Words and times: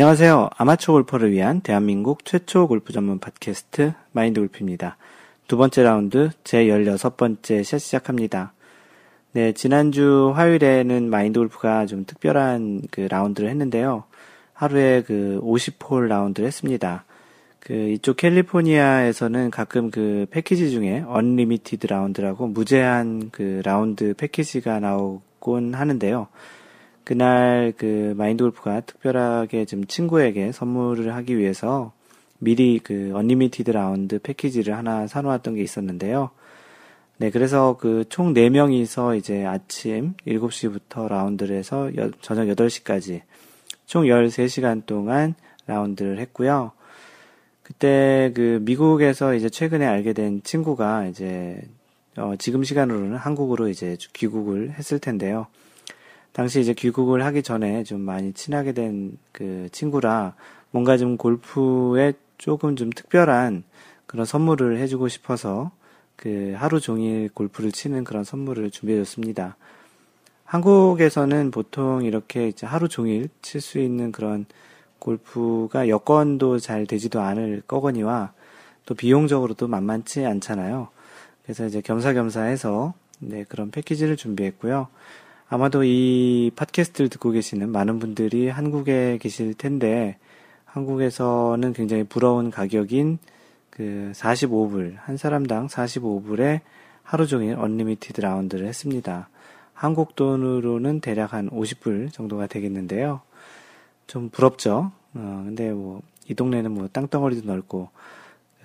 안녕하세요. 0.00 0.48
아마추어 0.56 0.94
골퍼를 0.94 1.30
위한 1.30 1.60
대한민국 1.60 2.24
최초 2.24 2.66
골프 2.66 2.90
전문 2.90 3.18
팟캐스트 3.18 3.92
마인드 4.12 4.40
골프입니다. 4.40 4.96
두 5.46 5.58
번째 5.58 5.82
라운드 5.82 6.30
제 6.42 6.64
16번째 6.64 7.62
샷 7.62 7.78
시작합니다. 7.78 8.54
네, 9.32 9.52
지난주 9.52 10.32
화요일에는 10.34 11.10
마인드 11.10 11.38
골프가 11.38 11.84
좀 11.84 12.06
특별한 12.06 12.84
그 12.90 13.02
라운드를 13.10 13.50
했는데요. 13.50 14.04
하루에 14.54 15.02
그 15.06 15.38
50홀 15.42 16.06
라운드를 16.06 16.46
했습니다. 16.46 17.04
그 17.58 17.74
이쪽 17.74 18.16
캘리포니아에서는 18.16 19.50
가끔 19.50 19.90
그 19.90 20.24
패키지 20.30 20.70
중에 20.70 21.04
unlimited 21.06 21.88
라운드라고 21.88 22.46
무제한 22.46 23.28
그 23.32 23.60
라운드 23.66 24.14
패키지가 24.14 24.80
나오곤 24.80 25.74
하는데요. 25.74 26.28
그날 27.10 27.72
그 27.76 28.14
마인드 28.16 28.44
골프가 28.44 28.78
특별하게 28.82 29.64
좀 29.64 29.84
친구에게 29.84 30.52
선물을 30.52 31.12
하기 31.16 31.38
위해서 31.38 31.92
미리 32.38 32.78
그 32.78 33.10
unlimited 33.12 33.72
라운드 33.72 34.20
패키지를 34.20 34.76
하나 34.76 35.08
사놓았던 35.08 35.56
게 35.56 35.62
있었는데요. 35.62 36.30
네, 37.18 37.30
그래서 37.30 37.76
그 37.78 38.04
총 38.08 38.32
4명이서 38.32 39.18
이제 39.18 39.44
아침 39.44 40.14
7시부터 40.24 41.08
라운드를 41.08 41.56
해서 41.56 41.90
여, 41.96 42.12
저녁 42.20 42.44
8시까지 42.44 43.22
총 43.86 44.04
13시간 44.04 44.86
동안 44.86 45.34
라운드를 45.66 46.20
했고요. 46.20 46.70
그때 47.64 48.30
그 48.36 48.60
미국에서 48.62 49.34
이제 49.34 49.48
최근에 49.48 49.84
알게 49.84 50.12
된 50.12 50.44
친구가 50.44 51.06
이제 51.06 51.60
어 52.16 52.34
지금 52.38 52.62
시간으로는 52.62 53.16
한국으로 53.16 53.66
이제 53.66 53.96
귀국을 54.12 54.74
했을 54.78 55.00
텐데요. 55.00 55.48
당시 56.32 56.60
이제 56.60 56.74
귀국을 56.74 57.24
하기 57.24 57.42
전에 57.42 57.84
좀 57.84 58.00
많이 58.00 58.32
친하게 58.32 58.72
된 58.72 59.18
그 59.32 59.68
친구라 59.72 60.34
뭔가 60.70 60.96
좀 60.98 61.16
골프에 61.16 62.12
조금 62.38 62.76
좀 62.76 62.90
특별한 62.90 63.64
그런 64.06 64.26
선물을 64.26 64.78
해주고 64.78 65.08
싶어서 65.08 65.70
그 66.16 66.54
하루 66.56 66.80
종일 66.80 67.30
골프를 67.32 67.72
치는 67.72 68.04
그런 68.04 68.24
선물을 68.24 68.70
준비해줬습니다. 68.70 69.56
한국에서는 70.44 71.50
보통 71.50 72.04
이렇게 72.04 72.48
이제 72.48 72.66
하루 72.66 72.88
종일 72.88 73.28
칠 73.40 73.60
수 73.60 73.78
있는 73.78 74.12
그런 74.12 74.46
골프가 74.98 75.88
여건도 75.88 76.58
잘 76.58 76.86
되지도 76.86 77.20
않을 77.20 77.62
거거니와 77.66 78.32
또 78.84 78.94
비용적으로도 78.94 79.68
만만치 79.68 80.26
않잖아요. 80.26 80.88
그래서 81.42 81.66
이제 81.66 81.80
겸사겸사 81.80 82.42
해서 82.42 82.92
네, 83.20 83.44
그런 83.48 83.70
패키지를 83.70 84.16
준비했고요. 84.16 84.88
아마도 85.52 85.82
이 85.82 86.52
팟캐스트를 86.54 87.10
듣고 87.10 87.32
계시는 87.32 87.70
많은 87.70 87.98
분들이 87.98 88.48
한국에 88.48 89.18
계실 89.20 89.52
텐데 89.54 90.16
한국에서는 90.64 91.72
굉장히 91.72 92.04
부러운 92.04 92.52
가격인 92.52 93.18
그 93.68 94.12
45불, 94.14 94.94
한 94.98 95.16
사람당 95.16 95.66
45불에 95.66 96.60
하루 97.02 97.26
종일 97.26 97.56
unlimited 97.56 98.20
라운드를 98.20 98.64
했습니다. 98.68 99.28
한국 99.74 100.14
돈으로는 100.14 101.00
대략 101.00 101.32
한 101.32 101.50
50불 101.50 102.12
정도가 102.12 102.46
되겠는데요. 102.46 103.20
좀 104.06 104.28
부럽죠? 104.28 104.92
어, 105.14 105.42
근데 105.46 105.72
뭐, 105.72 106.00
이 106.28 106.34
동네는 106.34 106.70
뭐 106.70 106.88
땅덩어리도 106.92 107.48
넓고 107.48 107.88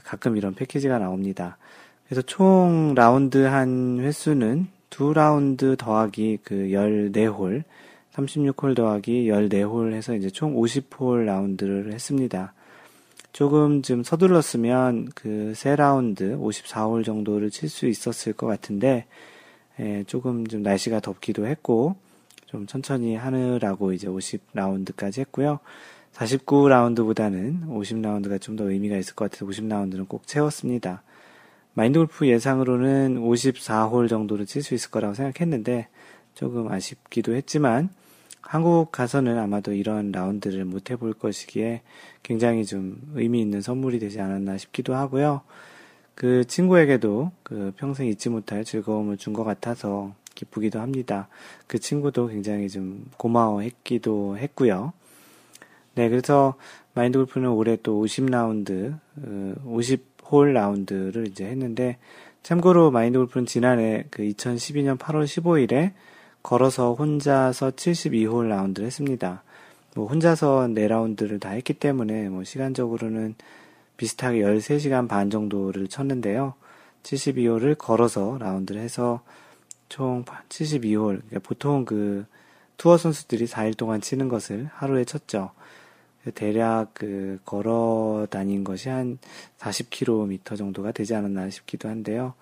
가끔 0.03 0.37
이런 0.37 0.53
패키지가 0.53 0.99
나옵니다. 0.99 1.57
그래서 2.05 2.21
총 2.21 2.93
라운드 2.93 3.39
한 3.39 3.99
횟수는 4.01 4.74
두 4.95 5.13
라운드 5.13 5.75
더하기 5.75 6.39
그 6.41 6.55
14홀, 6.55 7.65
36홀 8.13 8.77
더하기 8.77 9.27
14홀 9.27 9.91
해서 9.91 10.15
이제 10.15 10.29
총 10.29 10.55
50홀 10.55 11.25
라운드를 11.25 11.91
했습니다. 11.91 12.53
조금 13.33 13.81
좀 13.81 14.03
서둘렀으면 14.05 15.09
그 15.13 15.51
세 15.53 15.75
라운드 15.75 16.37
54홀 16.37 17.03
정도를 17.03 17.49
칠 17.49 17.67
수 17.67 17.87
있었을 17.87 18.31
것 18.31 18.47
같은데, 18.47 19.05
예, 19.81 20.05
조금 20.07 20.47
좀 20.47 20.63
날씨가 20.63 21.01
덥기도 21.01 21.45
했고, 21.45 21.97
좀 22.45 22.65
천천히 22.65 23.17
하느라고 23.17 23.91
이제 23.91 24.07
50라운드까지 24.07 25.19
했고요. 25.19 25.59
49라운드보다는 26.13 27.67
50라운드가 27.67 28.39
좀 28.39 28.55
더 28.55 28.71
의미가 28.71 28.95
있을 28.95 29.13
것 29.15 29.29
같아서 29.29 29.45
50라운드는 29.45 30.07
꼭 30.07 30.25
채웠습니다. 30.25 31.03
마인드 31.75 31.99
골프 31.99 32.25
예상으로는 32.25 33.19
54홀 33.19 34.07
정도를 34.07 34.45
칠 34.45 34.63
수 34.63 34.73
있을 34.73 34.91
거라고 34.91 35.13
생각했는데 35.13 35.89
조금 36.33 36.71
아쉽기도 36.71 37.35
했지만 37.35 37.89
한국 38.39 38.91
가서는 38.91 39.37
아마도 39.37 39.73
이런 39.73 40.11
라운드를 40.11 40.63
못 40.63 40.89
해볼 40.89 41.13
것이기에 41.13 41.81
굉장히 42.23 42.65
좀 42.65 43.01
의미 43.15 43.41
있는 43.41 43.61
선물이 43.61 43.99
되지 43.99 44.21
않았나 44.21 44.57
싶기도 44.57 44.95
하고요. 44.95 45.41
그 46.13 46.45
친구에게도 46.45 47.31
그 47.43 47.73
평생 47.75 48.07
잊지 48.07 48.29
못할 48.29 48.63
즐거움을 48.63 49.17
준 49.17 49.33
것 49.33 49.43
같아서 49.43 50.13
기쁘기도 50.33 50.79
합니다. 50.79 51.27
그 51.67 51.77
친구도 51.77 52.27
굉장히 52.27 52.69
좀 52.69 53.05
고마워했기도 53.17 54.37
했고요. 54.37 54.93
네, 55.95 56.09
그래서 56.09 56.55
마인드 56.93 57.17
골프는 57.17 57.49
올해 57.49 57.77
또 57.83 58.01
50라운드, 58.01 58.97
50 59.65 60.14
홀 60.29 60.53
라운드를 60.53 61.27
이제 61.27 61.45
했는데 61.45 61.97
참고로 62.43 62.91
마인드 62.91 63.17
골프는 63.17 63.45
지난해 63.45 64.05
그 64.11 64.23
2012년 64.23 64.97
8월 64.97 65.25
15일에 65.25 65.93
걸어서 66.43 66.93
혼자서 66.93 67.71
72홀 67.71 68.47
라운드를 68.49 68.85
했습니다. 68.85 69.43
뭐 69.95 70.07
혼자서 70.07 70.67
4라운드를 70.67 71.39
다 71.39 71.49
했기 71.49 71.73
때문에 71.73 72.29
뭐 72.29 72.43
시간적으로는 72.43 73.35
비슷하게 73.97 74.41
13시간 74.41 75.07
반 75.07 75.29
정도를 75.29 75.87
쳤는데요. 75.87 76.53
72홀을 77.03 77.77
걸어서 77.77 78.37
라운드를 78.39 78.81
해서 78.81 79.21
총 79.89 80.25
72홀, 80.49 81.21
그러니까 81.27 81.39
보통 81.39 81.85
그 81.85 82.25
투어 82.77 82.97
선수들이 82.97 83.45
4일 83.45 83.77
동안 83.77 84.01
치는 84.01 84.27
것을 84.27 84.69
하루에 84.73 85.05
쳤죠. 85.05 85.51
대략 86.33 86.93
그 86.93 87.39
걸어 87.45 88.27
다닌 88.29 88.63
것이 88.63 88.89
한 88.89 89.19
40km 89.57 90.57
정도가 90.57 90.91
되지 90.91 91.15
않았나 91.15 91.49
싶기도 91.49 91.89
한데요. 91.89 92.33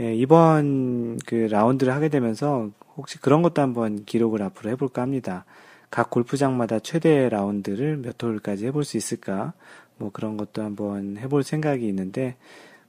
예, 0.00 0.14
이번 0.14 1.18
그 1.26 1.34
라운드를 1.34 1.92
하게 1.94 2.08
되면서 2.08 2.70
혹시 2.96 3.18
그런 3.18 3.42
것도 3.42 3.62
한번 3.62 4.04
기록을 4.04 4.42
앞으로 4.42 4.70
해볼까 4.70 5.02
합니다. 5.02 5.44
각 5.90 6.10
골프장마다 6.10 6.80
최대 6.80 7.28
라운드를 7.28 7.98
몇 7.98 8.20
홀까지 8.20 8.66
해볼 8.66 8.84
수 8.84 8.96
있을까? 8.96 9.52
뭐 9.96 10.10
그런 10.12 10.36
것도 10.36 10.62
한번 10.62 11.16
해볼 11.18 11.44
생각이 11.44 11.86
있는데, 11.86 12.36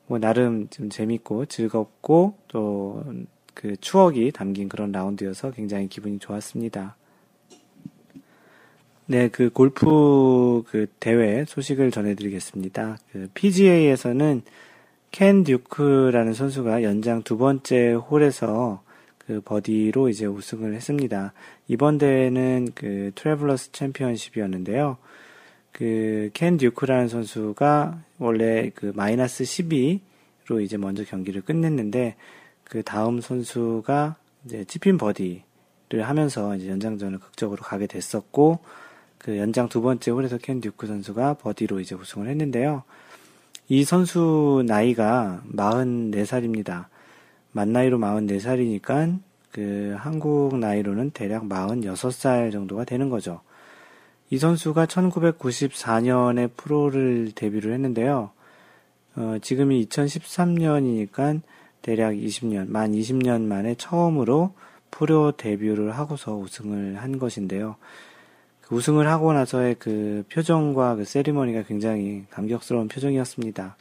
뭐 0.07 0.18
나름 0.18 0.68
좀 0.69 0.90
재밌고 0.90 1.45
즐겁고 1.45 2.38
또 2.47 3.03
그 3.56 3.75
추억이 3.78 4.31
담긴 4.31 4.69
그런 4.69 4.91
라운드여서 4.91 5.51
굉장히 5.51 5.88
기분이 5.88 6.19
좋았습니다. 6.19 6.97
네, 9.07 9.30
그 9.30 9.50
골프 9.52 10.63
그 10.68 10.88
대회 11.00 11.46
소식을 11.46 11.92
전해드리겠습니다. 11.92 12.98
그 13.12 13.30
PGA에서는 13.36 14.42
켄 15.12 15.44
듀크라는 15.44 16.34
선수가 16.34 16.84
연장 16.84 17.22
두 17.22 17.38
번째 17.38 17.94
홀에서 17.94 18.81
그 19.19 19.42
버디로 19.42 20.10
이제 20.10 20.25
우승을 20.25 20.74
했습니다. 20.74 21.34
이번 21.68 21.98
대회는 22.00 22.69
그 22.74 23.12
트래블러스 23.16 23.72
챔피언십이었는데요. 23.72 24.98
그 25.72 26.30
켄 26.34 26.58
듀크라는 26.58 27.08
선수가 27.10 28.00
원래 28.18 28.72
그 28.74 28.92
마이너스 28.96 29.44
12로 29.44 30.63
이제 30.63 30.78
먼저 30.78 31.04
경기를 31.04 31.42
끝냈는데 31.42 32.16
그 32.63 32.81
다음 32.81 33.22
선수가 33.22 34.16
이제 34.46 34.63
찌핀 34.66 34.98
버디를 34.98 36.01
하면서 36.01 36.56
이제 36.56 36.69
연장전을 36.69 37.19
극적으로 37.19 37.62
가게 37.62 37.88
됐었고 37.88 38.60
그 39.25 39.39
연장 39.39 39.68
두 39.68 39.81
번째 39.81 40.12
홀에서 40.12 40.38
켄 40.38 40.62
듀크 40.62 40.86
선수가 40.86 41.38
버디로 41.42 41.80
이제 41.80 41.95
우승을 41.95 42.27
했는데요. 42.27 42.83
이 43.68 43.83
선수 43.83 44.63
나이가 44.68 45.42
44살입니다. 45.51 46.86
만 47.51 47.74
나이로 47.74 47.98
44살이니까 47.98 49.18
그 49.51 49.95
한국 49.98 50.60
나이로는 50.60 51.10
대략 51.10 51.45
46살 51.45 52.51
정도가 52.51 52.83
되는 52.83 53.10
거죠. 53.10 53.42
이 54.30 54.38
선수가 54.38 54.86
1994년에 54.86 56.51
프로를 56.56 57.31
데뷔를 57.33 57.74
했는데요. 57.74 58.30
어, 59.16 59.38
지금이 59.42 59.88
2013년이니까 59.88 61.42
대략 61.81 62.13
20년, 62.13 62.69
만 62.69 62.92
20년 62.92 63.42
만에 63.42 63.74
처음으로 63.74 64.54
프로 64.92 65.31
데뷔를 65.31 65.98
하고서 65.98 66.36
우승을 66.36 66.98
한 67.01 67.18
것인데요. 67.18 67.77
그 68.67 68.75
우승을 68.75 69.07
하고 69.07 69.31
나서의 69.33 69.75
그 69.77 70.23
표정과 70.31 70.95
그 70.95 71.06
세리머니가 71.06 71.63
굉장히 71.63 72.25
감격스러운 72.31 72.88
표정이었습니다. 72.88 73.77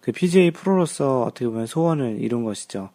그 0.00 0.12
PGA 0.12 0.50
프로로서 0.50 1.22
어떻게 1.22 1.46
보면 1.46 1.66
소원을 1.66 2.18
이룬 2.20 2.44
것이죠. 2.44 2.90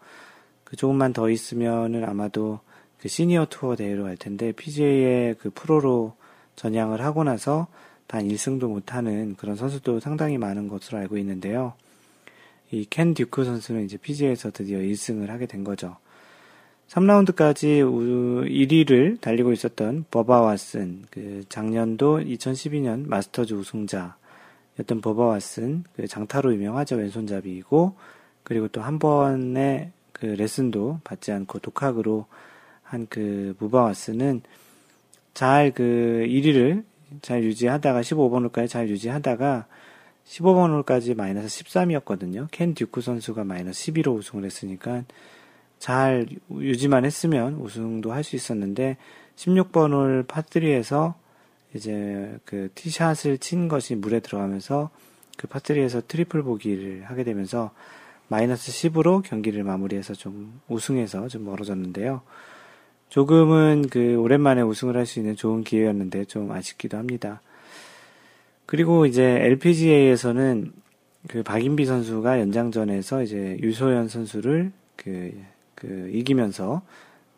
그 0.63 0.75
조금만 0.75 1.13
더 1.13 1.29
있으면은 1.29 2.03
아마도 2.03 2.59
그 2.99 3.07
시니어 3.07 3.47
투어 3.49 3.75
대회로 3.75 4.03
갈 4.03 4.17
텐데 4.17 4.51
PGA의 4.51 5.35
그 5.35 5.49
프로로 5.49 6.15
전향을 6.55 7.01
하고 7.01 7.23
나서 7.23 7.67
단 8.05 8.27
1승도 8.27 8.67
못하는 8.67 9.35
그런 9.37 9.55
선수도 9.55 9.99
상당히 9.99 10.37
많은 10.37 10.67
것으로 10.67 10.97
알고 10.97 11.17
있는데요. 11.17 11.73
이 12.71 12.85
켄 12.85 13.13
듀크 13.13 13.45
선수는 13.45 13.85
이제 13.85 13.97
PGA에서 13.97 14.51
드디어 14.51 14.79
1승을 14.79 15.27
하게 15.27 15.45
된 15.45 15.63
거죠. 15.63 15.97
3라운드까지 16.89 17.83
1위를 18.49 19.21
달리고 19.21 19.51
있었던 19.53 20.05
버바 20.09 20.41
왓슨, 20.41 21.03
그 21.11 21.43
작년도 21.47 22.19
2012년 22.19 23.07
마스터즈 23.07 23.53
우승자였던 23.53 25.01
버바 25.01 25.37
왓슨, 25.37 25.83
그 25.95 26.07
장타로 26.07 26.53
유명하죠. 26.53 26.95
왼손잡이이고, 26.95 27.95
그리고 28.43 28.67
또 28.69 28.81
한 28.81 28.97
번의 28.97 29.91
그 30.13 30.25
레슨도 30.25 31.01
받지 31.03 31.31
않고 31.31 31.59
독학으로 31.59 32.25
한 32.83 33.05
그 33.07 33.55
무바 33.59 33.91
왓슨은 33.91 34.41
잘 35.35 35.71
그 35.73 36.25
1위를 36.27 36.83
잘 37.21 37.43
유지하다가 37.43 38.01
15번 38.01 38.41
홀까지 38.41 38.67
잘 38.67 38.89
유지하다가 38.89 39.67
15번 40.25 40.71
홀까지 40.71 41.13
마이너스 41.13 41.63
13이었거든요. 41.63 42.47
켄 42.51 42.73
듀크 42.73 43.01
선수가 43.01 43.43
마이너스 43.43 43.91
11호 43.91 44.15
우승을 44.17 44.43
했으니까 44.45 45.03
잘 45.79 46.27
유지만 46.51 47.05
했으면 47.05 47.55
우승도 47.55 48.11
할 48.11 48.23
수 48.23 48.35
있었는데 48.35 48.97
16번 49.35 49.93
홀 49.93 50.23
파트리에서 50.27 51.15
이제 51.73 52.37
그 52.45 52.69
티샷을 52.75 53.37
친 53.37 53.67
것이 53.67 53.95
물에 53.95 54.19
들어가면서 54.19 54.89
그 55.37 55.47
파3에서 55.47 56.01
트리플 56.07 56.43
보기를 56.43 57.03
하게 57.05 57.23
되면서 57.23 57.71
마이너스 58.27 58.71
10으로 58.71 59.23
경기를 59.23 59.63
마무리해서 59.63 60.13
좀 60.13 60.59
우승에서 60.67 61.27
좀 61.29 61.45
멀어졌는데요. 61.45 62.21
조금은 63.09 63.87
그 63.89 64.17
오랜만에 64.17 64.61
우승을 64.61 64.95
할 64.97 65.05
수 65.05 65.19
있는 65.19 65.35
좋은 65.35 65.63
기회였는데 65.63 66.25
좀 66.25 66.51
아쉽기도 66.51 66.97
합니다. 66.97 67.41
그리고 68.65 69.05
이제 69.07 69.23
LPGA에서는 69.23 70.71
그 71.27 71.41
박인비 71.43 71.85
선수가 71.85 72.39
연장전에서 72.39 73.23
이제 73.23 73.57
유소연 73.61 74.09
선수를 74.09 74.71
그, 74.95 75.33
그 75.79 76.09
이기면서 76.13 76.81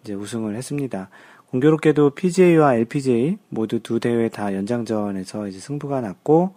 이제 0.03 0.13
우승을 0.13 0.55
했습니다. 0.55 1.09
공교롭게도 1.51 2.11
PGA와 2.11 2.75
LPGA 2.75 3.37
모두 3.49 3.79
두 3.79 3.99
대회 3.99 4.29
다 4.29 4.53
연장전에서 4.53 5.47
이제 5.47 5.59
승부가 5.59 6.01
났고 6.01 6.55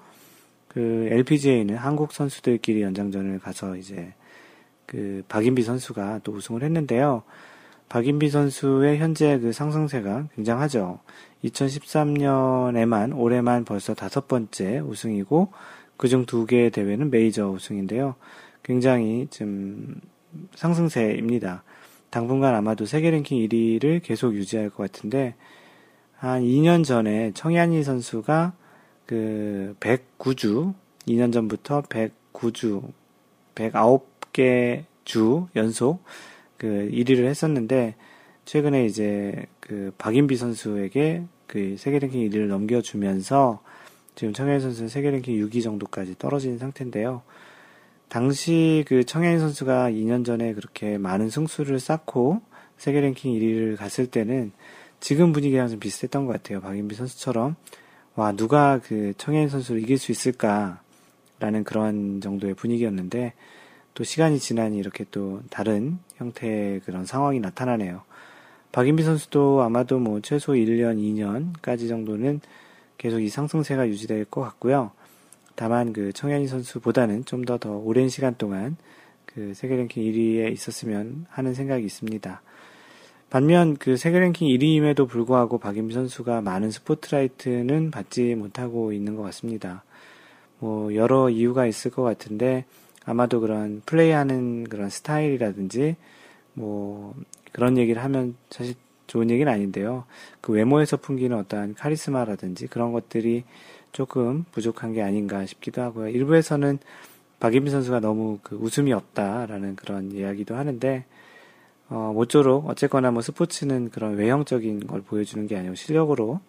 그 0.69 1.09
LPGA는 1.11 1.77
한국 1.77 2.13
선수들끼리 2.13 2.83
연장전을 2.83 3.39
가서 3.41 3.77
이제 3.77 4.13
그 4.87 5.23
박인비 5.29 5.63
선수가 5.63 6.21
또 6.25 6.33
우승을 6.33 6.63
했는데요. 6.63 7.23
박인비 7.89 8.31
선수의 8.31 8.99
현재 8.99 9.39
그 9.39 9.53
상승세가 9.53 10.29
굉장하죠. 10.35 11.01
2013년에만 11.45 13.17
올해만 13.19 13.65
벌써 13.65 13.95
다섯 13.95 14.27
번째 14.27 14.79
우승이고 14.81 15.53
그중 15.97 16.27
두 16.27 16.47
개의 16.47 16.71
대회는 16.71 17.11
메이저 17.11 17.49
우승인데요. 17.49 18.15
굉장히 18.63 19.27
좀 19.31 20.01
상승세입니다. 20.55 21.63
당분간 22.15 22.55
아마도 22.55 22.87
세계 22.87 23.11
랭킹 23.11 23.39
1위를 23.49 24.01
계속 24.01 24.35
유지할 24.35 24.71
것 24.71 24.85
같은데 24.85 25.35
한 26.17 26.43
2년 26.45 26.85
전에 26.85 27.33
청양이 27.35 27.83
선수가 27.83 28.53
그 29.05 29.75
109주 29.81 30.75
2년 31.09 31.33
전부터 31.33 31.83
109주 31.83 32.85
109개 33.57 34.85
주 35.05 35.49
연속 35.57 36.05
그 36.57 36.89
1위를 36.93 37.25
했었는데 37.25 37.97
최근에 38.45 38.87
이제 38.87 39.47
그 39.59 39.93
박인비 39.99 40.37
선수에게 40.37 41.25
그 41.49 41.75
세계 41.77 41.99
랭킹 41.99 42.31
1위를 42.31 42.47
넘겨주면서 42.47 43.61
지금 44.15 44.33
청현 44.33 44.61
선수는 44.61 44.89
세계 44.89 45.11
랭킹 45.11 45.35
6위 45.49 45.65
정도까지 45.65 46.15
떨어진 46.21 46.59
상태인데요. 46.59 47.23
당시 48.15 48.85
그 48.87 49.03
청현 49.03 49.41
선수가 49.41 49.91
2년 49.91 50.25
전에 50.25 50.55
그렇게 50.55 50.99
많은 50.99 51.31
승수를 51.31 51.81
쌓고 51.81 52.43
세계 52.77 53.01
랭킹 53.01 53.33
1위를 53.33 53.77
갔을 53.77 54.07
때는 54.07 54.53
지금 55.01 55.33
분위기랑 55.33 55.67
좀 55.67 55.81
비슷했던 55.81 56.25
것 56.25 56.35
같아요. 56.35 56.61
박인비 56.61 56.95
선수처럼 56.95 57.57
와 58.15 58.31
누가 58.31 58.79
그 58.79 59.15
청현 59.19 59.49
선수를 59.49 59.83
이길 59.83 59.99
수 59.99 60.13
있을까라는 60.13 61.65
그런 61.65 62.21
정도의 62.21 62.55
분위기였는데 62.55 63.33
또 63.95 64.05
시간이 64.05 64.39
지나니 64.39 64.79
이렇게 64.79 65.05
또 65.11 65.43
다른 65.51 65.99
형태의 66.15 66.83
그런 66.83 67.07
상황이 67.07 67.41
나타나네요. 67.41 68.03
박인비 68.71 69.03
선수도 69.03 69.61
아마도 69.63 69.99
뭐 69.99 70.21
최소 70.21 70.53
1년, 70.53 70.99
2년까지 71.01 71.89
정도는 71.89 72.41
계속 72.97 73.19
이 73.19 73.29
상승세가 73.29 73.89
유지될 73.89 74.27
것 74.27 74.41
같고요. 74.41 74.93
다만 75.57 75.93
그 75.93 76.13
청현희 76.13 76.47
선수보다는 76.49 77.25
좀 77.25 77.45
더 77.45 77.59
더 77.59 77.77
오랜 77.77 78.09
시간 78.09 78.35
동안 78.37 78.77
그 79.27 79.53
세계 79.55 79.77
랭킹 79.77 80.03
1위에 80.03 80.53
있었으면 80.53 81.27
하는 81.31 81.55
생각이 81.55 81.85
있습니다. 81.85 82.43
반면 83.31 83.77
그 83.77 83.97
세계 83.97 84.21
랭킹 84.21 84.47
1위임에도 84.49 85.09
불구하고 85.09 85.59
박인비 85.59 85.93
선수가 85.95 86.41
많은 86.43 86.71
스포트라이트는 86.71 87.91
받지 87.91 88.35
못하고 88.35 88.93
있는 88.93 89.17
것 89.17 89.23
같습니다. 89.23 89.83
뭐 90.61 90.95
여러 90.95 91.29
이유가 91.31 91.67
있을 91.67 91.91
것 91.91 92.03
같은데 92.03 92.65
아마도 93.05 93.41
그런 93.41 93.83
플레이하는 93.87 94.65
그런 94.65 94.89
스타일이라든지 94.89 95.97
뭐 96.55 97.15
그런 97.53 97.77
얘기를 97.77 98.03
하면 98.05 98.37
사실 98.51 98.75
좋은 99.07 99.31
얘기는 99.31 99.53
아닌데요. 99.53 100.05
그 100.41 100.53
외모에서 100.53 100.97
풍기는 100.97 101.37
어떠한 101.37 101.75
카리스마라든지 101.75 102.69
그런 102.69 102.93
것들이 102.93 103.45
조금 103.95 104.45
부족한 104.53 104.93
게 104.93 105.03
아닌가 105.03 105.47
싶기도 105.47 105.81
하고요. 105.81 106.09
일부에서는 106.09 106.79
박인비 107.41 107.71
선수가 107.71 108.01
너무 108.01 108.39
그 108.43 108.57
웃음이 108.57 108.93
없다라는 108.93 109.77
그런 109.77 110.11
이야기도 110.13 110.57
하는데 110.57 111.05
어, 111.89 112.13
모쪼록 112.13 112.69
어쨌거나 112.69 113.11
뭐 113.13 113.23
스포츠는 113.23 113.91
그런 113.91 114.17
외형적인 114.17 114.87
걸 114.89 115.01
보여주는 115.01 115.47
게 115.47 115.57
아니고 115.57 115.77
실력으로 115.77 116.41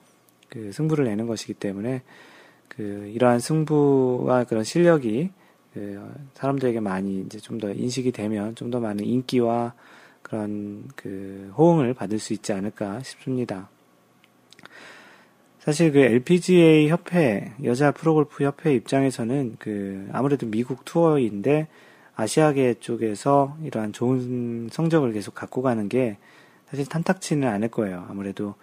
그 0.49 0.71
승부를 0.73 1.05
내는 1.05 1.27
것이기 1.27 1.53
때문에 1.53 2.01
그 2.67 3.11
이러한 3.13 3.39
승부와 3.39 4.45
그런 4.45 4.63
실력이 4.63 5.29
그 5.73 6.01
사람들에게 6.33 6.79
많이 6.79 7.21
이제 7.21 7.37
좀 7.39 7.59
더 7.59 7.71
인식이 7.71 8.11
되면 8.11 8.55
좀 8.55 8.71
더 8.71 8.79
많은 8.79 9.05
인기와 9.05 9.73
그런 10.23 10.85
그 10.95 11.51
호응을 11.57 11.93
받을 11.93 12.17
수 12.17 12.33
있지 12.33 12.53
않을까 12.53 13.01
싶습니다. 13.03 13.69
사실 15.65 15.91
그 15.91 15.97
LPGA 15.97 16.89
협회, 16.89 17.51
여자 17.63 17.91
프로골프 17.91 18.43
협회 18.43 18.75
입장에서는 18.75 19.55
그 19.57 20.07
아무래도 20.11 20.45
미국 20.45 20.85
투어인데 20.85 21.67
아시아계 22.15 22.75
쪽에서 22.75 23.57
이러한 23.63 23.91
좋은 23.91 24.69
성적을 24.71 25.11
계속 25.11 25.33
갖고 25.33 25.63
가는 25.63 25.89
게 25.89 26.17
사실 26.67 26.85
탐탁치는 26.85 27.47
않을 27.47 27.69
거예요. 27.69 28.05
아무래도 28.07 28.53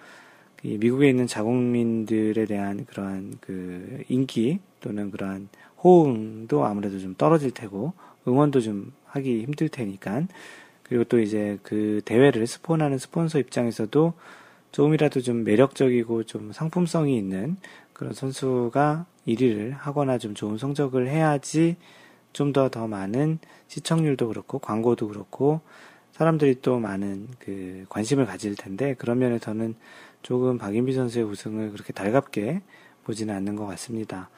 미국에 0.63 1.09
있는 1.09 1.27
자국민들에 1.27 2.45
대한 2.45 2.87
그러한 2.87 3.39
그 3.41 4.05
인기 4.09 4.61
또는 4.81 5.11
그러한 5.11 5.49
호응도 5.83 6.65
아무래도 6.65 7.01
좀 7.01 7.17
떨어질 7.19 7.51
테고 7.51 7.95
응원도 8.29 8.61
좀 8.61 8.93
하기 9.07 9.43
힘들 9.43 9.69
테니까 9.69 10.23
그리고 10.85 11.03
또 11.03 11.19
이제 11.19 11.59
그 11.65 12.01
대회를 12.05 12.47
스폰하는 12.47 12.99
스폰서 12.99 13.41
입장에서도 13.41 14.15
조금이라도 14.73 15.21
좀 15.21 15.45
매력적이고 15.45 16.25
좀 16.25 16.53
상품성이 16.53 17.17
있는 17.17 17.57
그런 17.93 18.13
선수가 18.13 19.07
1위를 19.29 19.73
하거나 19.77 20.19
좀 20.19 20.35
좋은 20.35 20.59
성적을 20.59 21.09
해야지 21.09 21.77
좀 22.33 22.53
더더 22.53 22.81
더 22.81 22.89
많은 22.89 23.39
시청률도 23.69 24.29
그렇고 24.29 24.59
광고도 24.59 25.09
그렇고 25.09 25.61
사람들이 26.13 26.61
또 26.63 26.79
많은 26.79 27.29
그 27.39 27.85
관심을 27.89 28.27
가질 28.27 28.57
텐데 28.57 28.95
그런 28.95 29.19
면에서는 29.19 29.75
조금 30.23 30.59
박인비 30.59 30.93
선수의 30.93 31.25
우승을 31.25 31.73
그렇게 31.73 31.93
달갑게 31.93 32.63
보지는 33.05 33.35
않는 33.35 33.57
것 33.57 33.67
같습니다. 33.67 34.31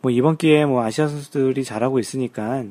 뭐 0.00 0.10
이번 0.10 0.36
기회에 0.36 0.64
뭐 0.64 0.82
아시아 0.82 1.08
선수들이 1.08 1.64
잘하고 1.64 1.98
있으니까 1.98 2.64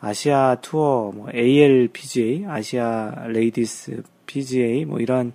아시아 0.00 0.56
투어, 0.60 1.10
뭐 1.14 1.28
ALPGA, 1.34 2.44
아시아 2.46 3.26
Ladies 3.28 4.02
PGA, 4.26 4.84
뭐 4.84 5.00
이런 5.00 5.32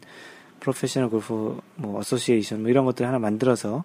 Professional 0.62 1.10
골프 1.10 1.60
뭐 1.76 2.00
Association 2.00 2.62
뭐 2.62 2.70
이런 2.70 2.86
것들 2.86 3.06
하나 3.06 3.20
만들어서 3.20 3.84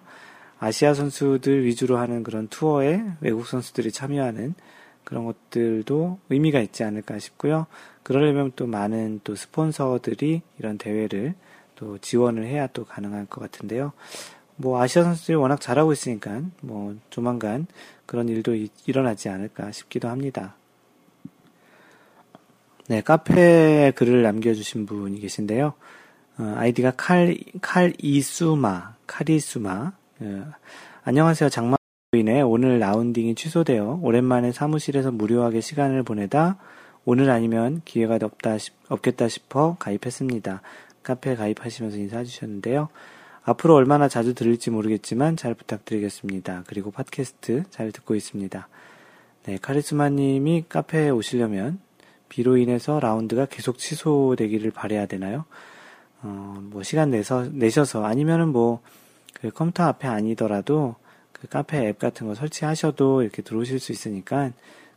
아시아 0.59 0.93
선수들 0.93 1.65
위주로 1.65 1.97
하는 1.97 2.23
그런 2.23 2.47
투어에 2.47 3.03
외국 3.19 3.45
선수들이 3.45 3.91
참여하는 3.91 4.55
그런 5.03 5.25
것들도 5.25 6.19
의미가 6.29 6.59
있지 6.61 6.83
않을까 6.83 7.19
싶고요. 7.19 7.67
그러려면 8.03 8.51
또 8.55 8.65
많은 8.67 9.21
또 9.23 9.35
스폰서들이 9.35 10.41
이런 10.59 10.77
대회를 10.77 11.35
또 11.75 11.97
지원을 11.97 12.45
해야 12.45 12.67
또 12.67 12.85
가능할 12.85 13.25
것 13.27 13.41
같은데요. 13.41 13.93
뭐 14.55 14.81
아시아 14.81 15.03
선수들이 15.03 15.35
워낙 15.35 15.61
잘하고 15.61 15.93
있으니까 15.93 16.41
뭐 16.61 16.95
조만간 17.09 17.67
그런 18.05 18.27
일도 18.29 18.55
이, 18.55 18.69
일어나지 18.85 19.29
않을까 19.29 19.71
싶기도 19.71 20.09
합니다. 20.09 20.55
네, 22.87 23.01
카페에 23.01 23.91
글을 23.91 24.23
남겨주신 24.23 24.85
분이 24.85 25.19
계신데요. 25.19 25.73
어, 26.39 26.53
아이디가 26.55 26.91
칼, 26.91 27.35
칼 27.61 27.93
이수마, 27.97 28.93
카리스마. 29.07 29.91
어, 30.19 30.51
안녕하세요. 31.03 31.49
장마인에 31.49 32.41
오늘 32.45 32.77
라운딩이 32.77 33.33
취소되어 33.33 34.01
오랜만에 34.03 34.51
사무실에서 34.51 35.11
무료하게 35.11 35.61
시간을 35.61 36.03
보내다 36.03 36.57
오늘 37.05 37.31
아니면 37.31 37.81
기회가 37.85 38.19
없다, 38.21 38.57
없겠다 38.87 39.27
싶어 39.29 39.77
가입했습니다. 39.79 40.61
카페 41.01 41.35
가입하시면서 41.35 41.97
인사해 41.97 42.23
주셨는데요. 42.23 42.89
앞으로 43.43 43.73
얼마나 43.73 44.07
자주 44.07 44.35
들을지 44.35 44.69
모르겠지만 44.69 45.37
잘 45.37 45.55
부탁드리겠습니다. 45.55 46.65
그리고 46.67 46.91
팟캐스트 46.91 47.63
잘 47.71 47.91
듣고 47.91 48.13
있습니다. 48.13 48.67
네, 49.45 49.57
카리스마 49.59 50.09
님이 50.09 50.65
카페에 50.69 51.09
오시려면 51.09 51.79
비로 52.29 52.57
인해서 52.57 52.99
라운드가 52.99 53.45
계속 53.45 53.79
취소되기를 53.79 54.69
바래야 54.69 55.07
되나요? 55.07 55.45
어, 56.21 56.57
뭐 56.61 56.83
시간 56.83 57.11
내서 57.11 57.43
내셔서 57.51 58.05
아니면은 58.05 58.49
뭐 58.49 58.81
그 59.41 59.51
컴퓨터 59.51 59.83
앞에 59.83 60.07
아니더라도 60.07 60.95
그 61.31 61.47
카페 61.47 61.87
앱 61.87 61.99
같은 61.99 62.27
거 62.27 62.33
설치하셔도 62.33 63.21
이렇게 63.21 63.41
들어오실 63.41 63.79
수 63.79 63.91
있으니까 63.91 64.51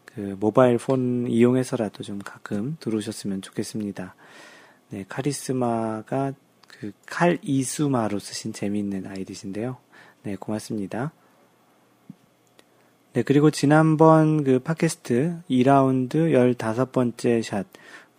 그 0.06 0.36
모바일 0.40 0.78
폰 0.78 1.26
이용해서라도 1.28 2.02
좀 2.02 2.18
가끔 2.18 2.76
들어오셨으면 2.80 3.42
좋겠습니다. 3.42 4.14
네, 4.90 5.04
카리스마가 5.08 6.32
그 6.66 6.92
칼이수마로 7.06 8.18
쓰신 8.18 8.52
재미있는 8.52 9.06
아이디신데요. 9.06 9.76
네, 10.22 10.36
고맙습니다. 10.36 11.12
네, 13.12 13.22
그리고 13.22 13.50
지난번 13.50 14.42
그 14.42 14.58
팟캐스트 14.60 15.42
2라운드 15.50 16.14
15번째 16.32 17.42
샷, 17.42 17.66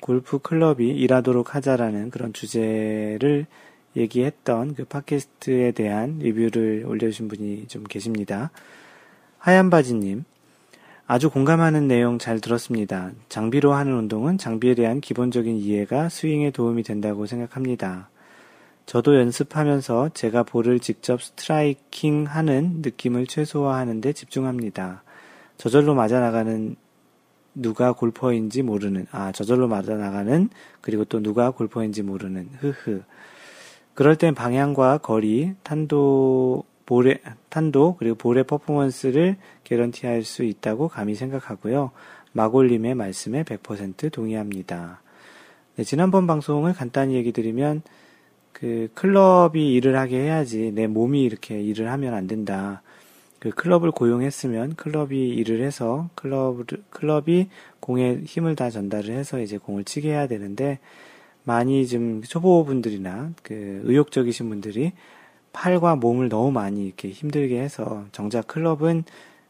골프 0.01 0.39
클럽이 0.39 0.89
일하도록 0.89 1.55
하자라는 1.55 2.09
그런 2.09 2.33
주제를 2.33 3.45
얘기했던 3.95 4.75
그 4.75 4.83
팟캐스트에 4.83 5.71
대한 5.71 6.19
리뷰를 6.19 6.83
올려주신 6.85 7.29
분이 7.29 7.67
좀 7.67 7.83
계십니다. 7.83 8.51
하얀 9.37 9.69
바지님, 9.69 10.25
아주 11.07 11.29
공감하는 11.29 11.87
내용 11.87 12.19
잘 12.19 12.39
들었습니다. 12.39 13.11
장비로 13.27 13.73
하는 13.73 13.93
운동은 13.93 14.37
장비에 14.37 14.75
대한 14.75 15.01
기본적인 15.01 15.57
이해가 15.57 16.09
스윙에 16.09 16.51
도움이 16.51 16.83
된다고 16.83 17.25
생각합니다. 17.25 18.09
저도 18.85 19.15
연습하면서 19.15 20.09
제가 20.13 20.43
볼을 20.43 20.79
직접 20.79 21.21
striking 21.21 22.25
하는 22.27 22.81
느낌을 22.81 23.27
최소화하는 23.27 24.01
데 24.01 24.13
집중합니다. 24.13 25.03
저절로 25.57 25.95
맞아 25.95 26.19
나가는 26.19 26.75
누가 27.53 27.91
골퍼인지 27.93 28.61
모르는, 28.63 29.07
아, 29.11 29.31
저절로 29.31 29.67
맞아 29.67 29.95
나가는, 29.95 30.49
그리고 30.81 31.05
또 31.05 31.21
누가 31.21 31.51
골퍼인지 31.51 32.03
모르는, 32.03 32.49
흐흐. 32.59 33.01
그럴 33.93 34.15
땐 34.15 34.33
방향과 34.33 34.99
거리, 34.99 35.53
탄도, 35.63 36.63
볼의, 36.85 37.19
탄도, 37.49 37.95
그리고 37.99 38.15
볼의 38.15 38.45
퍼포먼스를 38.45 39.37
개런티 39.63 40.07
할 40.07 40.23
수 40.23 40.43
있다고 40.43 40.87
감히 40.87 41.15
생각하고요. 41.15 41.91
마골님의 42.33 42.95
말씀에 42.95 43.43
100% 43.43 44.11
동의합니다. 44.11 45.01
네, 45.75 45.83
지난번 45.83 46.27
방송을 46.27 46.73
간단히 46.73 47.15
얘기 47.15 47.31
드리면, 47.31 47.81
그 48.53 48.89
클럽이 48.93 49.73
일을 49.73 49.97
하게 49.97 50.19
해야지 50.21 50.71
내 50.71 50.85
몸이 50.87 51.23
이렇게 51.23 51.59
일을 51.61 51.91
하면 51.91 52.13
안 52.13 52.27
된다. 52.27 52.81
그 53.41 53.49
클럽을 53.49 53.89
고용했으면 53.89 54.75
클럽이 54.75 55.29
일을 55.29 55.63
해서 55.63 56.11
클럽 56.13 56.63
클럽이 56.91 57.49
공에 57.79 58.19
힘을 58.23 58.55
다 58.55 58.69
전달을 58.69 59.15
해서 59.15 59.39
이제 59.39 59.57
공을 59.57 59.83
치게 59.83 60.09
해야 60.09 60.27
되는데 60.27 60.77
많이 61.43 61.87
좀 61.87 62.21
초보분들이나 62.21 63.33
그 63.41 63.81
의욕적이신 63.85 64.47
분들이 64.47 64.91
팔과 65.53 65.95
몸을 65.95 66.29
너무 66.29 66.51
많이 66.51 66.85
이렇게 66.85 67.09
힘들게 67.09 67.59
해서 67.59 68.05
정작 68.11 68.45
클럽은 68.45 69.05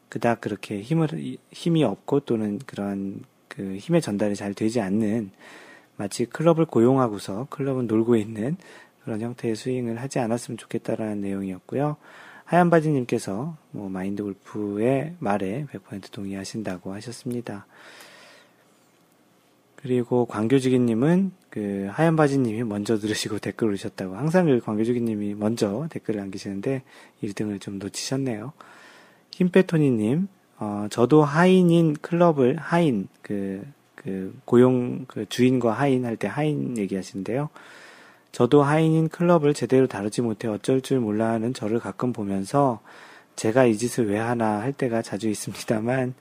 그닥 0.08 0.40
그렇게 0.40 0.80
힘을 0.80 1.08
힘이 1.50 1.84
없고 1.84 2.20
또는 2.20 2.60
그런 2.64 3.20
그 3.48 3.76
힘의 3.76 4.00
전달이 4.00 4.36
잘 4.36 4.54
되지 4.54 4.80
않는 4.80 5.32
마치 5.96 6.24
클럽을 6.24 6.64
고용하고서 6.64 7.48
클럽은 7.50 7.88
놀고 7.88 8.16
있는 8.16 8.56
그런 9.04 9.20
형태의 9.20 9.54
스윙을 9.54 10.00
하지 10.00 10.18
않았으면 10.18 10.56
좋겠다라는 10.56 11.20
내용이었고요. 11.20 11.98
하얀 12.44 12.70
바지님께서 12.70 13.56
뭐 13.70 13.88
마인드 13.88 14.22
골프의 14.22 15.14
말에 15.18 15.66
100% 15.72 16.10
동의하신다고 16.10 16.92
하셨습니다. 16.94 17.66
그리고 19.76 20.26
광교지기님은 20.26 21.32
그 21.50 21.88
하얀 21.90 22.14
바지님이 22.14 22.62
먼저 22.62 22.98
들으시고 22.98 23.38
댓글 23.40 23.68
올리셨다고 23.68 24.14
항상 24.14 24.46
그 24.46 24.60
광교지기님이 24.60 25.34
먼저 25.34 25.88
댓글을 25.90 26.20
남기시는데 26.20 26.82
1등을 27.22 27.60
좀 27.60 27.78
놓치셨네요. 27.78 28.52
힘빼토니님, 29.32 30.28
어, 30.58 30.86
저도 30.90 31.24
하인인 31.24 31.94
클럽을 31.94 32.56
하인 32.56 33.08
그, 33.22 33.66
그 33.96 34.38
고용 34.44 35.04
그 35.08 35.26
주인과 35.28 35.72
하인 35.72 36.04
할 36.04 36.16
때 36.16 36.28
하인 36.28 36.78
얘기하시는데요. 36.78 37.48
저도 38.32 38.62
하인인 38.62 39.08
클럽을 39.08 39.54
제대로 39.54 39.86
다루지 39.86 40.22
못해 40.22 40.48
어쩔 40.48 40.80
줄 40.80 41.00
몰라 41.00 41.30
하는 41.30 41.52
저를 41.52 41.78
가끔 41.78 42.12
보면서 42.12 42.80
제가 43.36 43.66
이 43.66 43.76
짓을 43.76 44.08
왜 44.08 44.18
하나 44.18 44.60
할 44.60 44.72
때가 44.72 45.02
자주 45.02 45.28
있습니다만 45.28 46.14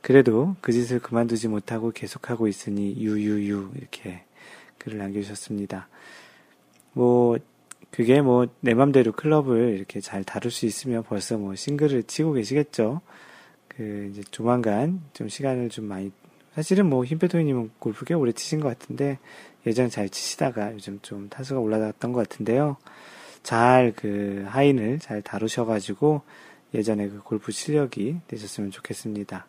그래도 0.00 0.54
그 0.60 0.72
짓을 0.72 1.00
그만두지 1.00 1.48
못하고 1.48 1.90
계속하고 1.90 2.46
있으니 2.48 2.96
유유유 2.96 3.72
이렇게 3.76 4.22
글을 4.78 4.98
남겨주셨습니다. 4.98 5.88
뭐 6.92 7.36
그게 7.90 8.20
뭐 8.20 8.46
내 8.60 8.74
맘대로 8.74 9.12
클럽을 9.12 9.74
이렇게 9.76 10.00
잘 10.00 10.22
다룰 10.22 10.50
수 10.50 10.66
있으면 10.66 11.02
벌써 11.02 11.36
뭐 11.36 11.54
싱글을 11.54 12.04
치고 12.04 12.34
계시겠죠. 12.34 13.00
그 13.68 14.08
이제 14.10 14.22
조만간 14.30 15.00
좀 15.12 15.28
시간을 15.28 15.70
좀 15.70 15.86
많이 15.86 16.12
사실은 16.54 16.88
뭐 16.88 17.04
힘빼도이님은 17.04 17.72
골프 17.78 18.04
꽤 18.04 18.14
오래 18.14 18.32
치신 18.32 18.60
것 18.60 18.68
같은데 18.68 19.18
예전에 19.66 19.88
잘 19.88 20.08
치시다가 20.08 20.72
요즘 20.72 20.98
좀 21.02 21.28
타수가 21.28 21.60
올라갔던 21.60 22.12
것 22.12 22.28
같은데요. 22.28 22.76
잘 23.42 23.92
그 23.96 24.44
하인을 24.48 24.98
잘 24.98 25.22
다루셔가지고 25.22 26.22
예전에 26.74 27.08
그 27.08 27.20
골프 27.22 27.52
실력이 27.52 28.18
되셨으면 28.28 28.70
좋겠습니다. 28.70 29.46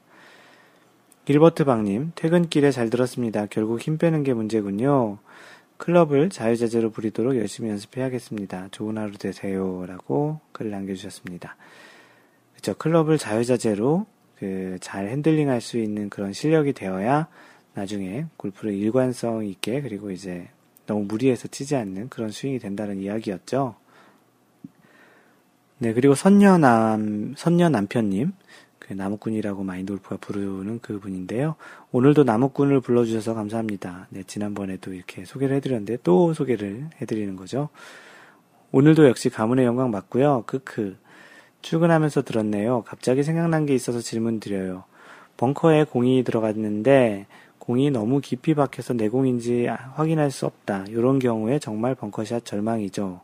길버트 1.26 1.66
박님, 1.66 2.14
퇴근길에 2.16 2.72
잘 2.72 2.90
들었습니다. 2.90 3.48
결국 3.48 3.82
힘 3.82 3.98
빼는 3.98 4.24
게 4.24 4.34
문제군요. 4.34 5.18
클럽을 5.78 6.30
자유자재로 6.30 6.92
부리도록 6.92 7.36
열심히 7.38 7.70
연습해야겠습니다. 7.70 8.70
좋은 8.72 8.98
하루 8.98 9.14
되세요. 9.18 9.86
라고 9.88 10.40
글을 10.54 10.72
남겨주셨습니다. 10.72 11.56
그쵸. 12.56 12.74
클럽을 12.76 13.18
자유자재로 13.18 14.06
그 14.40 14.78
잘 14.80 15.08
핸들링 15.08 15.50
할 15.50 15.62
수 15.62 15.78
있는 15.80 16.10
그런 16.10 16.32
실력이 16.34 16.74
되어야 16.74 17.28
나중에 17.78 18.26
골프를 18.38 18.74
일관성 18.74 19.46
있게 19.46 19.82
그리고 19.82 20.10
이제 20.10 20.48
너무 20.88 21.04
무리해서 21.04 21.48
치지 21.48 21.76
않는 21.76 22.10
그런 22.10 22.32
스윙이 22.32 22.58
된다는 22.58 23.00
이야기였죠. 23.00 23.76
네, 25.78 25.94
그리고 25.94 26.16
선녀남, 26.16 27.36
선녀 27.38 27.70
남편님, 27.70 28.34
그 28.80 28.94
나무꾼이라고 28.94 29.64
마인돌프가 29.64 30.18
부르는 30.18 30.80
그 30.82 31.00
분인데요. 31.00 31.54
오늘도 31.92 32.24
나무꾼을 32.24 32.82
불러주셔서 32.82 33.36
감사합니다. 33.36 34.08
네, 34.10 34.24
지난번에도 34.24 34.94
이렇게 34.94 35.24
소개를 35.24 35.56
해드렸는데 35.58 36.00
또 36.04 36.34
소개를 36.34 36.90
해드리는 37.00 37.36
거죠. 37.36 37.70
오늘도 38.72 39.08
역시 39.08 39.30
가문의 39.30 39.66
영광 39.66 39.92
맞고요. 39.92 40.46
크크. 40.48 40.98
출근하면서 41.62 42.24
들었네요. 42.24 42.82
갑자기 42.88 43.22
생각난 43.22 43.68
게 43.68 43.76
있어서 43.76 44.00
질문 44.00 44.40
드려요. 44.40 44.84
벙커에 45.38 45.84
공이 45.84 46.24
들어갔는데 46.24 47.28
공이 47.68 47.92
너무 47.92 48.22
깊이 48.22 48.54
박혀서 48.54 48.94
내 48.94 49.10
공인지 49.10 49.68
확인할 49.68 50.32
수 50.32 50.46
없다. 50.46 50.86
이런 50.88 51.20
경우에 51.20 51.60
정말 51.60 51.96
벙커샷 51.96 52.46
절망이죠. 52.46 53.20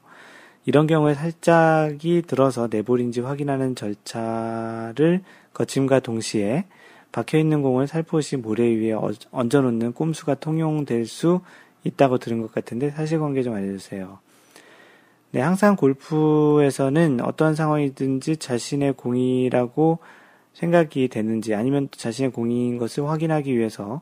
이런 0.66 0.86
경우에 0.86 1.14
살짝이 1.14 2.24
들어서 2.28 2.68
내 2.68 2.82
볼인지 2.82 3.22
확인하는 3.22 3.74
절차를 3.74 5.22
거침과 5.54 6.02
동시에 6.02 6.66
박혀 7.14 7.38
있는 7.38 7.62
공을 7.62 7.88
살포시 7.88 8.36
모래 8.36 8.66
위에 8.66 8.92
얹어 9.32 9.62
놓는 9.62 9.94
꼼수가 9.94 10.36
통용될 10.36 11.06
수 11.06 11.40
있다고 11.86 12.18
들은 12.18 12.42
것 12.42 12.52
같은데 12.52 12.90
사실관계 12.90 13.44
좀 13.44 13.54
알려주세요. 13.54 14.20
네, 15.32 15.40
항상 15.40 15.78
골프에서는 15.78 17.22
어떤 17.22 17.56
상황이든지 17.56 18.38
자신의 18.38 18.94
공이라고 18.94 20.00
생각이 20.54 21.08
되는지 21.08 21.56
아니면 21.56 21.88
자신의 21.92 22.34
공인 22.34 22.78
것을 22.78 23.08
확인하기 23.08 23.58
위해서 23.58 24.02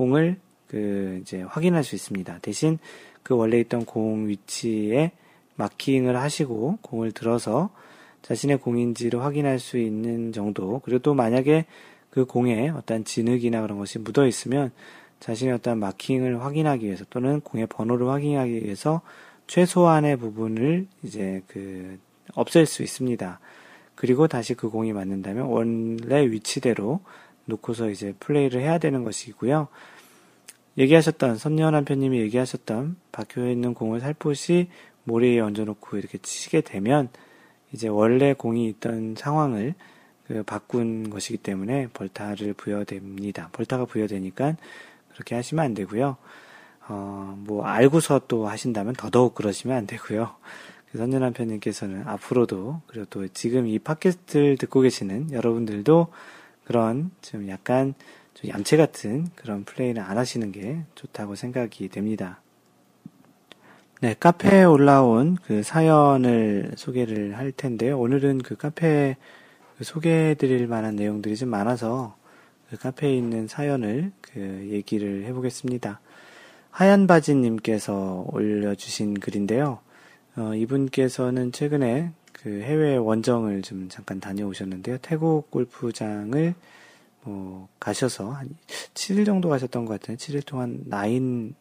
공을 0.00 0.38
그 0.66 1.18
이제 1.20 1.42
확인할 1.42 1.84
수 1.84 1.94
있습니다. 1.94 2.38
대신 2.40 2.78
그 3.22 3.36
원래 3.36 3.60
있던 3.60 3.84
공 3.84 4.28
위치에 4.28 5.12
마킹을 5.56 6.16
하시고 6.16 6.78
공을 6.80 7.12
들어서 7.12 7.68
자신의 8.22 8.60
공인지를 8.60 9.22
확인할 9.22 9.58
수 9.58 9.76
있는 9.76 10.32
정도. 10.32 10.80
그리고 10.86 11.00
또 11.00 11.12
만약에 11.12 11.66
그 12.08 12.24
공에 12.24 12.70
어떤 12.70 13.04
진흙이나 13.04 13.60
그런 13.60 13.76
것이 13.76 13.98
묻어 13.98 14.26
있으면 14.26 14.70
자신의 15.20 15.52
어떤 15.52 15.78
마킹을 15.78 16.42
확인하기 16.42 16.86
위해서 16.86 17.04
또는 17.10 17.42
공의 17.42 17.66
번호를 17.66 18.08
확인하기 18.08 18.64
위해서 18.64 19.02
최소한의 19.48 20.16
부분을 20.16 20.86
이제 21.02 21.42
그 21.46 21.98
없앨 22.32 22.64
수 22.64 22.82
있습니다. 22.82 23.38
그리고 23.96 24.28
다시 24.28 24.54
그 24.54 24.70
공이 24.70 24.94
맞는다면 24.94 25.44
원래 25.44 26.24
위치대로 26.26 27.00
놓고서 27.46 27.90
이제 27.90 28.14
플레이를 28.20 28.60
해야 28.60 28.78
되는 28.78 29.04
것이고요. 29.04 29.68
얘기하셨던 30.78 31.36
선녀한 31.36 31.84
편님이 31.84 32.20
얘기하셨던 32.20 32.96
박혀에 33.12 33.52
있는 33.52 33.74
공을 33.74 34.00
살포시 34.00 34.68
모래에 35.04 35.40
얹어놓고 35.40 35.96
이렇게 35.96 36.18
치게 36.18 36.60
되면 36.62 37.08
이제 37.72 37.88
원래 37.88 38.32
공이 38.32 38.68
있던 38.68 39.14
상황을 39.16 39.74
그 40.26 40.42
바꾼 40.44 41.10
것이기 41.10 41.38
때문에 41.38 41.88
벌타를 41.92 42.54
부여됩니다. 42.54 43.48
벌타가 43.52 43.84
부여되니까 43.84 44.56
그렇게 45.12 45.34
하시면 45.34 45.64
안 45.64 45.74
되고요. 45.74 46.16
어, 46.88 47.36
뭐 47.46 47.64
알고서 47.64 48.22
또 48.28 48.48
하신다면 48.48 48.94
더더욱 48.94 49.34
그러시면 49.34 49.76
안 49.76 49.86
되고요. 49.86 50.34
선녀한 50.96 51.32
편님께서는 51.32 52.06
앞으로도 52.06 52.82
그리고 52.86 53.06
또 53.10 53.28
지금 53.28 53.66
이 53.66 53.78
팟캐스트를 53.78 54.56
듣고 54.56 54.80
계시는 54.80 55.32
여러분들도 55.32 56.08
그런 56.70 57.10
좀 57.20 57.48
약간 57.48 57.94
좀 58.32 58.48
얌체 58.48 58.76
같은 58.76 59.26
그런 59.34 59.64
플레이를 59.64 60.04
안 60.04 60.16
하시는 60.16 60.52
게 60.52 60.84
좋다고 60.94 61.34
생각이 61.34 61.88
됩니다. 61.88 62.40
네, 64.00 64.14
카페에 64.14 64.62
올라온 64.62 65.36
그 65.44 65.64
사연을 65.64 66.70
소개를 66.76 67.36
할 67.36 67.50
텐데요. 67.50 67.98
오늘은 67.98 68.38
그 68.38 68.54
카페에 68.54 69.16
그 69.78 69.82
소개해 69.82 70.34
드릴 70.34 70.68
만한 70.68 70.94
내용들이 70.94 71.34
좀 71.34 71.48
많아서 71.48 72.16
그 72.68 72.76
카페에 72.76 73.16
있는 73.16 73.48
사연을 73.48 74.12
그 74.20 74.68
얘기를 74.70 75.24
해보겠습니다. 75.24 76.00
하얀 76.70 77.08
바지님께서 77.08 78.26
올려주신 78.30 79.14
글인데요. 79.14 79.80
어, 80.36 80.54
이분께서는 80.54 81.50
최근에 81.50 82.12
그 82.42 82.62
해외 82.62 82.96
원정을 82.96 83.62
좀 83.62 83.88
잠깐 83.90 84.18
다녀오셨는데요. 84.18 84.98
태국 85.02 85.50
골프장을 85.50 86.54
뭐 87.22 87.68
가셔서 87.78 88.30
한 88.30 88.48
7일 88.94 89.26
정도 89.26 89.50
가셨던 89.50 89.84
것 89.84 90.00
같아요. 90.00 90.16
7일 90.16 90.46
동안 90.46 90.84
9 90.88 91.54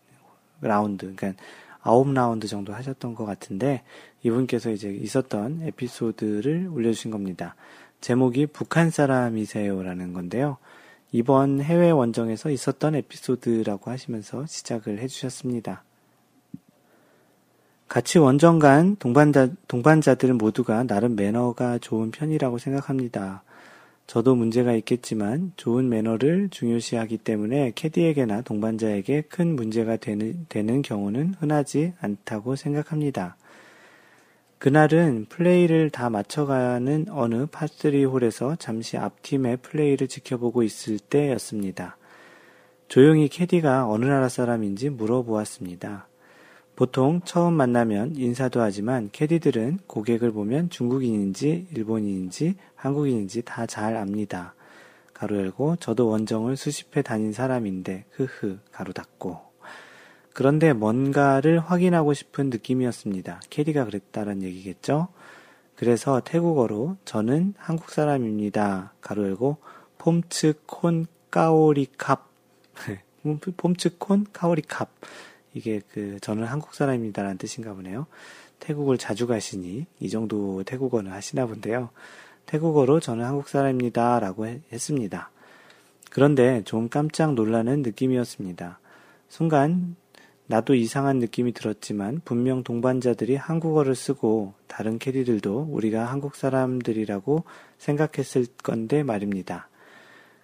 라운드, 0.61 1.13
그러니까 1.13 1.43
9 1.83 2.13
라운드 2.13 2.47
정도 2.47 2.73
하셨던 2.73 3.13
것 3.13 3.25
같은데 3.25 3.83
이분께서 4.23 4.71
이제 4.71 4.89
있었던 4.89 5.63
에피소드를 5.63 6.69
올려주신 6.71 7.11
겁니다. 7.11 7.55
제목이 7.99 8.45
북한 8.45 8.89
사람이세요라는 8.89 10.13
건데요. 10.13 10.57
이번 11.11 11.61
해외 11.61 11.91
원정에서 11.91 12.51
있었던 12.51 12.95
에피소드라고 12.95 13.91
하시면서 13.91 14.45
시작을 14.45 14.99
해주셨습니다. 14.99 15.83
같이 17.89 18.19
원정 18.19 18.59
간 18.59 18.95
동반자, 18.97 19.49
동반자들 19.67 20.35
모두가 20.35 20.83
나름 20.83 21.15
매너가 21.15 21.79
좋은 21.79 22.11
편이라고 22.11 22.59
생각합니다. 22.59 23.41
저도 24.05 24.35
문제가 24.35 24.73
있겠지만 24.73 25.53
좋은 25.55 25.89
매너를 25.89 26.49
중요시하기 26.49 27.17
때문에 27.17 27.71
캐디에게나 27.73 28.41
동반자에게 28.41 29.21
큰 29.21 29.55
문제가 29.55 29.97
되는, 29.97 30.45
되는 30.49 30.83
경우는 30.83 31.33
흔하지 31.39 31.93
않다고 31.99 32.55
생각합니다. 32.55 33.37
그날은 34.59 35.25
플레이를 35.29 35.89
다 35.89 36.11
맞춰가는 36.11 37.05
어느 37.09 37.45
파3 37.47 38.11
홀에서 38.11 38.55
잠시 38.57 38.97
앞팀의 38.97 39.57
플레이를 39.57 40.07
지켜보고 40.07 40.61
있을 40.61 40.99
때였습니다. 40.99 41.97
조용히 42.87 43.29
캐디가 43.29 43.87
어느 43.87 44.05
나라 44.05 44.29
사람인지 44.29 44.89
물어보았습니다. 44.91 46.08
보통 46.79 47.19
처음 47.25 47.55
만나면 47.55 48.15
인사도 48.15 48.61
하지만 48.61 49.09
캐디들은 49.11 49.79
고객을 49.85 50.31
보면 50.31 50.69
중국인인지 50.69 51.67
일본인인지 51.73 52.55
한국인인지 52.77 53.41
다 53.41 53.65
잘 53.65 53.97
압니다. 53.97 54.53
가로 55.13 55.35
열고 55.39 55.75
저도 55.75 56.07
원정을 56.07 56.55
수십 56.55 56.95
회 56.95 57.01
다닌 57.01 57.33
사람인데 57.33 58.05
흐흐 58.11 58.59
가로 58.71 58.93
닫고 58.93 59.41
그런데 60.33 60.71
뭔가를 60.71 61.59
확인하고 61.59 62.13
싶은 62.13 62.49
느낌이었습니다. 62.49 63.41
캐디가 63.49 63.83
그랬다는 63.83 64.41
얘기겠죠? 64.41 65.09
그래서 65.75 66.21
태국어로 66.23 66.95
저는 67.03 67.55
한국 67.57 67.89
사람입니다. 67.89 68.93
가로 69.01 69.25
열고 69.25 69.57
폼츠 69.97 70.53
콘 70.65 71.07
까오리 71.29 71.87
캅 71.97 72.29
폼츠 73.57 73.97
콘 73.97 74.25
까오리 74.31 74.61
캅 74.61 74.87
이게 75.59 75.81
그 75.91 76.17
저는 76.21 76.45
한국 76.45 76.73
사람입니다라는 76.73 77.37
뜻인가 77.37 77.73
보네요. 77.73 78.07
태국을 78.59 78.97
자주 78.97 79.27
가시니 79.27 79.85
이 79.99 80.09
정도 80.09 80.63
태국어는 80.63 81.11
하시나 81.11 81.45
본데요. 81.45 81.89
태국어로 82.45 83.01
저는 83.01 83.25
한국 83.25 83.49
사람입니다라고 83.49 84.47
했습니다. 84.71 85.31
그런데 86.09 86.63
좀 86.63 86.87
깜짝 86.87 87.33
놀라는 87.33 87.81
느낌이었습니다. 87.81 88.79
순간 89.27 89.95
나도 90.47 90.73
이상한 90.73 91.19
느낌이 91.19 91.51
들었지만 91.51 92.21
분명 92.25 92.63
동반자들이 92.63 93.35
한국어를 93.35 93.95
쓰고 93.95 94.53
다른 94.67 94.97
캐디들도 94.97 95.67
우리가 95.69 96.05
한국 96.05 96.35
사람들이라고 96.35 97.43
생각했을 97.77 98.47
건데 98.63 99.03
말입니다. 99.03 99.68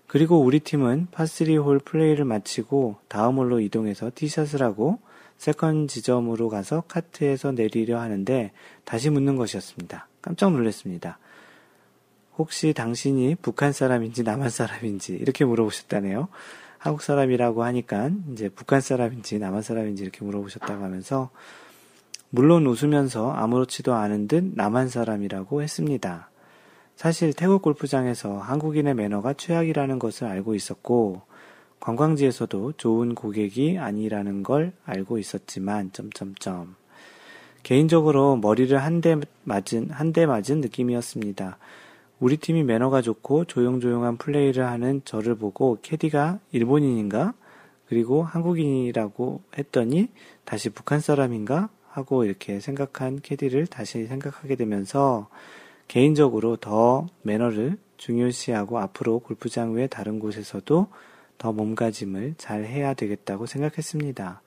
그리고 0.07 0.39
우리 0.39 0.59
팀은 0.59 1.07
파3홀 1.11 1.83
플레이를 1.83 2.25
마치고 2.25 2.97
다음 3.07 3.37
홀로 3.37 3.59
이동해서 3.59 4.11
티샷을 4.13 4.61
하고 4.61 4.99
second 5.37 5.87
지점으로 5.87 6.49
가서 6.49 6.81
카트에서 6.87 7.51
내리려 7.51 7.99
하는데 7.99 8.51
다시 8.83 9.09
묻는 9.09 9.35
것이었습니다. 9.35 10.07
깜짝 10.21 10.51
놀랐습니다. 10.51 11.19
혹시 12.37 12.73
당신이 12.73 13.35
북한 13.41 13.71
사람인지 13.71 14.23
남한 14.23 14.49
사람인지 14.49 15.13
이렇게 15.13 15.45
물어보셨다네요. 15.45 16.27
한국 16.77 17.01
사람이라고 17.01 17.63
하니까 17.63 18.11
이제 18.31 18.49
북한 18.49 18.81
사람인지 18.81 19.39
남한 19.39 19.61
사람인지 19.61 20.03
이렇게 20.03 20.23
물어보셨다고 20.23 20.83
하면서 20.83 21.31
물론 22.29 22.67
웃으면서 22.67 23.31
아무렇지도 23.31 23.93
않은 23.93 24.27
듯 24.27 24.43
남한 24.55 24.89
사람이라고 24.89 25.61
했습니다. 25.63 26.29
사실 26.95 27.33
태국 27.33 27.61
골프장에서 27.61 28.37
한국인의 28.37 28.93
매너가 28.95 29.33
최악이라는 29.33 29.99
것을 29.99 30.27
알고 30.27 30.55
있었고, 30.55 31.21
관광지에서도 31.79 32.73
좋은 32.73 33.15
고객이 33.15 33.77
아니라는 33.77 34.43
걸 34.43 34.71
알고 34.85 35.17
있었지만, 35.17 35.91
점점점. 35.91 36.75
개인적으로 37.63 38.37
머리를 38.37 38.77
한 38.77 39.01
대 39.01 39.17
맞은, 39.43 39.89
한 39.91 40.13
대 40.13 40.25
맞은 40.25 40.61
느낌이었습니다. 40.61 41.57
우리 42.19 42.37
팀이 42.37 42.63
매너가 42.63 43.01
좋고 43.01 43.45
조용조용한 43.45 44.17
플레이를 44.17 44.65
하는 44.65 45.01
저를 45.03 45.35
보고 45.35 45.77
캐디가 45.81 46.39
일본인인가? 46.53 47.33
그리고 47.87 48.23
한국인이라고 48.23 49.41
했더니 49.57 50.09
다시 50.45 50.69
북한 50.69 51.01
사람인가? 51.01 51.69
하고 51.89 52.25
이렇게 52.25 52.59
생각한 52.59 53.19
캐디를 53.21 53.67
다시 53.67 54.05
생각하게 54.05 54.55
되면서 54.55 55.29
개인적으로 55.87 56.55
더 56.57 57.07
매너를 57.21 57.77
중요시하고 57.97 58.79
앞으로 58.79 59.19
골프장 59.19 59.73
외 59.73 59.87
다른 59.87 60.19
곳에서도 60.19 60.87
더 61.37 61.51
몸가짐을 61.53 62.35
잘 62.37 62.65
해야 62.65 62.93
되겠다고 62.93 63.45
생각했습니다. 63.45 64.41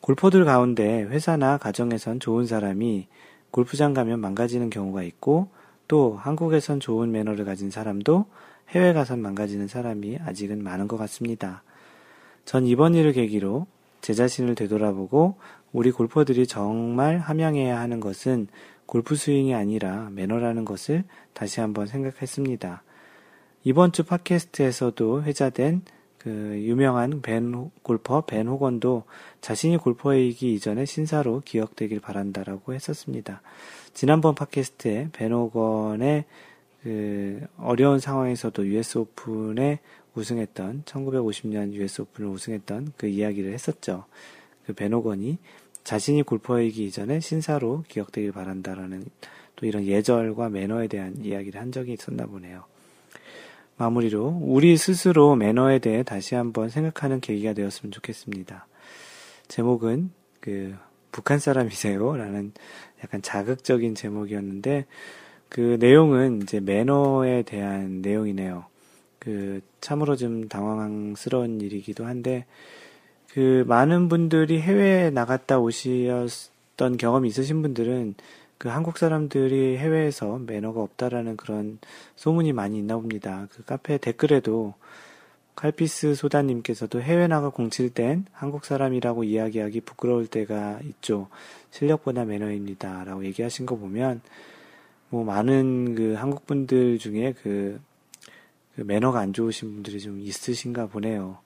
골퍼들 0.00 0.44
가운데 0.44 1.02
회사나 1.02 1.58
가정에선 1.58 2.20
좋은 2.20 2.46
사람이 2.46 3.06
골프장 3.50 3.94
가면 3.94 4.20
망가지는 4.20 4.68
경우가 4.70 5.02
있고 5.04 5.48
또 5.88 6.16
한국에선 6.16 6.80
좋은 6.80 7.10
매너를 7.10 7.44
가진 7.44 7.70
사람도 7.70 8.26
해외 8.70 8.92
가선 8.92 9.20
망가지는 9.20 9.68
사람이 9.68 10.18
아직은 10.24 10.62
많은 10.62 10.88
것 10.88 10.96
같습니다. 10.96 11.62
전 12.44 12.66
이번 12.66 12.94
일을 12.94 13.12
계기로 13.12 13.66
제 14.00 14.12
자신을 14.12 14.54
되돌아보고 14.54 15.36
우리 15.72 15.90
골퍼들이 15.90 16.46
정말 16.46 17.18
함양해야 17.18 17.78
하는 17.78 18.00
것은 18.00 18.48
골프 18.86 19.16
스윙이 19.16 19.54
아니라 19.54 20.10
매너라는 20.12 20.64
것을 20.64 21.04
다시 21.32 21.60
한번 21.60 21.86
생각했습니다. 21.86 22.82
이번 23.64 23.92
주 23.92 24.04
팟캐스트에서도 24.04 25.22
회자된 25.22 25.82
그 26.18 26.30
유명한 26.30 27.20
벤 27.20 27.70
골퍼 27.82 28.22
벤 28.22 28.46
호건도 28.46 29.04
자신이 29.40 29.76
골퍼이기 29.76 30.54
이전에 30.54 30.84
신사로 30.86 31.42
기억되길 31.44 32.00
바란다라고 32.00 32.74
했었습니다. 32.74 33.42
지난번 33.92 34.34
팟캐스트에 34.34 35.10
벤 35.12 35.32
호건의 35.32 36.24
그 36.82 37.46
어려운 37.58 37.98
상황에서도 37.98 38.66
US 38.66 38.98
오픈에 38.98 39.80
우승했던 40.14 40.84
1950년 40.84 41.72
US 41.72 42.02
오픈을 42.02 42.30
우승했던 42.30 42.92
그 42.96 43.06
이야기를 43.06 43.52
했었죠. 43.52 44.04
그 44.66 44.72
벤 44.72 44.92
호건이 44.92 45.38
자신이 45.84 46.22
골퍼이기 46.22 46.86
이전에 46.86 47.20
신사로 47.20 47.84
기억되길 47.88 48.32
바란다라는 48.32 49.04
또 49.56 49.66
이런 49.66 49.84
예절과 49.84 50.48
매너에 50.48 50.88
대한 50.88 51.16
이야기를 51.22 51.60
한 51.60 51.70
적이 51.70 51.92
있었나 51.92 52.26
보네요. 52.26 52.64
마무리로 53.76 54.38
우리 54.42 54.76
스스로 54.76 55.36
매너에 55.36 55.78
대해 55.78 56.02
다시 56.02 56.34
한번 56.34 56.68
생각하는 56.68 57.20
계기가 57.20 57.52
되었으면 57.52 57.92
좋겠습니다. 57.92 58.66
제목은 59.48 60.10
그 60.40 60.74
북한 61.12 61.38
사람이세요? 61.38 62.16
라는 62.16 62.52
약간 63.02 63.22
자극적인 63.22 63.94
제목이었는데, 63.94 64.86
그 65.48 65.76
내용은 65.78 66.42
이제 66.42 66.58
매너에 66.58 67.42
대한 67.42 68.02
내용이네요. 68.02 68.64
그 69.18 69.60
참으로 69.80 70.16
좀 70.16 70.48
당황스러운 70.48 71.60
일이기도 71.60 72.04
한데, 72.04 72.46
그 73.34 73.64
많은 73.66 74.08
분들이 74.08 74.60
해외에 74.60 75.10
나갔다 75.10 75.58
오셨던 75.58 76.98
경험이 76.98 77.28
있으신 77.28 77.62
분들은 77.62 78.14
그 78.58 78.68
한국 78.68 78.96
사람들이 78.96 79.76
해외에서 79.76 80.38
매너가 80.38 80.80
없다라는 80.80 81.36
그런 81.36 81.80
소문이 82.14 82.52
많이 82.52 82.78
있나 82.78 82.94
봅니다. 82.94 83.48
그 83.50 83.64
카페 83.64 83.98
댓글에도 83.98 84.74
칼피스 85.56 86.14
소다님께서도 86.14 87.02
해외 87.02 87.26
나가 87.26 87.48
공칠 87.48 87.90
땐 87.90 88.24
한국 88.30 88.64
사람이라고 88.64 89.24
이야기하기 89.24 89.80
부끄러울 89.80 90.28
때가 90.28 90.78
있죠. 90.84 91.26
실력보다 91.72 92.24
매너입니다. 92.24 93.02
라고 93.02 93.24
얘기하신 93.24 93.66
거 93.66 93.76
보면, 93.76 94.20
뭐, 95.10 95.24
많은 95.24 95.96
그 95.96 96.14
한국 96.14 96.46
분들 96.46 96.98
중에 96.98 97.34
그, 97.42 97.80
그 98.76 98.82
매너가 98.82 99.18
안 99.18 99.32
좋으신 99.32 99.74
분들이 99.74 99.98
좀 99.98 100.20
있으신가 100.20 100.86
보네요. 100.86 101.43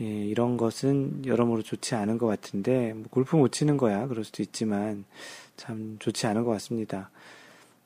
예, 0.00 0.04
이런 0.04 0.56
것은 0.56 1.24
여러모로 1.26 1.62
좋지 1.62 1.94
않은 1.96 2.18
것 2.18 2.26
같은데, 2.26 2.92
뭐 2.94 3.06
골프 3.10 3.36
못 3.36 3.50
치는 3.52 3.76
거야. 3.76 4.06
그럴 4.06 4.24
수도 4.24 4.42
있지만, 4.42 5.04
참 5.56 5.96
좋지 5.98 6.26
않은 6.28 6.44
것 6.44 6.50
같습니다. 6.52 7.10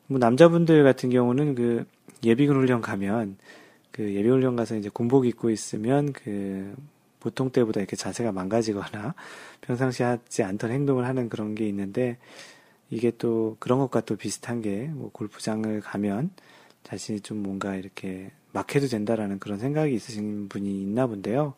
뭐, 0.08 0.18
남자분들 0.18 0.84
같은 0.84 1.10
경우는 1.10 1.54
그 1.54 1.86
예비군 2.24 2.56
훈련 2.56 2.80
가면, 2.82 3.36
그 3.90 4.14
예비 4.14 4.28
훈련 4.28 4.56
가서 4.56 4.76
이제 4.76 4.88
군복 4.92 5.26
입고 5.26 5.50
있으면 5.50 6.12
그 6.12 6.74
보통 7.20 7.50
때보다 7.50 7.80
이렇게 7.80 7.94
자세가 7.96 8.32
망가지거나 8.32 9.14
평상시 9.60 10.02
하지 10.02 10.42
않던 10.42 10.70
행동을 10.70 11.06
하는 11.06 11.28
그런 11.28 11.54
게 11.54 11.68
있는데 11.68 12.18
이게 12.90 13.12
또 13.18 13.56
그런 13.60 13.78
것과 13.78 14.00
또 14.02 14.16
비슷한 14.16 14.62
게 14.62 14.88
뭐 14.92 15.10
골프장을 15.12 15.80
가면 15.82 16.30
자신이 16.84 17.20
좀 17.20 17.42
뭔가 17.42 17.76
이렇게 17.76 18.30
막 18.52 18.74
해도 18.74 18.86
된다라는 18.88 19.38
그런 19.38 19.58
생각이 19.58 19.94
있으신 19.94 20.48
분이 20.48 20.82
있나 20.82 21.06
본데요. 21.06 21.54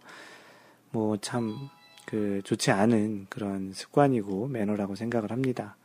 뭐 0.94 1.16
참 1.18 1.70
그 2.06 2.40
좋지 2.44 2.70
않은 2.70 3.26
그런 3.28 3.72
습관이고 3.72 4.48
매너라고 4.48 4.94
생각을 4.94 5.30
합니다. 5.30 5.76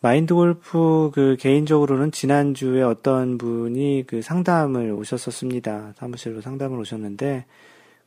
마인드 0.00 0.34
골프 0.34 1.10
그 1.14 1.36
개인적으로는 1.40 2.12
지난주에 2.12 2.82
어떤 2.82 3.38
분이 3.38 4.04
그 4.06 4.20
상담을 4.20 4.92
오셨었습니다. 4.92 5.94
사무실로 5.96 6.42
상담을 6.42 6.78
오셨는데 6.78 7.46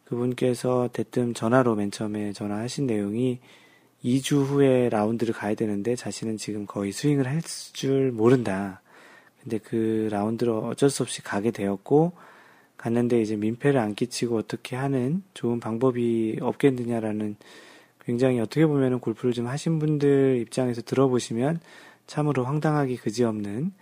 그분께서 0.05 0.89
대뜸 0.93 1.33
전화로 1.33 1.75
맨 1.75 1.89
처음에 1.89 2.33
전화하신 2.33 2.85
내용이 2.85 3.39
2주 4.05 4.45
후에 4.45 4.89
라운드를 4.89 5.33
가야 5.33 5.55
되는데 5.55 5.95
자신은 5.95 6.37
지금 6.37 6.67
거의 6.67 6.91
스윙을 6.91 7.27
할 7.27 7.41
줄 7.73 8.11
모른다. 8.11 8.81
근데 9.41 9.57
그 9.57 10.07
라운드를 10.11 10.53
어쩔 10.53 10.89
수 10.89 11.03
없이 11.03 11.23
가게 11.23 11.51
되었고 11.51 12.13
갔는데 12.77 13.21
이제 13.21 13.35
민폐를 13.35 13.79
안 13.79 13.95
끼치고 13.95 14.37
어떻게 14.37 14.75
하는 14.75 15.23
좋은 15.33 15.59
방법이 15.59 16.37
없겠느냐라는 16.41 17.35
굉장히 18.05 18.39
어떻게 18.39 18.65
보면은 18.65 18.99
골프를 18.99 19.33
좀 19.33 19.47
하신 19.47 19.79
분들 19.79 20.39
입장에서 20.41 20.81
들어보시면 20.81 21.59
참으로 22.05 22.45
황당하기 22.45 22.97
그지없는 22.97 23.73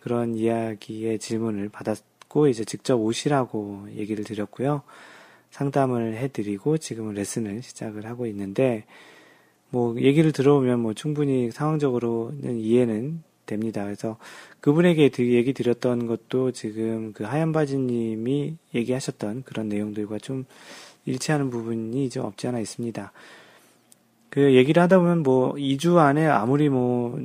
그런 0.00 0.34
이야기의 0.34 1.18
질문을 1.18 1.68
받았고 1.68 2.48
이제 2.48 2.64
직접 2.64 2.96
오시라고 2.96 3.88
얘기를 3.96 4.24
드렸고요. 4.24 4.82
상담을 5.50 6.16
해드리고 6.16 6.78
지금은 6.78 7.14
레슨을 7.14 7.62
시작을 7.62 8.06
하고 8.06 8.26
있는데 8.26 8.84
뭐 9.68 10.00
얘기를 10.00 10.32
들어보면 10.32 10.80
뭐 10.80 10.94
충분히 10.94 11.50
상황적으로는 11.50 12.58
이해는 12.58 13.22
됩니다. 13.46 13.84
그래서 13.84 14.16
그분에게 14.60 15.10
얘기 15.18 15.52
드렸던 15.52 16.06
것도 16.06 16.52
지금 16.52 17.12
그 17.12 17.24
하얀 17.24 17.52
바지님이 17.52 18.56
얘기하셨던 18.74 19.42
그런 19.44 19.68
내용들과 19.68 20.18
좀 20.18 20.44
일치하는 21.06 21.50
부분이 21.50 22.10
좀 22.10 22.24
없지 22.24 22.48
않아 22.48 22.58
있습니다. 22.60 23.12
그 24.30 24.54
얘기를 24.54 24.82
하다 24.82 24.98
보면 24.98 25.22
뭐 25.22 25.54
2주 25.54 25.96
안에 25.98 26.26
아무리 26.26 26.68
뭐 26.68 27.18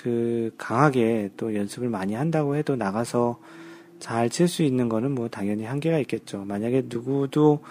그 0.00 0.52
강하게 0.56 1.30
또 1.36 1.56
연습을 1.56 1.88
많이 1.88 2.14
한다고 2.14 2.54
해도 2.54 2.76
나가서 2.76 3.40
잘 3.98 4.30
칠 4.30 4.46
수 4.46 4.62
있는 4.62 4.88
거는 4.88 5.10
뭐 5.10 5.28
당연히 5.28 5.64
한계가 5.64 5.98
있겠죠. 5.98 6.44
만약에 6.44 6.84
누구도 6.86 7.64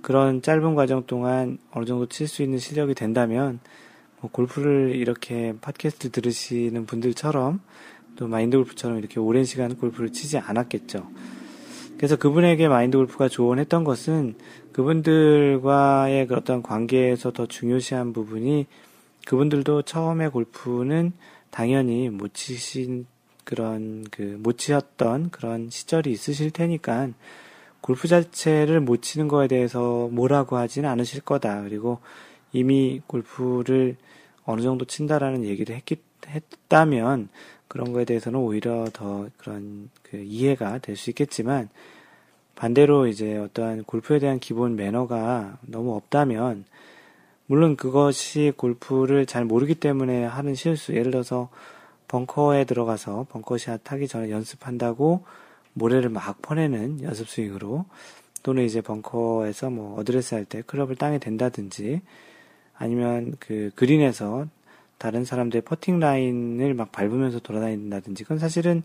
그런 0.00 0.40
짧은 0.40 0.74
과정 0.76 1.04
동안 1.06 1.58
어느 1.72 1.84
정도 1.84 2.06
칠 2.06 2.26
수 2.26 2.42
있는 2.42 2.58
실력이 2.58 2.94
된다면 2.94 3.60
뭐 3.60 3.60
골프를 4.32 4.94
이렇게 4.94 5.54
팟캐스트 5.60 6.10
들으시는 6.10 6.86
분들처럼 6.86 7.60
또 8.16 8.28
마인드 8.28 8.56
골프처럼 8.56 8.98
이렇게 8.98 9.20
오랜 9.20 9.44
시간 9.44 9.76
골프를 9.76 10.12
치지 10.12 10.38
않았겠죠. 10.38 11.08
그래서 11.96 12.16
그분에게 12.16 12.68
마인드 12.68 12.96
골프가 12.96 13.28
조언했던 13.28 13.84
것은 13.84 14.34
그분들과의 14.72 16.26
그 16.26 16.34
어떤 16.34 16.62
관계에서 16.62 17.32
더 17.32 17.46
중요시한 17.46 18.12
부분이 18.12 18.66
그분들도 19.26 19.82
처음에 19.82 20.28
골프는 20.28 21.12
당연히 21.50 22.10
못 22.10 22.34
치신 22.34 23.06
그런 23.44 24.04
그 24.10 24.36
못 24.38 24.58
치셨던 24.58 25.30
그런 25.30 25.70
시절이 25.70 26.10
있으실 26.10 26.50
테니까 26.50 27.08
골프 27.80 28.08
자체를 28.08 28.80
못 28.80 29.02
치는 29.02 29.28
거에 29.28 29.46
대해서 29.46 30.08
뭐라고 30.10 30.56
하지는 30.56 30.88
않으실 30.88 31.20
거다. 31.20 31.62
그리고 31.62 32.00
이미 32.52 33.02
골프를 33.06 33.96
어느 34.44 34.60
정도 34.62 34.84
친다라는 34.84 35.44
얘기를 35.44 35.74
했기, 35.74 35.96
했다면 36.26 37.28
그런 37.68 37.92
거에 37.92 38.04
대해서는 38.04 38.38
오히려 38.38 38.86
더 38.92 39.28
그런 39.36 39.90
그 40.02 40.18
이해가 40.18 40.78
될 40.78 40.96
수 40.96 41.10
있겠지만 41.10 41.68
반대로 42.54 43.06
이제 43.08 43.36
어떠한 43.36 43.84
골프에 43.84 44.18
대한 44.20 44.38
기본 44.38 44.76
매너가 44.76 45.58
너무 45.62 45.94
없다면 45.96 46.64
물론 47.46 47.76
그것이 47.76 48.52
골프를 48.56 49.26
잘 49.26 49.44
모르기 49.44 49.74
때문에 49.74 50.24
하는 50.24 50.54
실수. 50.54 50.94
예를 50.94 51.10
들어서 51.10 51.50
벙커에 52.08 52.64
들어가서 52.64 53.26
벙커샷 53.30 53.90
하기 53.92 54.08
전에 54.08 54.30
연습한다고 54.30 55.24
모래를 55.72 56.08
막 56.10 56.40
퍼내는 56.42 57.02
연습 57.02 57.28
스윙으로 57.28 57.86
또는 58.44 58.62
이제 58.64 58.80
벙커에서 58.80 59.70
뭐 59.70 59.98
어드레스 59.98 60.34
할 60.36 60.44
때 60.44 60.62
클럽을 60.62 60.96
땅에 60.96 61.18
댄다든지 61.18 62.02
아니면 62.76 63.36
그 63.40 63.70
그린에서 63.74 64.46
다른 64.98 65.24
사람들의 65.24 65.62
퍼팅 65.62 66.00
라인을 66.00 66.74
막 66.74 66.92
밟으면서 66.92 67.38
돌아다닌다든지 67.40 68.24
그건 68.24 68.38
사실은 68.38 68.82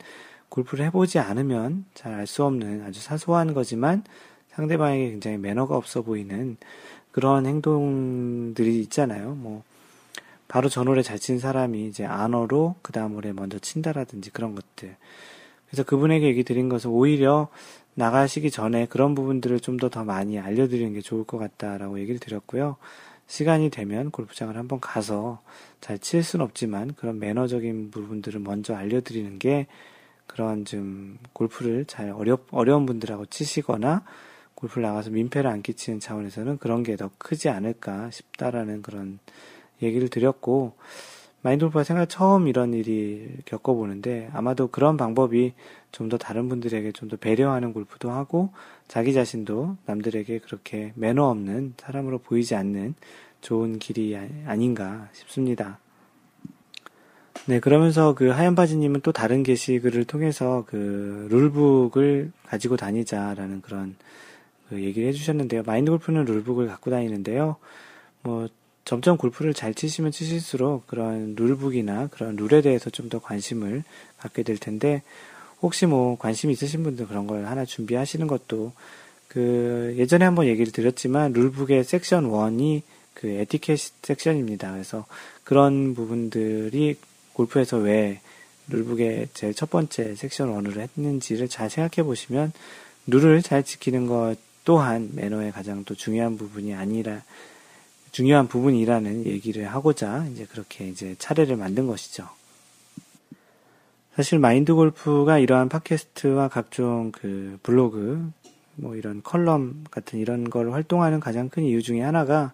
골프를 0.49 0.85
해보지 0.85 1.19
않으면 1.19 1.85
잘 1.93 2.13
알 2.13 2.27
수 2.27 2.43
없는 2.43 2.83
아주 2.83 3.01
사소한 3.01 3.53
거지만 3.53 4.03
상대방에게 4.49 5.11
굉장히 5.11 5.37
매너가 5.37 5.75
없어 5.77 6.01
보이는 6.01 6.57
그런 7.11 7.45
행동들이 7.45 8.79
있잖아요. 8.81 9.35
뭐 9.35 9.63
바로 10.47 10.67
전홀에 10.69 11.03
잘 11.03 11.19
친 11.19 11.39
사람이 11.39 11.87
이제 11.87 12.05
honor로 12.05 12.75
그 12.81 12.91
다음 12.91 13.13
홀에 13.13 13.33
먼저 13.33 13.59
친다라든지 13.59 14.31
그런 14.31 14.55
것들. 14.55 14.95
그래서 15.67 15.83
그분에게 15.83 16.25
얘기 16.27 16.43
드린 16.43 16.67
것은 16.69 16.89
오히려 16.89 17.47
나가시기 17.93 18.49
전에 18.49 18.87
그런 18.87 19.13
부분들을 19.13 19.59
좀 19.59 19.77
더더 19.77 20.03
많이 20.03 20.39
알려드리는 20.39 20.93
게 20.93 21.01
좋을 21.01 21.23
것 21.25 21.37
같다라고 21.37 21.99
얘기를 21.99 22.19
드렸고요. 22.19 22.77
시간이 23.29 23.69
되면 23.69 24.09
골프장을 24.09 24.57
한번 24.57 24.79
가서 24.79 25.41
잘 25.81 25.99
칠 25.99 26.23
수는 26.23 26.43
없지만 26.43 26.95
그런 26.95 27.19
매너적인 27.19 27.91
부분들을 27.91 28.39
먼저 28.39 28.73
알려드리는 28.75 29.37
게 29.37 29.67
그런 30.25 30.65
좀 30.65 31.19
골프를 31.33 31.85
잘 31.85 32.09
어렵, 32.09 32.47
어려운 32.51 32.87
분들하고 32.87 33.27
치시거나 33.27 34.03
골프를 34.55 34.81
나가서 34.81 35.11
민폐를 35.11 35.49
안 35.49 35.61
끼치는 35.61 35.99
차원에서는 35.99 36.57
그런 36.57 36.81
게 36.83 36.95
더 36.95 37.11
크지 37.19 37.49
않을까 37.49 38.09
싶다라는 38.11 38.81
그런 38.81 39.19
얘기를 39.81 40.09
드렸고, 40.09 40.73
골프가 41.43 41.83
생각 41.83 42.07
처음 42.07 42.47
이런 42.47 42.73
일이 42.73 43.29
겪어보는데, 43.45 44.29
아마도 44.33 44.67
그런 44.67 44.97
방법이 44.97 45.53
좀 45.91 46.09
더 46.09 46.17
다른 46.17 46.49
분들에게 46.49 46.91
좀 46.91 47.09
더 47.09 47.17
배려하는 47.17 47.73
골프도 47.73 48.11
하고, 48.11 48.51
자기 48.87 49.13
자신도 49.13 49.77
남들에게 49.85 50.39
그렇게 50.39 50.91
매너 50.95 51.25
없는 51.29 51.75
사람으로 51.77 52.19
보이지 52.19 52.55
않는 52.55 52.95
좋은 53.41 53.79
길이 53.79 54.17
아닌가 54.45 55.07
싶습니다. 55.13 55.79
네, 57.45 57.59
그러면서 57.59 58.13
그 58.13 58.27
하얀 58.29 58.53
바지님은 58.53 59.01
또 59.01 59.11
다른 59.11 59.43
게시글을 59.43 60.05
통해서 60.05 60.65
그 60.67 61.27
룰북을 61.31 62.31
가지고 62.45 62.75
다니자라는 62.75 63.61
그런 63.61 63.95
그 64.67 64.83
얘기를 64.83 65.07
해주셨는데요. 65.07 65.63
마인드 65.65 65.89
골프는 65.89 66.25
룰북을 66.25 66.67
갖고 66.67 66.91
다니는데요. 66.91 67.55
뭐 68.23 68.47
점점 68.89 69.17
골프를 69.17 69.53
잘 69.53 69.75
치시면 69.75 70.11
치실수록 70.11 70.87
그런 70.87 71.35
룰북이나 71.35 72.07
그런 72.07 72.35
룰에 72.35 72.63
대해서 72.63 72.89
좀 72.89 73.07
더 73.07 73.19
관심을 73.19 73.83
갖게 74.17 74.41
될 74.41 74.57
텐데 74.57 75.03
혹시 75.61 75.85
뭐 75.85 76.17
관심 76.17 76.49
있으신 76.49 76.81
분들 76.81 77.07
그런 77.07 77.27
걸 77.27 77.45
하나 77.45 77.65
준비하시는 77.65 78.25
것도 78.25 78.73
그 79.27 79.93
예전에 79.99 80.25
한번 80.25 80.47
얘기를 80.47 80.71
드렸지만 80.71 81.33
룰북의 81.33 81.83
섹션 81.83 82.31
1이 82.31 82.81
그 83.13 83.27
에티켓 83.27 83.77
섹션입니다. 84.01 84.71
그래서 84.71 85.05
그런 85.43 85.93
부분들이 85.93 86.97
골프에서 87.33 87.77
왜 87.77 88.21
룰북의 88.69 89.29
제일 89.35 89.53
첫 89.53 89.69
번째 89.69 90.15
섹션 90.15 90.49
원으로 90.49 90.81
했는지를 90.81 91.47
잘 91.47 91.69
생각해 91.69 92.03
보시면 92.03 92.53
룰을 93.05 93.43
잘 93.43 93.61
지키는 93.61 94.07
것 94.07 94.35
또한 94.65 95.11
매너의 95.13 95.51
가장 95.51 95.83
또 95.85 95.93
중요한 95.93 96.37
부분이 96.37 96.73
아니라 96.73 97.21
중요한 98.11 98.47
부분이라는 98.47 99.25
얘기를 99.25 99.65
하고자 99.65 100.25
이제 100.31 100.45
그렇게 100.45 100.87
이제 100.87 101.15
차례를 101.17 101.55
만든 101.55 101.87
것이죠. 101.87 102.27
사실 104.15 104.39
마인드 104.39 104.73
골프가 104.73 105.37
이러한 105.39 105.69
팟캐스트와 105.69 106.49
각종 106.49 107.11
그 107.11 107.57
블로그 107.63 108.31
뭐 108.75 108.95
이런 108.95 109.21
컬럼 109.23 109.85
같은 109.91 110.19
이런 110.19 110.49
걸 110.49 110.71
활동하는 110.71 111.19
가장 111.19 111.49
큰 111.49 111.63
이유 111.63 111.81
중에 111.81 112.01
하나가 112.01 112.53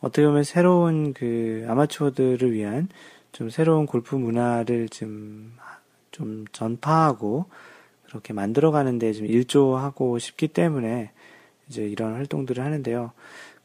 어떻게 0.00 0.26
보면 0.26 0.44
새로운 0.44 1.12
그 1.12 1.66
아마추어들을 1.68 2.52
위한 2.52 2.88
좀 3.32 3.50
새로운 3.50 3.86
골프 3.86 4.14
문화를 4.14 4.88
좀, 4.88 5.52
좀 6.10 6.44
전파하고 6.52 7.46
그렇게 8.06 8.32
만들어가는데 8.32 9.12
좀 9.12 9.26
일조하고 9.26 10.18
싶기 10.18 10.48
때문에 10.48 11.10
이제 11.68 11.86
이런 11.86 12.14
활동들을 12.14 12.64
하는데요. 12.64 13.12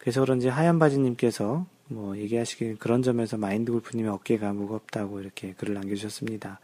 그래서 0.03 0.19
그런지 0.19 0.49
하얀 0.49 0.79
바지님께서 0.79 1.65
뭐 1.87 2.17
얘기하시길 2.17 2.75
그런 2.75 3.01
점에서 3.03 3.37
마인드 3.37 3.71
골프님의 3.71 4.11
어깨가 4.11 4.51
무겁다고 4.51 5.21
이렇게 5.21 5.53
글을 5.53 5.75
남겨주셨습니다. 5.75 6.59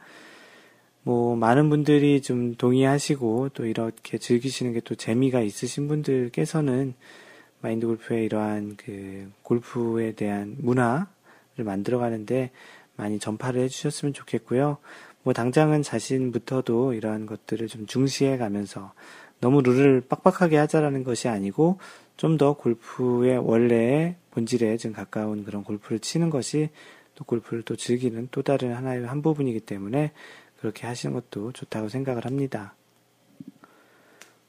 뭐 1.04 1.38
많은 1.38 1.70
분들이 1.70 2.22
좀 2.22 2.56
동의하시고 2.56 3.52
또 3.54 3.66
이렇게 3.66 4.18
즐기시는 4.18 4.74
게 4.74 4.82
또 4.82 4.94
재미가 4.94 5.40
있으신 5.40 5.88
분들께서는 5.88 6.96
마인드 7.62 7.88
골프의 7.88 8.26
이러한 8.26 8.76
그 8.76 9.32
골프에 9.44 10.12
대한 10.16 10.58
문화를 10.60 11.06
만들어 11.60 11.98
가는데 11.98 12.52
많이 12.98 13.20
전파를 13.20 13.62
해주셨으면 13.62 14.14
좋겠고요. 14.14 14.80
뭐 15.24 15.32
당장은 15.32 15.82
자신부터도 15.82 16.92
이러한 16.92 17.26
것들을 17.26 17.70
좀 17.70 17.86
중시해 17.86 18.38
가면서 18.38 18.92
너무 19.40 19.62
룰을 19.62 20.02
빡빡하게 20.02 20.58
하자라는 20.58 21.06
것이 21.06 21.30
아니고 21.30 21.80
좀 22.20 22.38
더 22.38 22.52
골프의 22.54 23.38
원래의 23.38 24.16
본질에 24.32 24.76
좀 24.76 24.92
가까운 24.92 25.46
그런 25.46 25.64
골프를 25.64 26.00
치는 26.00 26.30
것이 26.30 26.70
또 27.16 27.24
골프를 27.24 27.64
또 27.64 27.78
즐기는 27.78 28.28
또 28.32 28.42
다른 28.42 28.74
하나의 28.76 29.06
한 29.06 29.22
부분이기 29.22 29.62
때문에 29.62 30.12
그렇게 30.60 30.86
하시는 30.86 31.14
것도 31.14 31.54
좋다고 31.54 31.88
생각을 31.88 32.26
합니다. 32.26 32.76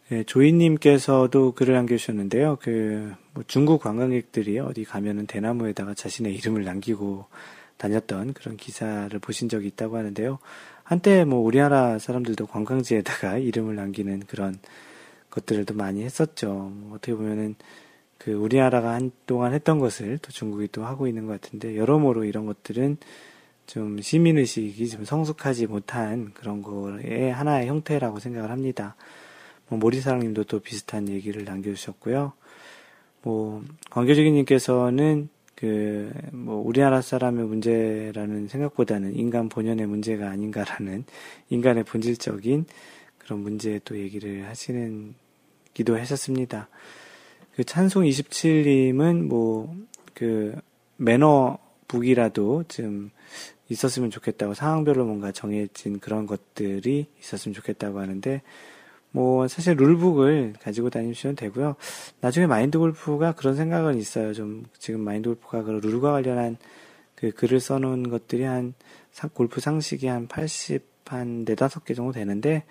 네, 0.08 0.24
조이님께서도 0.24 1.52
글을 1.52 1.74
남겨주셨는데요. 1.74 2.58
그, 2.60 3.14
뭐 3.34 3.44
중국 3.46 3.80
관광객들이 3.80 4.58
어디 4.58 4.84
가면은 4.84 5.26
대나무에다가 5.26 5.94
자신의 5.94 6.34
이름을 6.34 6.64
남기고 6.64 7.26
다녔던 7.76 8.32
그런 8.32 8.56
기사를 8.56 9.16
보신 9.20 9.48
적이 9.48 9.68
있다고 9.68 9.96
하는데요. 9.96 10.40
한때 10.82 11.24
뭐 11.24 11.38
우리나라 11.38 12.00
사람들도 12.00 12.46
관광지에다가 12.48 13.38
이름을 13.38 13.76
남기는 13.76 14.24
그런 14.26 14.58
것들도 15.30 15.74
많이 15.74 16.02
했었죠. 16.02 16.72
뭐 16.74 16.96
어떻게 16.96 17.14
보면은 17.14 17.54
그 18.18 18.32
우리나라가 18.32 18.92
한동안 18.92 19.54
했던 19.54 19.78
것을 19.78 20.18
또 20.18 20.30
중국이 20.30 20.68
또 20.72 20.84
하고 20.84 21.06
있는 21.06 21.26
것 21.26 21.40
같은데 21.40 21.76
여러모로 21.76 22.24
이런 22.24 22.46
것들은 22.46 22.98
좀 23.66 24.00
시민의식이 24.00 24.88
좀 24.88 25.04
성숙하지 25.04 25.66
못한 25.66 26.32
그런 26.34 26.60
거의 26.62 27.32
하나의 27.32 27.68
형태라고 27.68 28.18
생각을 28.18 28.50
합니다. 28.50 28.96
뭐 29.68 29.78
모리사랑님도 29.78 30.44
또 30.44 30.58
비슷한 30.60 31.08
얘기를 31.08 31.44
남겨주셨고요. 31.44 32.32
뭐 33.22 33.62
광교적인님께서는 33.90 35.28
그 35.54 36.10
뭐 36.32 36.56
우리나라 36.56 37.02
사람의 37.02 37.44
문제라는 37.44 38.48
생각보다는 38.48 39.14
인간 39.16 39.48
본연의 39.48 39.86
문제가 39.86 40.30
아닌가라는 40.30 41.04
인간의 41.50 41.84
본질적인 41.84 42.66
그런 43.20 43.40
문제에 43.40 43.80
또 43.84 43.96
얘기를 43.96 44.48
하시는 44.48 45.14
기도하셨습니다. 45.74 46.68
그 47.54 47.64
찬송 47.64 48.02
27님은 48.02 49.22
뭐 49.22 49.90
그 50.20 50.54
매너 50.98 51.56
북이라도 51.88 52.64
좀 52.68 53.10
있었으면 53.70 54.10
좋겠다고 54.10 54.52
상황별로 54.52 55.06
뭔가 55.06 55.32
정해진 55.32 55.98
그런 55.98 56.26
것들이 56.26 57.06
있었으면 57.18 57.54
좋겠다고 57.54 58.00
하는데 58.00 58.42
뭐 59.12 59.48
사실 59.48 59.76
룰북을 59.76 60.56
가지고 60.60 60.90
다니시면 60.90 61.36
되고요. 61.36 61.76
나중에 62.20 62.46
마인드 62.46 62.78
골프가 62.78 63.32
그런 63.32 63.56
생각은 63.56 63.96
있어요. 63.96 64.34
좀 64.34 64.66
지금 64.78 65.00
마인드 65.00 65.30
골프가 65.30 65.62
그 65.62 65.70
룰과 65.70 66.12
관련한 66.12 66.58
그 67.14 67.30
글을 67.30 67.58
써놓은 67.58 68.10
것들이 68.10 68.42
한 68.42 68.74
골프 69.32 69.62
상식이 69.62 70.06
한 70.06 70.28
80, 70.28 70.84
한 71.06 71.46
네다섯 71.46 71.86
개 71.86 71.94
정도 71.94 72.12
되는데 72.12 72.64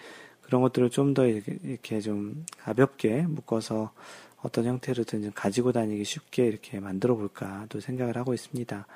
그런 0.49 0.61
것들을 0.63 0.89
좀 0.89 1.13
더 1.13 1.27
이렇게 1.27 2.01
좀 2.01 2.43
가볍게 2.57 3.21
묶어서 3.21 3.93
어떤 4.41 4.65
형태로든 4.65 5.21
좀 5.21 5.31
가지고 5.35 5.71
다니기 5.71 6.03
쉽게 6.03 6.47
이렇게 6.47 6.79
만들어 6.79 7.15
볼까 7.15 7.67
또 7.69 7.79
생각을 7.79 8.17
하고 8.17 8.33
있습니다. 8.33 8.87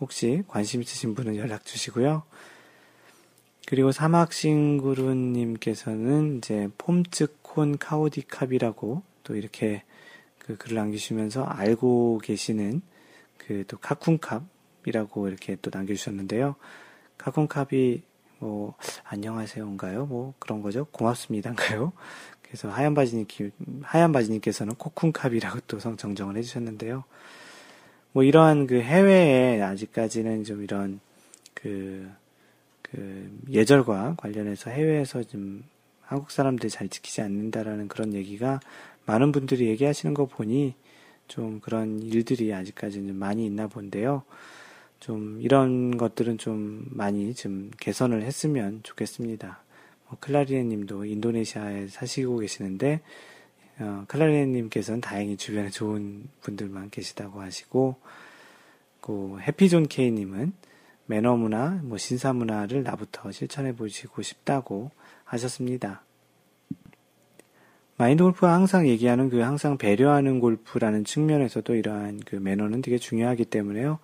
혹시 0.00 0.42
관심 0.48 0.80
있으신 0.80 1.14
분은 1.14 1.36
연락 1.36 1.66
주시고요. 1.66 2.22
그리고 3.66 3.92
사막싱구루님께서는 3.92 6.38
이제 6.38 6.70
폼츠콘 6.78 7.76
카우디캅이라고 7.76 9.02
또 9.24 9.36
이렇게 9.36 9.82
그 10.38 10.56
글을 10.56 10.76
남기시면서 10.76 11.44
알고 11.44 12.22
계시는 12.24 12.80
그 13.36 13.62
또 13.68 13.76
카쿤캅이라고 13.76 15.28
이렇게 15.28 15.58
또 15.60 15.70
남겨주셨는데요. 15.70 16.54
카쿤캅이 17.18 18.07
뭐 18.38 18.74
안녕하세요인가요? 19.04 20.06
뭐 20.06 20.34
그런 20.38 20.62
거죠. 20.62 20.84
고맙습니다인가요? 20.86 21.92
그래서 22.42 22.68
하얀 22.70 22.94
바지님 22.94 23.26
하얀 23.82 24.12
바지님께서는 24.12 24.74
코쿤캅이라고 24.74 25.62
또 25.66 25.78
성정정을 25.78 26.36
해주셨는데요. 26.36 27.04
뭐 28.12 28.22
이러한 28.22 28.66
그 28.66 28.80
해외에 28.80 29.60
아직까지는 29.60 30.44
좀 30.44 30.62
이런 30.62 31.00
그, 31.52 32.10
그 32.82 33.30
예절과 33.50 34.14
관련해서 34.16 34.70
해외에서 34.70 35.22
좀 35.24 35.64
한국 36.00 36.30
사람들이 36.30 36.70
잘 36.70 36.88
지키지 36.88 37.20
않는다라는 37.20 37.88
그런 37.88 38.14
얘기가 38.14 38.60
많은 39.04 39.30
분들이 39.30 39.66
얘기하시는 39.66 40.14
거 40.14 40.26
보니 40.26 40.74
좀 41.26 41.60
그런 41.60 42.00
일들이 42.02 42.54
아직까지는 42.54 43.14
많이 43.14 43.44
있나 43.44 43.66
본데요. 43.66 44.22
좀 45.00 45.40
이런 45.40 45.96
것들은 45.96 46.38
좀 46.38 46.86
많이 46.90 47.34
좀 47.34 47.70
개선을 47.78 48.22
했으면 48.22 48.80
좋겠습니다. 48.82 49.62
뭐 50.08 50.18
클라리네 50.20 50.64
님도 50.64 51.04
인도네시아에 51.04 51.88
사시고 51.88 52.38
계시는데 52.38 53.00
어, 53.80 54.04
클라리네님께서는 54.08 55.00
다행히 55.00 55.36
주변에 55.36 55.70
좋은 55.70 56.24
분들만 56.40 56.90
계시다고 56.90 57.40
하시고, 57.40 57.96
그 59.00 59.38
해피존 59.40 59.86
K님은 59.86 60.52
매너 61.06 61.36
문화, 61.36 61.80
뭐 61.82 61.96
신사 61.96 62.32
문화를 62.32 62.82
나부터 62.82 63.30
실천해 63.30 63.74
보시고 63.74 64.22
싶다고 64.22 64.90
하셨습니다. 65.24 66.02
마인드 67.96 68.22
골프가 68.22 68.52
항상 68.52 68.86
얘기하는 68.88 69.28
그 69.28 69.38
항상 69.38 69.78
배려하는 69.78 70.40
골프라는 70.40 71.04
측면에서도 71.04 71.74
이러한 71.74 72.20
그 72.26 72.36
매너는 72.36 72.82
되게 72.82 72.98
중요하기 72.98 73.46
때문에요. 73.46 73.98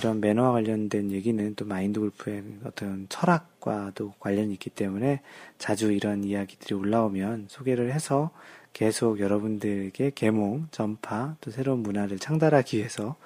이런 0.00 0.22
매너와 0.22 0.52
관련된 0.52 1.10
얘기는 1.10 1.54
또 1.56 1.66
마인드 1.66 2.00
골프의 2.00 2.42
어떤 2.64 3.04
철학과도 3.10 4.14
관련이 4.18 4.54
있기 4.54 4.70
때문에 4.70 5.20
자주 5.58 5.92
이런 5.92 6.24
이야기들이 6.24 6.74
올라오면 6.74 7.48
소개를 7.50 7.92
해서 7.92 8.30
계속 8.72 9.20
여러분들에게 9.20 10.12
개몽, 10.14 10.68
전파, 10.70 11.36
또 11.42 11.50
새로운 11.50 11.82
문화를 11.82 12.18
창달하기 12.18 12.78
위해서 12.78 13.16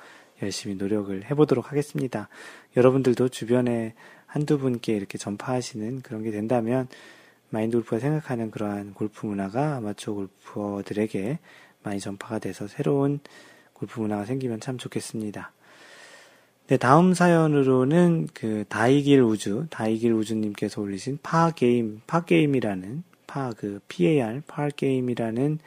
열심히 0.43 0.75
노력을 0.75 1.25
해보도록 1.31 1.71
하겠습니다. 1.71 2.29
여러분들도 2.77 3.29
주변에 3.29 3.95
한두 4.27 4.59
분께 4.59 4.97
이렇게 4.97 5.17
전파하시는 5.17 6.03
그런 6.03 6.25
게 6.25 6.33
된다면 6.33 6.89
마인드 7.51 7.77
골프가 7.77 8.01
생각하는 8.01 8.51
그러한 8.51 8.95
골프 8.95 9.27
문화가 9.27 9.77
아마추어 9.77 10.15
골퍼들에게 10.15 11.39
많이 11.85 12.01
전파가 12.01 12.41
돼서 12.41 12.67
새로운 12.67 13.21
골프 13.75 14.01
문화가 14.01 14.25
생기면 14.25 14.59
참 14.59 14.77
좋겠습니다. 14.77 15.53
네, 16.67 16.79
다음 16.79 17.13
사연으로는 17.13 18.29
그 18.33 18.65
다이길 18.71 19.21
우주, 19.21 19.67
다이길 19.69 20.15
우주님께서 20.15 20.81
올리신 20.81 21.19
파게임, 21.23 22.01
파게임이라는 22.07 23.03
파, 23.27 23.53
그 23.53 23.81
PAR, 23.89 24.41
PAR 24.47 24.71
게임이라는 24.75 25.59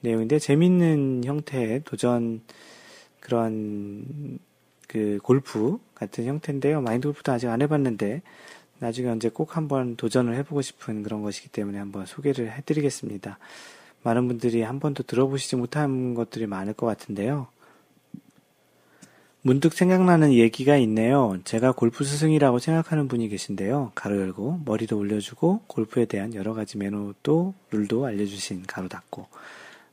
내용인데 0.00 0.38
재밌는 0.38 1.24
형태의 1.26 1.82
도전 1.84 2.40
그런 3.20 4.38
그 4.88 5.18
골프 5.22 5.78
같은 5.94 6.24
형태인데요. 6.24 6.80
마인드 6.80 7.08
골프도 7.08 7.32
아직 7.32 7.48
안 7.48 7.60
해봤는데 7.60 8.22
나중에 8.78 9.10
언제 9.10 9.28
꼭 9.28 9.58
한번 9.58 9.94
도전을 9.96 10.36
해보고 10.36 10.62
싶은 10.62 11.02
그런 11.02 11.20
것이기 11.20 11.50
때문에 11.50 11.76
한번 11.78 12.06
소개를 12.06 12.50
해드리겠습니다. 12.52 13.38
많은 14.02 14.26
분들이 14.26 14.62
한 14.62 14.80
번도 14.80 15.02
들어보시지 15.02 15.56
못한 15.56 16.14
것들이 16.14 16.46
많을 16.46 16.72
것 16.72 16.86
같은데요. 16.86 17.48
문득 19.42 19.72
생각나는 19.72 20.34
얘기가 20.34 20.76
있네요. 20.78 21.38
제가 21.44 21.72
골프 21.72 22.04
스승이라고 22.04 22.58
생각하는 22.58 23.08
분이 23.08 23.28
계신데요. 23.30 23.92
가로 23.94 24.20
열고 24.20 24.60
머리도 24.66 24.98
올려주고 24.98 25.62
골프에 25.66 26.04
대한 26.04 26.34
여러 26.34 26.52
가지 26.52 26.76
매너도 26.76 27.54
룰도 27.70 28.04
알려주신 28.04 28.64
가로 28.66 28.88
닫고 28.88 29.26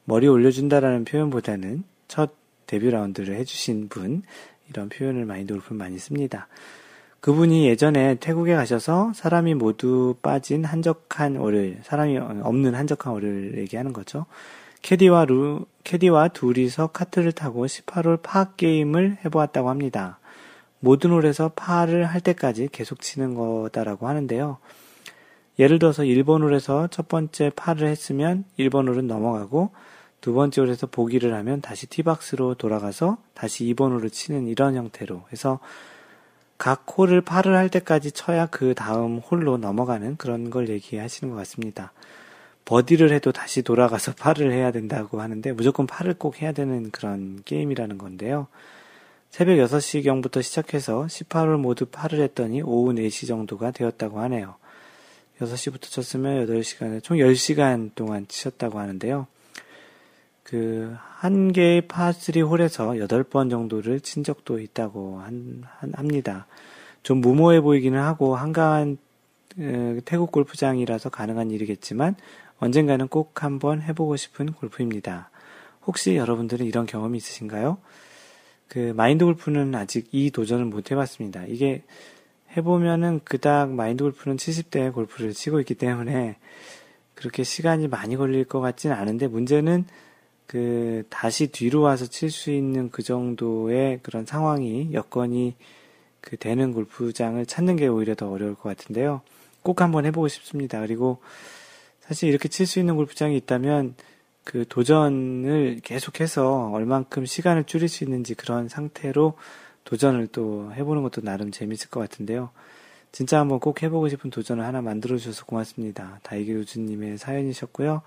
머리 0.04 0.28
올려준다라는 0.28 1.06
표현보다는 1.06 1.84
첫 2.10 2.34
데뷔 2.66 2.92
라운드를 2.92 3.36
해주신 3.36 3.88
분 3.88 4.24
이런 4.70 4.90
표현을 4.90 5.26
마인드 5.26 5.54
골프 5.54 5.74
많이 5.74 5.98
씁니다. 5.98 6.48
그분이 7.22 7.68
예전에 7.68 8.16
태국에 8.16 8.54
가셔서 8.54 9.14
사람이 9.16 9.56
모두 9.56 10.16
빠진 10.22 10.66
한적한 10.66 11.38
홀을 11.38 11.80
사람이 11.84 12.18
없는 12.18 12.76
한적한 12.76 13.14
홀을 13.14 13.58
얘기하는 13.60 13.94
거죠. 13.94 14.26
캐디와 14.82 15.26
루, 15.26 15.66
캐디와 15.84 16.30
둘이서 16.30 16.88
카트를 16.88 17.32
타고 17.32 17.66
18홀 17.66 18.22
파 18.22 18.54
게임을 18.56 19.20
해보았다고 19.26 19.70
합니다. 19.70 20.20
모든 20.80 21.12
홀에서 21.12 21.50
파를 21.56 22.06
할 22.06 22.22
때까지 22.22 22.70
계속 22.72 23.02
치는 23.02 23.36
거다라고 23.36 24.08
하는데요. 24.08 24.58
예를 25.60 25.80
들어서 25.80 26.04
1번 26.04 26.44
홀에서 26.44 26.88
첫 26.88 27.08
번째 27.08 27.52
파를 27.56 27.88
했으면 27.88 28.46
1번 28.60 28.88
홀은 28.88 29.08
넘어가고 29.08 29.72
두 30.22 30.34
번째 30.34 30.62
홀에서 30.62 30.88
보기를 30.88 31.34
하면 31.34 31.62
다시 31.62 31.88
티박스로 31.88 32.56
돌아가서 32.56 33.18
다시 33.34 33.66
2번 33.66 33.92
홀을 33.92 34.10
치는 34.10 34.48
이런 34.48 34.76
형태로 34.76 35.24
해서 35.32 35.60
각 36.58 36.86
홀을 36.98 37.22
파를 37.22 37.56
할 37.56 37.70
때까지 37.70 38.12
쳐야 38.12 38.48
그 38.48 38.74
다음 38.74 39.20
홀로 39.20 39.58
넘어가는 39.58 40.18
그런 40.18 40.50
걸 40.50 40.70
얘기하시는 40.70 41.32
것 41.32 41.38
같습니다. 41.40 41.92
버디를 42.68 43.14
해도 43.14 43.32
다시 43.32 43.62
돌아가서 43.62 44.14
팔을 44.20 44.52
해야 44.52 44.72
된다고 44.72 45.22
하는데 45.22 45.52
무조건 45.54 45.88
팔을 45.88 46.16
꼭 46.16 46.42
해야 46.42 46.52
되는 46.52 46.92
그런 46.92 47.42
게임이라는 47.46 47.98
건데요. 47.98 48.48
새벽 49.30 49.56
6시경부터 49.56 50.44
시작해서 50.44 51.06
18홀 51.06 51.58
모두 51.58 51.86
팔을 51.86 52.20
했더니 52.22 52.62
오후 52.62 52.94
4시 52.94 53.28
정도가 53.28 53.72
되었다고 53.72 54.20
하네요. 54.20 54.56
6시부터 55.40 55.84
쳤으면 55.92 56.46
8시간에 56.48 57.04
총 57.04 57.18
10시간 57.18 57.92
동안 57.96 58.28
치셨다고 58.28 58.80
하는데요. 58.80 59.28
그, 60.44 60.96
한 60.98 61.52
개의 61.52 61.84
파3 61.84 62.50
홀에서 62.50 62.92
8번 62.92 63.50
정도를 63.50 64.00
친 64.00 64.24
적도 64.24 64.60
있다고 64.60 65.20
한, 65.20 65.64
한, 65.78 65.94
합니다. 65.94 66.48
좀 67.04 67.20
무모해 67.20 67.62
보이기는 67.62 68.00
하고 68.00 68.36
한가한 68.36 68.98
어, 69.60 69.98
태국 70.06 70.32
골프장이라서 70.32 71.10
가능한 71.10 71.52
일이겠지만 71.52 72.16
언젠가는 72.60 73.08
꼭 73.08 73.44
한번 73.44 73.82
해보고 73.82 74.16
싶은 74.16 74.52
골프입니다. 74.54 75.30
혹시 75.86 76.16
여러분들은 76.16 76.66
이런 76.66 76.86
경험이 76.86 77.18
있으신가요? 77.18 77.78
그 78.68 78.94
마인드 78.96 79.24
골프는 79.24 79.74
아직 79.76 80.10
이 80.12 80.32
도전을 80.32 80.66
못 80.66 80.92
해봤습니다. 80.92 81.46
이게 81.48 81.84
해보면은 82.56 83.22
그닥 83.24 83.72
마인드 83.72 84.04
골프는 84.04 84.38
70대 84.38 84.94
골프를 84.94 85.34
치고 85.34 85.60
있기 85.62 85.76
때문에 85.76 86.38
그렇게 87.14 87.44
시간이 87.44 87.88
많이 87.88 88.16
걸릴 88.16 88.46
것 88.46 88.60
같지는 88.60 88.96
않은데 88.96 89.28
문제는 89.28 89.86
그 90.46 91.04
다시 91.10 91.48
뒤로 91.48 91.82
와서 91.82 92.06
칠 92.06 92.30
수 92.32 92.52
있는 92.52 92.90
그 92.90 93.04
정도의 93.04 94.00
그런 94.02 94.26
상황이 94.26 94.90
여건이 94.94 95.56
그 96.22 96.38
되는 96.38 96.74
골프장을 96.74 97.46
찾는 97.46 97.76
게 97.76 97.88
오히려 97.88 98.16
더 98.16 98.30
어려울 98.30 98.56
것 98.56 98.64
같은데요. 98.64 99.22
꼭 99.62 99.82
한번 99.82 100.06
해보고 100.06 100.28
싶습니다. 100.28 100.80
그리고 100.80 101.20
사실 102.08 102.30
이렇게 102.30 102.48
칠 102.48 102.66
수 102.66 102.80
있는 102.80 102.96
골프장이 102.96 103.36
있다면 103.38 103.96
그 104.44 104.66
도전을 104.70 105.82
계속해서 105.84 106.72
얼만큼 106.72 107.26
시간을 107.26 107.66
줄일 107.66 107.90
수 107.90 108.06
있는지 108.06 108.34
그런 108.34 108.70
상태로 108.70 109.34
도전을 109.84 110.28
또 110.28 110.72
해보는 110.74 111.04
것도 111.04 111.22
나름 111.22 111.52
재밌을 111.52 111.90
것 111.90 112.00
같은데요. 112.00 112.50
진짜 113.12 113.40
한번 113.40 113.60
꼭 113.60 113.84
해보고 113.84 114.08
싶은 114.10 114.30
도전을 114.30 114.64
하나 114.64 114.82
만들어 114.82 115.18
주셔서 115.18 115.46
고맙습니다. 115.46 116.20
다이기 116.24 116.54
우주님의 116.54 117.18
사연이셨고요. 117.18 118.02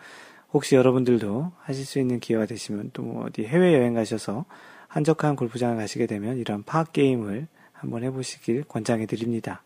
혹시 0.53 0.77
여러분들도 0.77 1.53
하실 1.61 1.85
수 1.85 1.99
있는 1.99 2.21
기회가 2.21 2.47
되시면 2.47 2.91
또 2.93 3.25
어디 3.27 3.45
해외여행 3.45 3.95
가셔서 3.95 4.47
한적한 4.89 5.37
골프장을 5.37 5.77
가시게 5.77 6.07
되면 6.07 6.39
이런 6.39 6.63
파악 6.63 6.93
게임을 6.93 7.47
한번 7.73 8.03
해보시길 8.03 8.65
권장해 8.65 9.07
드립니다. 9.07 9.63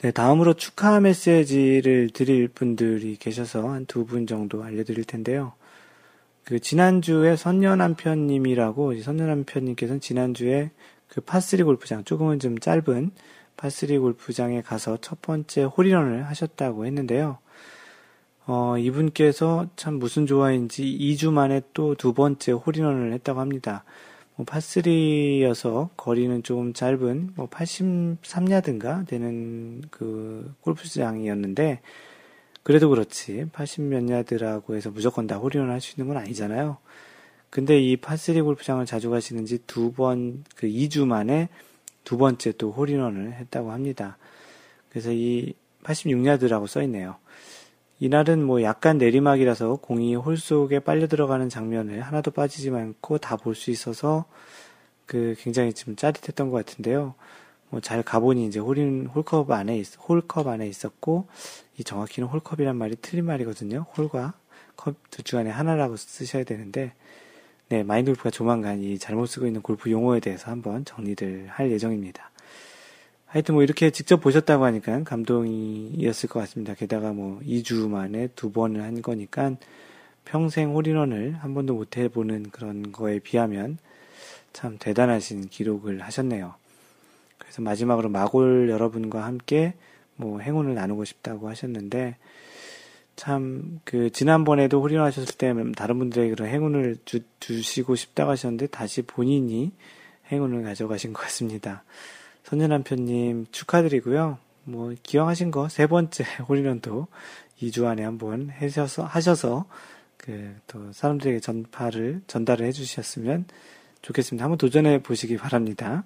네, 0.00 0.12
다음으로 0.12 0.54
축하 0.54 1.00
메시지를 1.00 2.10
드릴 2.10 2.46
분들이 2.48 3.16
계셔서 3.16 3.68
한 3.68 3.84
두 3.86 4.04
분 4.06 4.26
정도 4.26 4.62
알려드릴 4.62 5.04
텐데요. 5.04 5.54
그 6.44 6.60
지난주에 6.60 7.34
선녀남편님이라고 7.36 9.00
선녀남편님께서는 9.00 10.00
지난주에 10.00 10.70
그 11.08 11.20
파3 11.20 11.64
골프장 11.64 12.04
조금은 12.04 12.38
좀 12.38 12.58
짧은 12.58 13.10
파3 13.56 14.00
골프장에 14.00 14.62
가서 14.62 14.98
첫 15.00 15.20
번째 15.20 15.64
홀인원을 15.64 16.26
하셨다고 16.28 16.86
했는데요. 16.86 17.38
어, 18.46 18.78
이분께서 18.78 19.66
참 19.76 19.94
무슨 19.94 20.26
좋아인지 20.26 20.84
2주 20.84 21.32
만에 21.32 21.60
또 21.74 21.94
두 21.96 22.14
번째 22.14 22.52
홀인원을 22.52 23.12
했다고 23.14 23.40
합니다. 23.40 23.84
뭐 24.38 24.46
파3여서 24.46 25.90
거리는 25.96 26.44
좀 26.44 26.72
짧은 26.72 27.32
뭐 27.34 27.48
83야드인가 27.48 29.04
되는 29.04 29.82
그 29.90 30.54
골프장이었는데 30.60 31.80
그래도 32.62 32.88
그렇지 32.88 33.46
80몇 33.52 34.08
야드라고 34.08 34.76
해서 34.76 34.90
무조건 34.92 35.26
다 35.26 35.38
홀인원 35.38 35.70
할 35.70 35.80
수 35.80 35.94
있는 35.98 36.06
건 36.06 36.22
아니잖아요. 36.22 36.78
근데 37.50 37.80
이 37.80 37.96
파3 37.96 38.44
골프장을 38.44 38.84
자주 38.86 39.10
가시는지 39.10 39.58
두 39.66 39.90
번, 39.92 40.44
그 40.54 40.68
2주 40.68 41.04
만에 41.04 41.48
두 42.04 42.16
번째 42.16 42.52
또 42.52 42.70
홀인원을 42.70 43.32
했다고 43.32 43.72
합니다. 43.72 44.18
그래서 44.90 45.10
이 45.10 45.54
86야드라고 45.82 46.68
써 46.68 46.80
있네요. 46.82 47.16
이날은 48.00 48.44
뭐 48.44 48.62
약간 48.62 48.98
내리막이라서 48.98 49.76
공이 49.76 50.14
홀 50.14 50.36
속에 50.36 50.78
빨려 50.80 51.06
들어가는 51.08 51.48
장면을 51.48 52.00
하나도 52.02 52.30
빠지지 52.30 52.70
않고 52.70 53.18
다 53.18 53.36
볼 53.36 53.54
수 53.54 53.70
있어서 53.70 54.24
그 55.06 55.34
굉장히 55.38 55.72
좀 55.72 55.96
짜릿했던 55.96 56.50
것 56.50 56.64
같은데요. 56.64 57.14
뭐 57.70 57.80
잘 57.80 58.02
가보니 58.02 58.46
이제 58.46 58.60
홀인 58.60 59.06
홀컵 59.06 59.50
안에 59.50 59.76
있, 59.78 59.86
홀컵 60.08 60.46
안에 60.46 60.66
있었고 60.68 61.26
이 61.78 61.84
정확히는 61.84 62.28
홀컵이란 62.28 62.76
말이 62.76 62.96
틀린 63.02 63.24
말이거든요. 63.26 63.86
홀과 63.96 64.34
컵두중 64.76 65.40
안에 65.40 65.50
하나라고 65.50 65.96
쓰셔야 65.96 66.44
되는데 66.44 66.92
네 67.68 67.82
마인드 67.82 68.10
골프가 68.12 68.30
조만간 68.30 68.80
이 68.82 68.98
잘못 68.98 69.26
쓰고 69.26 69.46
있는 69.46 69.60
골프 69.60 69.90
용어에 69.90 70.20
대해서 70.20 70.50
한번 70.50 70.84
정리를 70.84 71.48
할 71.50 71.70
예정입니다. 71.70 72.30
하여튼 73.28 73.54
뭐 73.54 73.62
이렇게 73.62 73.90
직접 73.90 74.20
보셨다고 74.20 74.64
하니까 74.64 75.02
감동이었을 75.04 76.28
것 76.28 76.40
같습니다. 76.40 76.74
게다가 76.74 77.12
뭐 77.12 77.40
2주 77.40 77.88
만에 77.88 78.28
두 78.34 78.50
번을 78.50 78.82
한 78.82 79.00
거니까 79.02 79.52
평생 80.24 80.74
홀인원을 80.74 81.34
한 81.34 81.54
번도 81.54 81.74
못 81.74 81.96
해보는 81.96 82.50
그런 82.50 82.92
거에 82.92 83.18
비하면 83.18 83.78
참 84.52 84.76
대단하신 84.78 85.48
기록을 85.48 86.02
하셨네요. 86.02 86.54
그래서 87.38 87.62
마지막으로 87.62 88.08
마골 88.08 88.68
여러분과 88.70 89.24
함께 89.24 89.74
뭐 90.16 90.40
행운을 90.40 90.74
나누고 90.74 91.04
싶다고 91.04 91.48
하셨는데 91.48 92.16
참 93.16 93.78
그 93.88 94.10
지난번에도 94.10 94.82
홀인원 94.82 95.06
하셨을 95.06 95.38
때 95.38 95.54
다른 95.74 95.98
분들에게 95.98 96.34
그런 96.34 96.48
행운을 96.50 96.98
주, 97.06 97.20
주시고 97.40 97.94
싶다고 97.96 98.32
하셨는데 98.32 98.66
다시 98.66 99.00
본인이 99.00 99.72
행운을 100.30 100.62
가져가신 100.62 101.14
것 101.14 101.22
같습니다. 101.22 101.84
선녀남편님 102.48 103.46
축하드리고요. 103.52 104.38
뭐 104.64 104.94
기왕하신 105.02 105.50
거 105.50 105.68
세 105.68 105.86
번째 105.86 106.24
홀인원도 106.48 107.06
2주 107.60 107.84
안에 107.84 108.04
한번 108.04 108.48
하셔서 108.50 109.04
하셔서 109.04 109.66
그 110.16 110.54
또 110.66 110.92
사람들에게 110.92 111.40
전파를 111.40 112.22
전달을 112.26 112.66
해주셨으면 112.66 113.46
좋겠습니다. 114.02 114.44
한번 114.44 114.56
도전해 114.58 115.02
보시기 115.02 115.36
바랍니다. 115.36 116.04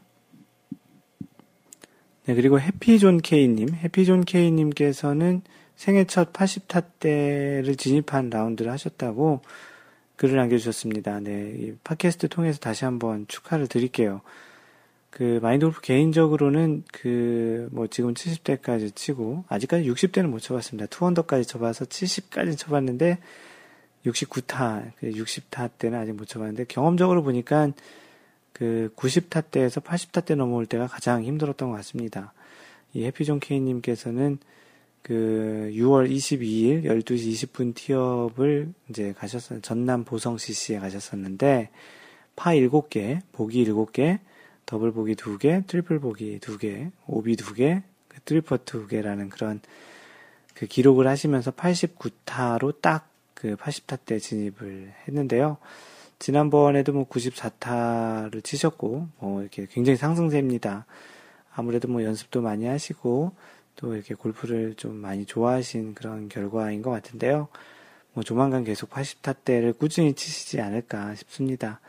네, 2.25 2.35
그리고 2.35 2.59
해피존 2.61 3.21
K님, 3.21 3.75
해피존 3.75 4.25
K님께서는 4.25 5.43
생애 5.77 6.05
첫 6.05 6.33
80타 6.33 6.85
때를 7.01 7.77
진입한 7.77 8.31
라운드를 8.31 8.71
하셨다고 8.71 9.43
글을 10.17 10.37
남겨주셨습니다. 10.37 11.21
네, 11.21 11.55
이 11.57 11.73
팟캐스트 11.83 12.29
통해서 12.29 12.59
다시 12.59 12.85
한번 12.85 13.27
축하를 13.29 13.67
드릴게요. 13.67 14.23
그 15.13 15.39
마인드 15.43 15.67
골프 15.67 15.81
개인적으로는 15.81 16.85
그 16.91 17.53
뭐 17.71 17.87
지금 17.87 18.15
70대까지 18.15 18.95
치고 18.95 19.45
아직까지 19.49 19.89
60대는 19.91 20.27
못 20.29 20.41
쳐봤습니다. 20.41 20.87
투언더까지 20.87 21.47
쳐봐서 21.47 21.85
70까지 21.85 22.57
쳐봤는데 22.57 23.19
69타, 24.07 24.93
60타 25.03 25.71
그 25.71 25.79
때는 25.79 25.99
아직 25.99 26.13
못 26.13 26.27
쳐봤는데 26.27 26.65
경험적으로 26.65 27.23
보니까 27.23 27.71
그 28.53 28.93
90타 28.97 29.51
때에서 29.51 29.81
80타 29.81 30.25
때 30.25 30.35
넘어올 30.35 30.67
때가 30.67 30.87
가장 30.87 31.23
힘들었던 31.25 31.71
것 31.71 31.77
같습니다. 31.77 32.33
이 32.93 33.05
해피존 33.05 33.41
케이님께서는 33.41 34.39
그 35.03 35.71
6월 35.75 36.11
22일 36.11 36.85
12시 36.85 37.33
20분 37.33 37.75
티업을 37.75 38.73
이제 38.91 39.15
가셨어요. 39.17 39.61
전남 39.61 40.05
보성 40.05 40.37
CC에 40.37 40.79
가셨었는데 40.79 41.71
파 42.37 42.51
7개, 42.51 43.21
보기 43.33 43.65
7개, 43.65 44.19
더블 44.73 44.91
보기 44.91 45.15
2개, 45.15 45.67
트리플 45.67 45.99
보기 46.01 46.39
2개, 46.41 46.91
오비 47.07 47.37
2개, 47.37 47.83
그 48.09 48.21
트리퍼 48.25 48.57
2개라는 48.59 49.29
그런 49.29 49.61
그 50.55 50.67
기록을 50.67 51.07
하시면서 51.07 51.51
89타로 51.53 52.81
딱 52.81 53.13
그 53.43 53.57
80타 53.57 53.99
때 54.07 54.21
진입을 54.21 54.95
했는데요. 55.09 55.57
지난번에도 56.21 56.93
뭐 56.93 57.09
94타를 57.09 58.45
치셨고, 58.45 59.09
뭐 59.19 59.41
이렇게 59.41 59.67
굉장히 59.69 59.97
상승세입니다. 59.97 60.87
아무래도 61.53 61.89
뭐 61.89 62.05
연습도 62.05 62.41
많이 62.41 62.67
하시고, 62.67 63.33
또 63.75 63.97
이렇게 63.97 64.15
골프를 64.15 64.75
좀 64.77 64.95
많이 64.95 65.27
좋아하신 65.27 65.95
그런 65.95 66.29
결과인 66.29 66.83
것 66.83 66.93
같은데요. 66.93 67.49
뭐 68.13 68.23
조만간 68.23 68.63
계속 68.63 68.91
80타 68.91 69.35
대를 69.45 69.73
꾸준히 69.73 70.15
치시지 70.15 70.61
않을까 70.61 71.17
싶습니다. 71.17 71.81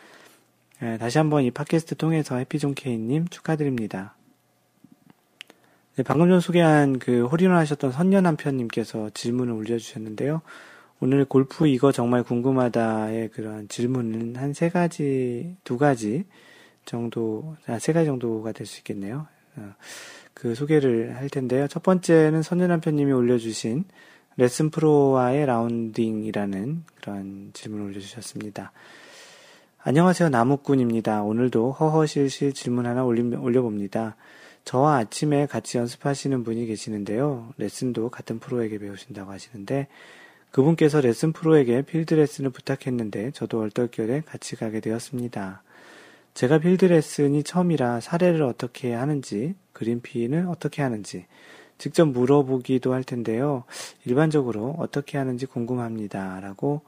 네, 0.84 0.97
다시 0.97 1.17
한번 1.17 1.43
이 1.45 1.49
팟캐스트 1.51 1.95
통해서 1.95 2.36
해피존케이님 2.36 3.29
축하드립니다. 3.29 4.15
네, 5.95 6.03
방금 6.03 6.27
전 6.27 6.41
소개한 6.41 6.99
그 6.99 7.25
홀인원 7.27 7.57
하셨던 7.59 7.93
선녀 7.93 8.19
남편님께서 8.19 9.11
질문을 9.11 9.53
올려주셨는데요. 9.53 10.41
오늘 10.99 11.23
골프 11.23 11.69
이거 11.69 11.93
정말 11.93 12.21
궁금하다의 12.23 13.29
그런 13.29 13.69
질문은 13.69 14.36
한 14.36 14.53
세 14.53 14.67
가지, 14.67 15.55
두 15.63 15.77
가지 15.77 16.25
정도, 16.84 17.55
아, 17.65 17.79
세 17.79 17.93
가지 17.93 18.07
정도가 18.07 18.51
될 18.51 18.67
수 18.67 18.79
있겠네요. 18.79 19.27
어, 19.55 19.75
그 20.34 20.53
소개를 20.53 21.15
할 21.15 21.29
텐데요. 21.29 21.69
첫 21.69 21.81
번째는 21.81 22.41
선녀 22.43 22.67
남편님이 22.67 23.13
올려주신 23.13 23.86
레슨 24.36 24.69
프로와의 24.69 25.45
라운딩이라는 25.45 26.84
그런 26.99 27.51
질문을 27.53 27.86
올려주셨습니다. 27.86 28.73
안녕하세요. 29.86 30.29
나무꾼입니다. 30.29 31.23
오늘도 31.23 31.73
허허실실 31.73 32.53
질문 32.53 32.86
하나 32.86 33.03
올려봅니다. 33.03 34.15
저와 34.63 34.95
아침에 34.95 35.45
같이 35.45 35.77
연습하시는 35.77 36.45
분이 36.45 36.67
계시는데요. 36.67 37.49
레슨도 37.57 38.07
같은 38.07 38.39
프로에게 38.39 38.77
배우신다고 38.77 39.29
하시는데, 39.29 39.89
그분께서 40.51 41.01
레슨 41.01 41.34
프로에게 41.34 41.81
필드 41.81 42.13
레슨을 42.13 42.51
부탁했는데, 42.51 43.31
저도 43.31 43.59
얼떨결에 43.59 44.21
같이 44.21 44.55
가게 44.55 44.79
되었습니다. 44.79 45.63
제가 46.34 46.59
필드 46.59 46.86
레슨이 46.86 47.43
처음이라 47.43 47.99
사례를 47.99 48.43
어떻게 48.43 48.93
하는지, 48.93 49.53
그린피는 49.73 50.47
어떻게 50.47 50.81
하는지, 50.81 51.25
직접 51.77 52.05
물어보기도 52.05 52.93
할 52.93 53.03
텐데요. 53.03 53.65
일반적으로 54.05 54.75
어떻게 54.79 55.17
하는지 55.17 55.45
궁금합니다. 55.45 56.39
라고 56.39 56.84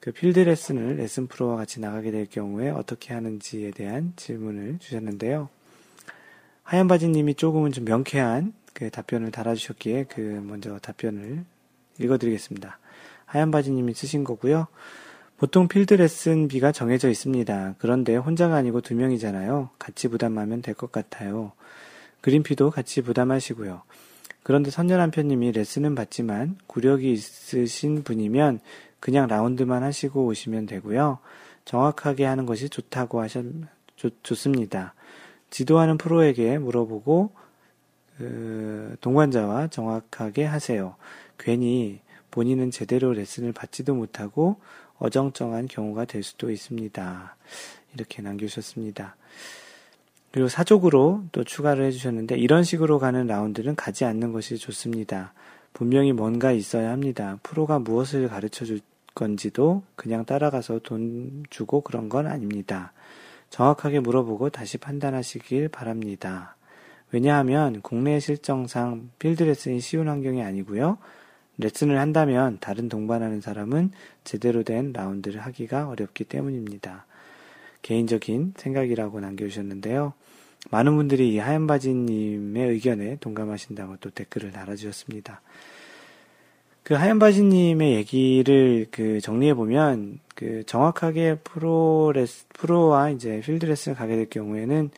그 0.00 0.12
필드 0.12 0.38
레슨을 0.38 0.96
레슨 0.96 1.26
프로와 1.26 1.56
같이 1.56 1.80
나가게 1.80 2.10
될 2.10 2.26
경우에 2.26 2.70
어떻게 2.70 3.14
하는지에 3.14 3.70
대한 3.72 4.12
질문을 4.16 4.78
주셨는데요. 4.78 5.48
하얀 6.62 6.88
바지님이 6.88 7.34
조금은 7.34 7.72
좀 7.72 7.84
명쾌한 7.84 8.52
그 8.72 8.90
답변을 8.90 9.30
달아주셨기에 9.30 10.04
그 10.04 10.20
먼저 10.20 10.78
답변을 10.78 11.44
읽어드리겠습니다. 11.98 12.78
하얀 13.24 13.50
바지님이 13.50 13.94
쓰신 13.94 14.24
거고요. 14.24 14.66
보통 15.38 15.68
필드 15.68 15.94
레슨비가 15.94 16.72
정해져 16.72 17.10
있습니다. 17.10 17.74
그런데 17.78 18.16
혼자가 18.16 18.56
아니고 18.56 18.80
두 18.80 18.94
명이잖아요. 18.94 19.70
같이 19.78 20.08
부담하면 20.08 20.62
될 20.62 20.74
것 20.74 20.92
같아요. 20.92 21.52
그린피도 22.20 22.70
같이 22.70 23.02
부담하시고요. 23.02 23.82
그런데 24.42 24.70
선녀 24.70 24.96
남편님이 24.96 25.52
레슨은 25.52 25.94
받지만 25.94 26.56
구력이 26.66 27.12
있으신 27.12 28.02
분이면 28.02 28.60
그냥 29.00 29.28
라운드만 29.28 29.82
하시고 29.82 30.26
오시면 30.26 30.66
되고요. 30.66 31.18
정확하게 31.64 32.24
하는 32.24 32.46
것이 32.46 32.68
좋다고 32.68 33.20
하셨, 33.20 33.44
좋, 33.96 34.12
좋습니다. 34.22 34.94
지도하는 35.50 35.98
프로에게 35.98 36.58
물어보고, 36.58 37.30
그, 38.18 38.96
동반자와 39.00 39.68
정확하게 39.68 40.44
하세요. 40.44 40.96
괜히 41.38 42.00
본인은 42.30 42.70
제대로 42.70 43.12
레슨을 43.12 43.52
받지도 43.52 43.94
못하고 43.94 44.56
어정쩡한 44.98 45.68
경우가 45.68 46.04
될 46.06 46.22
수도 46.22 46.50
있습니다. 46.50 47.36
이렇게 47.94 48.22
남겨주셨습니다. 48.22 49.16
그리고 50.32 50.48
사족으로 50.48 51.24
또 51.32 51.44
추가를 51.44 51.84
해주셨는데 51.86 52.36
이런 52.36 52.62
식으로 52.62 52.98
가는 52.98 53.26
라운드는 53.26 53.74
가지 53.74 54.04
않는 54.04 54.32
것이 54.32 54.58
좋습니다. 54.58 55.32
분명히 55.76 56.14
뭔가 56.14 56.52
있어야 56.52 56.90
합니다. 56.90 57.38
프로가 57.42 57.78
무엇을 57.78 58.28
가르쳐 58.28 58.64
줄 58.64 58.80
건지도 59.14 59.82
그냥 59.94 60.24
따라가서 60.24 60.78
돈 60.78 61.44
주고 61.50 61.82
그런 61.82 62.08
건 62.08 62.26
아닙니다. 62.26 62.94
정확하게 63.50 64.00
물어보고 64.00 64.48
다시 64.48 64.78
판단하시길 64.78 65.68
바랍니다. 65.68 66.56
왜냐하면 67.12 67.82
국내 67.82 68.20
실정상 68.20 69.10
필드 69.18 69.42
레슨이 69.42 69.80
쉬운 69.80 70.08
환경이 70.08 70.42
아니고요. 70.42 70.96
레슨을 71.58 71.98
한다면 71.98 72.56
다른 72.58 72.88
동반하는 72.88 73.42
사람은 73.42 73.90
제대로 74.24 74.62
된 74.62 74.94
라운드를 74.94 75.40
하기가 75.40 75.88
어렵기 75.88 76.24
때문입니다. 76.24 77.04
개인적인 77.82 78.54
생각이라고 78.56 79.20
남겨주셨는데요. 79.20 80.14
많은 80.70 80.96
분들이 80.96 81.32
이 81.32 81.38
하얀 81.38 81.66
바지님의 81.66 82.70
의견에 82.70 83.16
동감하신다고 83.20 83.96
또 84.00 84.10
댓글을 84.10 84.52
달아주셨습니다. 84.52 85.40
그 86.82 86.94
하얀 86.94 87.18
바지님의 87.18 87.94
얘기를 87.94 88.86
그 88.90 89.20
정리해 89.20 89.54
보면 89.54 90.20
그 90.34 90.62
정확하게 90.66 91.38
프로 91.42 92.12
레스, 92.14 92.46
프로와 92.50 93.10
이제 93.10 93.40
필드 93.44 93.66
레슨을 93.66 93.96
가게 93.96 94.16
될 94.16 94.30
경우에는 94.30 94.90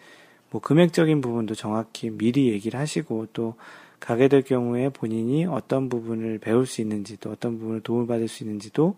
뭐 0.50 0.60
금액적인 0.60 1.20
부분도 1.20 1.54
정확히 1.54 2.10
미리 2.10 2.50
얘기를 2.50 2.78
하시고 2.78 3.28
또 3.32 3.54
가게 4.00 4.28
될 4.28 4.42
경우에 4.42 4.90
본인이 4.90 5.46
어떤 5.46 5.88
부분을 5.88 6.38
배울 6.38 6.66
수 6.66 6.80
있는지 6.80 7.16
또 7.18 7.30
어떤 7.30 7.58
부분을 7.58 7.80
도움을 7.80 8.06
받을 8.06 8.28
수 8.28 8.44
있는지도 8.44 8.96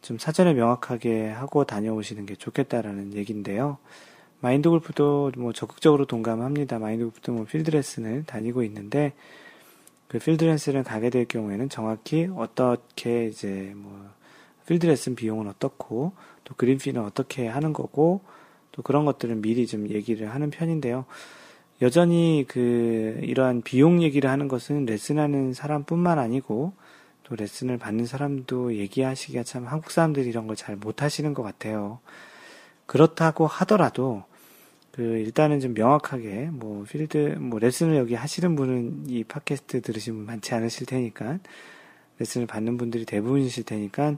좀 0.00 0.18
사전에 0.18 0.54
명확하게 0.54 1.28
하고 1.28 1.64
다녀오시는 1.64 2.26
게 2.26 2.34
좋겠다라는 2.34 3.14
얘기인데요. 3.14 3.78
마인드 4.42 4.68
골프도 4.68 5.30
뭐 5.38 5.52
적극적으로 5.52 6.04
동감합니다. 6.04 6.80
마인드 6.80 7.04
골프도 7.04 7.32
뭐 7.32 7.44
필드 7.44 7.70
레슨을 7.70 8.24
다니고 8.24 8.64
있는데 8.64 9.12
그 10.08 10.18
필드 10.18 10.44
레슨을 10.44 10.82
가게 10.82 11.10
될 11.10 11.26
경우에는 11.26 11.68
정확히 11.68 12.28
어떻게 12.34 13.26
이제 13.26 13.72
뭐 13.76 14.10
필드 14.66 14.84
레슨 14.84 15.14
비용은 15.14 15.46
어떻고 15.46 16.12
또 16.42 16.54
그린피는 16.56 17.00
어떻게 17.00 17.46
하는 17.46 17.72
거고 17.72 18.20
또 18.72 18.82
그런 18.82 19.04
것들은 19.04 19.42
미리 19.42 19.64
좀 19.68 19.88
얘기를 19.88 20.34
하는 20.34 20.50
편인데요. 20.50 21.04
여전히 21.80 22.44
그 22.48 23.20
이러한 23.22 23.62
비용 23.62 24.02
얘기를 24.02 24.28
하는 24.28 24.48
것은 24.48 24.86
레슨하는 24.86 25.52
사람뿐만 25.52 26.18
아니고 26.18 26.72
또 27.22 27.36
레슨을 27.36 27.78
받는 27.78 28.06
사람도 28.06 28.74
얘기하시기가 28.74 29.44
참 29.44 29.66
한국 29.66 29.92
사람들이 29.92 30.28
이런 30.28 30.48
걸 30.48 30.56
잘 30.56 30.74
못하시는 30.74 31.32
것 31.32 31.44
같아요. 31.44 32.00
그렇다고 32.86 33.46
하더라도 33.46 34.24
그 34.92 35.02
일단은 35.02 35.60
좀 35.60 35.74
명확하게 35.74 36.50
뭐 36.52 36.84
필드 36.84 37.38
뭐 37.40 37.58
레슨을 37.58 37.96
여기 37.96 38.14
하시는 38.14 38.54
분은 38.54 39.04
이 39.08 39.24
팟캐스트 39.24 39.80
들으시면 39.80 40.26
많지 40.26 40.54
않으실 40.54 40.86
테니까 40.86 41.38
레슨을 42.18 42.46
받는 42.46 42.76
분들이 42.76 43.04
대부분이실 43.06 43.64
테니까 43.64 44.16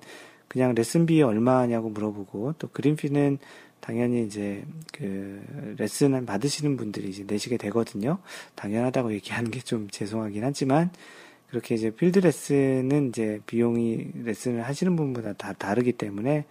그냥 0.49 0.75
레슨비 0.75 1.23
얼마냐고 1.23 1.91
물어보고 1.91 2.55
또 2.59 2.69
그린피는 2.69 3.39
당연히 3.81 4.25
이제 4.25 4.65
그 4.93 5.43
레슨을 5.79 6.25
받으시는 6.25 6.77
분들이 6.77 7.09
이제 7.09 7.25
내시게 7.27 7.57
되거든요. 7.57 8.19
당연하다고 8.55 9.13
얘기하는 9.15 9.51
게 9.51 9.61
좀 9.61 9.89
죄송하긴 9.91 10.43
하지만 10.43 10.91
그렇게 11.49 11.75
이제 11.75 11.91
필드 11.91 12.19
레슨은 12.19 13.11
이제 13.11 13.41
비용이 13.47 14.09
레슨을 14.25 14.63
하시는 14.63 14.97
분보다 14.97 15.35
다 15.35 15.53
다르기 15.53 15.93
때문에 15.93 16.47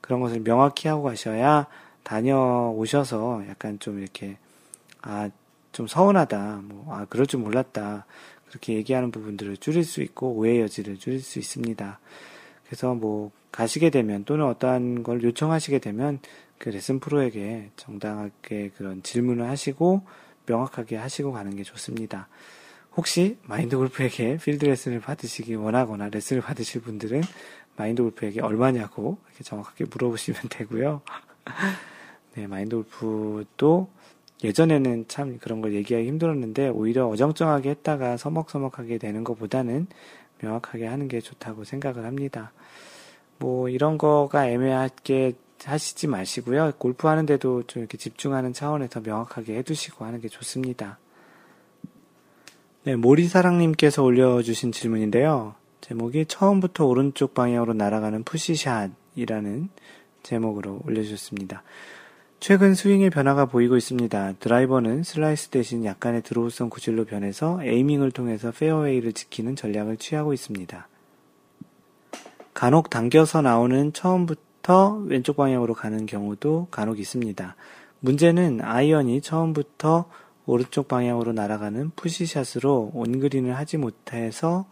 그런 0.00 0.20
것을 0.20 0.44
명확히 0.44 0.88
하고 0.88 1.02
가셔야 1.02 1.66
다녀오셔서 2.06 3.44
약간 3.48 3.80
좀 3.80 3.98
이렇게, 3.98 4.38
아, 5.02 5.28
좀 5.72 5.88
서운하다, 5.88 6.60
뭐, 6.62 6.94
아, 6.94 7.04
그럴 7.06 7.26
줄 7.26 7.40
몰랐다. 7.40 8.06
그렇게 8.48 8.74
얘기하는 8.74 9.10
부분들을 9.10 9.56
줄일 9.56 9.82
수 9.82 10.02
있고, 10.02 10.30
오해 10.34 10.60
여지를 10.60 10.98
줄일 10.98 11.20
수 11.20 11.40
있습니다. 11.40 11.98
그래서 12.64 12.94
뭐, 12.94 13.32
가시게 13.50 13.90
되면, 13.90 14.24
또는 14.24 14.46
어떠한 14.46 15.02
걸 15.02 15.20
요청하시게 15.24 15.80
되면, 15.80 16.20
그 16.58 16.68
레슨 16.68 17.00
프로에게 17.00 17.70
정당하게 17.74 18.70
그런 18.76 19.02
질문을 19.02 19.48
하시고, 19.48 20.02
명확하게 20.46 20.94
하시고 20.96 21.32
가는 21.32 21.56
게 21.56 21.64
좋습니다. 21.64 22.28
혹시 22.96 23.36
마인드 23.42 23.76
골프에게 23.76 24.36
필드 24.36 24.64
레슨을 24.64 25.00
받으시기 25.00 25.56
원하거나 25.56 26.08
레슨을 26.10 26.40
받으실 26.40 26.82
분들은 26.82 27.22
마인드 27.76 28.00
골프에게 28.00 28.40
얼마냐고 28.42 29.18
이렇게 29.26 29.42
정확하게 29.42 29.86
물어보시면 29.90 30.42
되고요. 30.48 31.02
네, 32.36 32.46
마인드 32.46 32.76
골프도 32.76 33.88
예전에는 34.44 35.06
참 35.08 35.38
그런 35.38 35.62
걸 35.62 35.72
얘기하기 35.74 36.06
힘들었는데 36.06 36.68
오히려 36.68 37.08
어정쩡하게 37.08 37.70
했다가 37.70 38.18
서먹서먹하게 38.18 38.98
되는 38.98 39.24
것보다는 39.24 39.86
명확하게 40.42 40.86
하는 40.86 41.08
게 41.08 41.20
좋다고 41.20 41.64
생각을 41.64 42.04
합니다. 42.04 42.52
뭐 43.38 43.70
이런 43.70 43.96
거가 43.96 44.48
애매하게 44.48 45.32
하시지 45.64 46.06
마시고요. 46.06 46.72
골프 46.76 47.08
하는데도 47.08 47.62
좀 47.62 47.80
이렇게 47.80 47.96
집중하는 47.96 48.52
차원에서 48.52 49.00
명확하게 49.00 49.56
해두시고 49.56 50.04
하는 50.04 50.20
게 50.20 50.28
좋습니다. 50.28 50.98
네, 52.84 52.96
모리사랑님께서 52.96 54.02
올려주신 54.02 54.72
질문인데요. 54.72 55.54
제목이 55.80 56.26
처음부터 56.26 56.84
오른쪽 56.84 57.32
방향으로 57.32 57.72
날아가는 57.72 58.24
푸시샷이라는 58.24 59.70
제목으로 60.22 60.80
올려주셨습니다. 60.84 61.62
최근 62.38 62.74
스윙의 62.74 63.10
변화가 63.10 63.46
보이고 63.46 63.76
있습니다. 63.76 64.34
드라이버는 64.34 65.02
슬라이스 65.02 65.48
대신 65.48 65.84
약간의 65.84 66.22
draw성 66.22 66.68
구질로 66.68 67.04
변해서 67.04 67.58
aiming을 67.62 68.10
통해서 68.12 68.52
페어웨이를 68.52 69.14
지키는 69.14 69.56
전략을 69.56 69.96
취하고 69.96 70.32
있습니다. 70.32 70.88
간혹 72.54 72.90
당겨서 72.90 73.42
나오는 73.42 73.92
처음부터 73.92 75.02
왼쪽 75.06 75.36
방향으로 75.36 75.74
가는 75.74 76.06
경우도 76.06 76.68
간혹 76.70 77.00
있습니다. 77.00 77.56
문제는 78.00 78.60
아이언이 78.62 79.22
처음부터 79.22 80.04
오른쪽 80.44 80.88
방향으로 80.88 81.32
날아가는 81.32 81.90
push 81.96 82.28
shot으로 82.28 82.92
온그린을 82.94 83.56
하지 83.56 83.78
못해서 83.78 84.66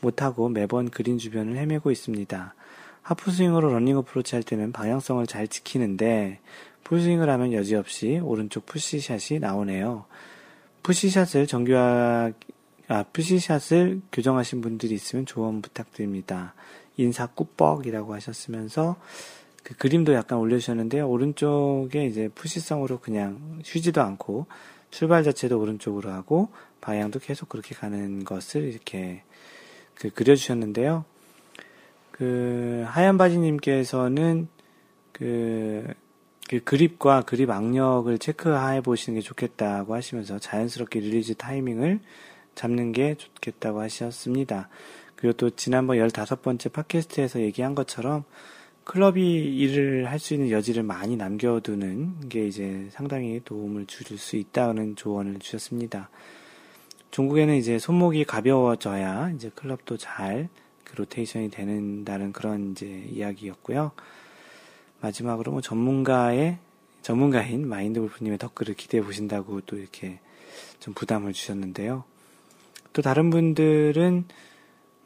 못하고 0.00 0.48
매번 0.48 0.88
그린 0.88 1.18
주변을 1.18 1.56
헤매고 1.56 1.90
있습니다. 1.90 2.54
half 3.02 3.24
swing으로 3.24 3.72
러닝 3.72 3.96
어프로치 3.98 4.34
할 4.34 4.42
때는 4.42 4.72
방향성을 4.72 5.26
잘 5.26 5.48
지키는데 5.48 6.40
풀스윙을 6.88 7.28
하면 7.28 7.52
여지없이 7.52 8.18
오른쪽 8.22 8.64
push 8.64 8.98
shot이 8.98 9.40
나오네요. 9.40 10.06
push 10.82 11.05
shot을 11.05 11.46
정교하, 11.46 12.32
아, 12.88 13.04
push 13.12 13.44
shot을 13.44 14.00
교정하신 14.10 14.62
분들이 14.62 14.94
있으면 14.94 15.26
조언 15.26 15.60
부탁드립니다. 15.60 16.54
인사 16.96 17.26
꾸뻑이라고 17.26 18.14
하셨으면서 18.14 18.96
그 19.62 19.76
그림도 19.76 20.14
약간 20.14 20.38
올려주셨는데요. 20.38 21.06
오른쪽에 21.06 22.06
이제 22.06 22.28
push성으로 22.34 23.00
그냥 23.00 23.60
휘지도 23.62 24.00
않고 24.00 24.46
출발 24.90 25.24
자체도 25.24 25.60
오른쪽으로 25.60 26.10
하고 26.10 26.48
방향도 26.80 27.18
계속 27.18 27.50
그렇게 27.50 27.74
가는 27.74 28.24
것을 28.24 28.62
이렇게 28.62 29.22
그 29.94 30.08
그려주셨는데요. 30.08 31.04
그 32.12 32.84
하얀 32.86 33.18
바지님께서는 33.18 34.48
그, 35.12 35.92
그 36.48 36.60
그립과 36.64 37.22
그립 37.22 37.50
악력을 37.50 38.18
체크해 38.18 38.80
보시는 38.80 39.20
게 39.20 39.22
좋겠다고 39.22 39.94
하시면서 39.94 40.38
자연스럽게 40.38 41.00
release 41.00 41.34
타이밍을 41.34 42.00
잡는 42.54 42.92
게 42.92 43.14
좋겠다고 43.16 43.80
하셨습니다. 43.82 44.68
그리고 45.14 45.36
또 45.36 45.50
지난번 45.50 45.98
15번째 45.98 46.72
팟캐스트에서 46.72 47.40
얘기한 47.40 47.74
것처럼 47.74 48.24
클럽이 48.84 49.22
일을 49.58 50.10
할 50.10 50.18
수 50.18 50.32
있는 50.34 50.50
여지를 50.50 50.82
많이 50.82 51.16
남겨두는 51.16 52.28
게 52.28 52.46
이제 52.46 52.88
상당히 52.90 53.40
도움을 53.44 53.86
줄 53.86 54.16
수 54.16 54.36
있다는 54.36 54.96
조언을 54.96 55.38
주셨습니다. 55.40 56.08
중국에는 57.10 57.54
이제 57.56 57.78
손목이 57.78 58.24
가벼워져야 58.24 59.30
이제 59.30 59.50
클럽도 59.54 59.98
잘 59.98 60.48
그 60.88 60.96
로테이션이 60.96 61.50
되는다는 61.50 62.32
그런 62.32 62.72
이제 62.72 62.86
이야기였고요. 62.86 63.92
마지막으로 65.00 65.52
뭐 65.52 65.60
전문가의 65.60 66.58
전문가인 67.02 67.68
마인드 67.68 68.00
골프님의 68.00 68.38
덧글을 68.38 68.74
기대해 68.74 69.02
보신다고 69.02 69.60
또 69.62 69.76
이렇게 69.76 70.20
좀 70.80 70.94
부담을 70.94 71.32
주셨는데요. 71.32 72.04
또 72.92 73.02
다른 73.02 73.30
분들은 73.30 74.24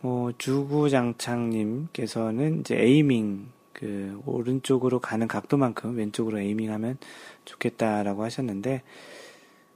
뭐 0.01 0.33
주구장창님께서는 0.39 2.61
이제 2.61 2.77
에이밍 2.77 3.49
그 3.73 4.21
오른쪽으로 4.27 5.01
가는 5.01 5.27
각도만큼 5.29 5.97
왼쪽으로 5.97 6.41
에이밍하면 6.41 6.99
좋겠다라고 7.45 8.25
하셨는데 8.25 8.83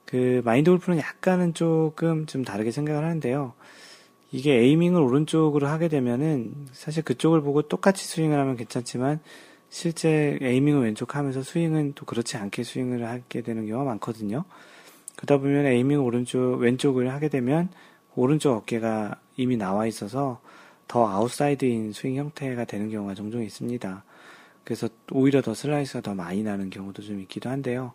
그 0.04 0.42
마인드 0.44 0.70
골프는 0.70 0.98
약간은 0.98 1.54
조금 1.54 2.26
좀 2.26 2.44
다르게 2.44 2.70
생각을 2.70 3.04
하는데요. 3.04 3.54
이게 4.32 4.54
aiming을 4.54 5.00
오른쪽으로 5.00 5.66
하게 5.66 5.88
되면은 5.88 6.68
사실 6.72 7.02
그쪽을 7.02 7.40
보고 7.40 7.62
똑같이 7.62 8.06
스윙을 8.06 8.38
하면 8.38 8.56
괜찮지만 8.56 9.20
실제 9.76 10.38
aiming을 10.40 10.84
왼쪽 10.84 11.16
하면서 11.16 11.42
스윙은 11.42 11.92
또 11.96 12.06
그렇지 12.06 12.38
않게 12.38 12.62
스윙을 12.62 13.06
하게 13.06 13.42
되는 13.42 13.66
경우가 13.66 13.84
많거든요. 13.84 14.44
그러다 15.16 15.36
보면 15.36 15.66
aiming 15.66 16.02
오른쪽, 16.02 16.54
왼쪽을 16.54 17.12
하게 17.12 17.28
되면 17.28 17.68
오른쪽 18.14 18.54
어깨가 18.54 19.20
이미 19.36 19.58
나와 19.58 19.86
있어서 19.86 20.40
더 20.88 21.06
outside-in 21.06 21.92
스윙 21.92 22.16
형태가 22.16 22.64
되는 22.64 22.88
경우가 22.88 23.12
종종 23.12 23.42
있습니다. 23.42 24.02
그래서 24.64 24.88
오히려 25.12 25.42
더 25.42 25.52
슬라이스가 25.52 26.00
더 26.00 26.14
많이 26.14 26.42
나는 26.42 26.70
경우도 26.70 27.02
좀 27.02 27.20
있기도 27.20 27.50
한데요. 27.50 27.92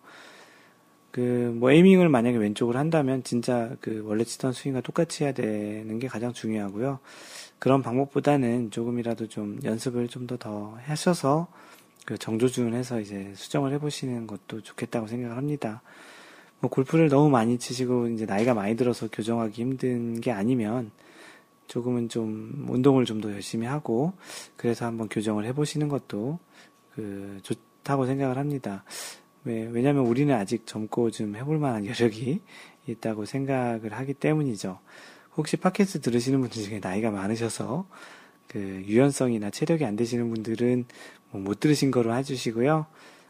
그, 1.10 1.52
뭐, 1.58 1.72
aiming을 1.72 2.10
만약에 2.10 2.38
왼쪽으로 2.38 2.78
한다면 2.78 3.24
진짜 3.24 3.72
그 3.82 4.04
원래 4.06 4.24
치던 4.24 4.54
스윙과 4.54 4.82
똑같이 4.82 5.24
해야 5.24 5.32
되는 5.32 5.98
게 5.98 6.08
가장 6.08 6.32
중요하고요. 6.32 7.00
그런 7.58 7.82
방법보다는 7.82 8.70
조금이라도 8.70 9.28
좀 9.30 9.60
연습을 9.64 10.10
좀 10.10 10.28
더더 10.28 10.78
하셔서 10.84 11.48
그 12.06 12.18
정조준을 12.18 12.74
해서 12.74 13.00
이제 13.00 13.32
수정을 13.36 13.74
해보시는 13.74 14.28
것도 14.28 14.62
좋겠다고 14.62 15.08
생각을 15.08 15.38
합니다. 15.38 15.82
뭐 16.60 16.70
골프를 16.70 17.10
너무 17.10 17.30
많이 17.30 17.58
치시고 17.58 18.10
이제 18.10 18.26
나이가 18.26 18.54
많이 18.54 18.76
들어서 18.76 19.08
교정하기 19.12 19.62
힘든 19.62 20.22
게 20.22 20.32
아니면 20.32 20.92
조금은 21.68 22.10
좀 22.10 22.66
운동을 22.70 23.06
좀 23.06 23.22
더 23.22 23.32
열심히 23.32 23.66
하고 23.66 24.14
그래서 24.58 24.86
한번 24.86 25.08
교정을 25.08 25.46
해보시는 25.46 25.88
것도 25.88 26.40
그 26.96 27.40
좋다고 27.44 28.06
생각을 28.06 28.38
합니다. 28.38 28.84
왜, 29.44 29.68
왜냐면 29.72 30.06
우리는 30.06 30.34
아직 30.36 30.68
젊고 30.68 31.12
좀 31.12 31.36
해볼 31.36 31.58
만한 31.58 31.86
여력이 31.88 32.42
있다고 32.88 33.26
생각을 33.26 33.94
하기 33.94 34.14
때문이죠. 34.16 34.80
혹시 35.38 35.58
팟캐스트 35.58 36.02
들으시는 36.02 36.42
분들 36.42 36.64
중에 36.64 36.80
나이가 36.80 37.10
많으셔서 37.10 37.88
그 38.48 38.60
유연성이나 38.60 39.50
체력이 39.50 39.86
안 39.86 39.96
되시는 39.96 40.30
분들은 40.30 40.86
뭐 41.21 41.21
못 41.32 41.60
들으신 41.60 41.92
거로 41.92 42.14
해주시고요. 42.16 42.86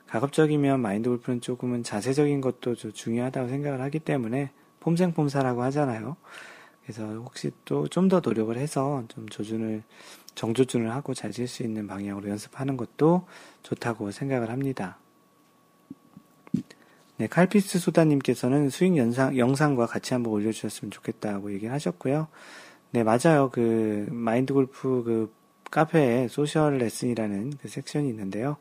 가급적이면 0.07 0.79
마인드 0.81 1.09
골프는 1.09 1.41
조금은 1.41 1.83
자세적인 1.83 2.41
것도 2.41 2.75
좀 2.75 2.91
중요하다고 2.91 3.47
생각을 3.49 3.81
하기 3.81 3.99
때문에 3.99 4.51
폼생폼사라고 4.81 5.61
하잖아요. 5.63 6.17
그래서 6.83 7.05
혹시 7.05 7.51
또 7.65 7.87
좀 7.87 8.09
더 8.09 8.19
노력을 8.19 8.55
해서 8.57 9.03
좀 9.07 9.29
조준을 9.29 9.83
정조준을 10.35 10.91
하고 10.91 11.13
잘 11.13 11.31
칠 11.31 11.47
수 11.47 11.63
있는 11.63 11.87
방향으로 11.87 12.29
연습하는 12.29 12.75
것도 12.77 13.27
좋다고 13.63 14.11
생각을 14.11 14.49
합니다. 14.49 14.97
네, 17.17 17.27
칼피스 17.27 17.79
소다님께서는 17.79 18.69
스윙 18.69 18.97
영상, 18.97 19.37
영상과 19.37 19.85
같이 19.85 20.13
한번 20.13 20.33
올려주셨으면 20.33 20.91
좋겠다고 20.91 21.53
얘기를 21.53 21.71
하셨고요. 21.73 22.27
네, 22.91 23.03
맞아요. 23.03 23.49
그, 23.51 24.07
마인드 24.09 24.53
골프 24.53 25.03
그 25.05 25.33
카페에 25.71 26.27
소셜 26.27 26.77
레슨이라는 26.77 27.53
그 27.61 27.67
섹션이 27.67 28.09
있는데요. 28.09 28.57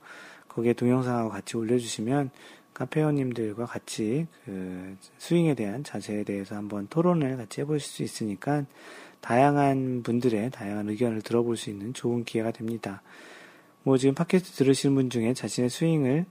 거기에 0.49 0.73
동영상하고 0.73 1.31
같이 1.31 1.57
올려주시면 1.57 2.31
카페원님들과 2.73 3.67
같이 3.67 4.27
그 4.45 4.97
스윙에 5.19 5.55
대한 5.55 5.85
자세에 5.85 6.25
대해서 6.25 6.57
한번 6.57 6.87
토론을 6.89 7.37
같이 7.37 7.61
해보실 7.61 7.89
수 7.89 8.03
있으니까 8.03 8.65
다양한 9.21 10.03
분들의 10.03 10.51
다양한 10.51 10.89
의견을 10.89 11.23
들어볼 11.23 11.57
수 11.57 11.69
있는 11.69 11.93
좋은 11.93 12.25
기회가 12.25 12.53
됩니다. 12.53 13.03
뭐 13.83 13.99
지금 13.99 14.15
팟캐스트 14.15 14.57
들으시는 14.57 14.95
분 14.95 15.11
중에 15.11 15.35
자신의 15.35 15.69
스윙을 15.69 16.25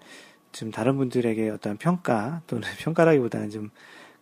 지금 0.52 0.72
다른 0.72 0.98
분들에게 0.98 1.50
어떤 1.50 1.78
평가 1.78 2.42
또는 2.48 2.68
평가라기보다는 2.82 3.50
좀 3.52 3.70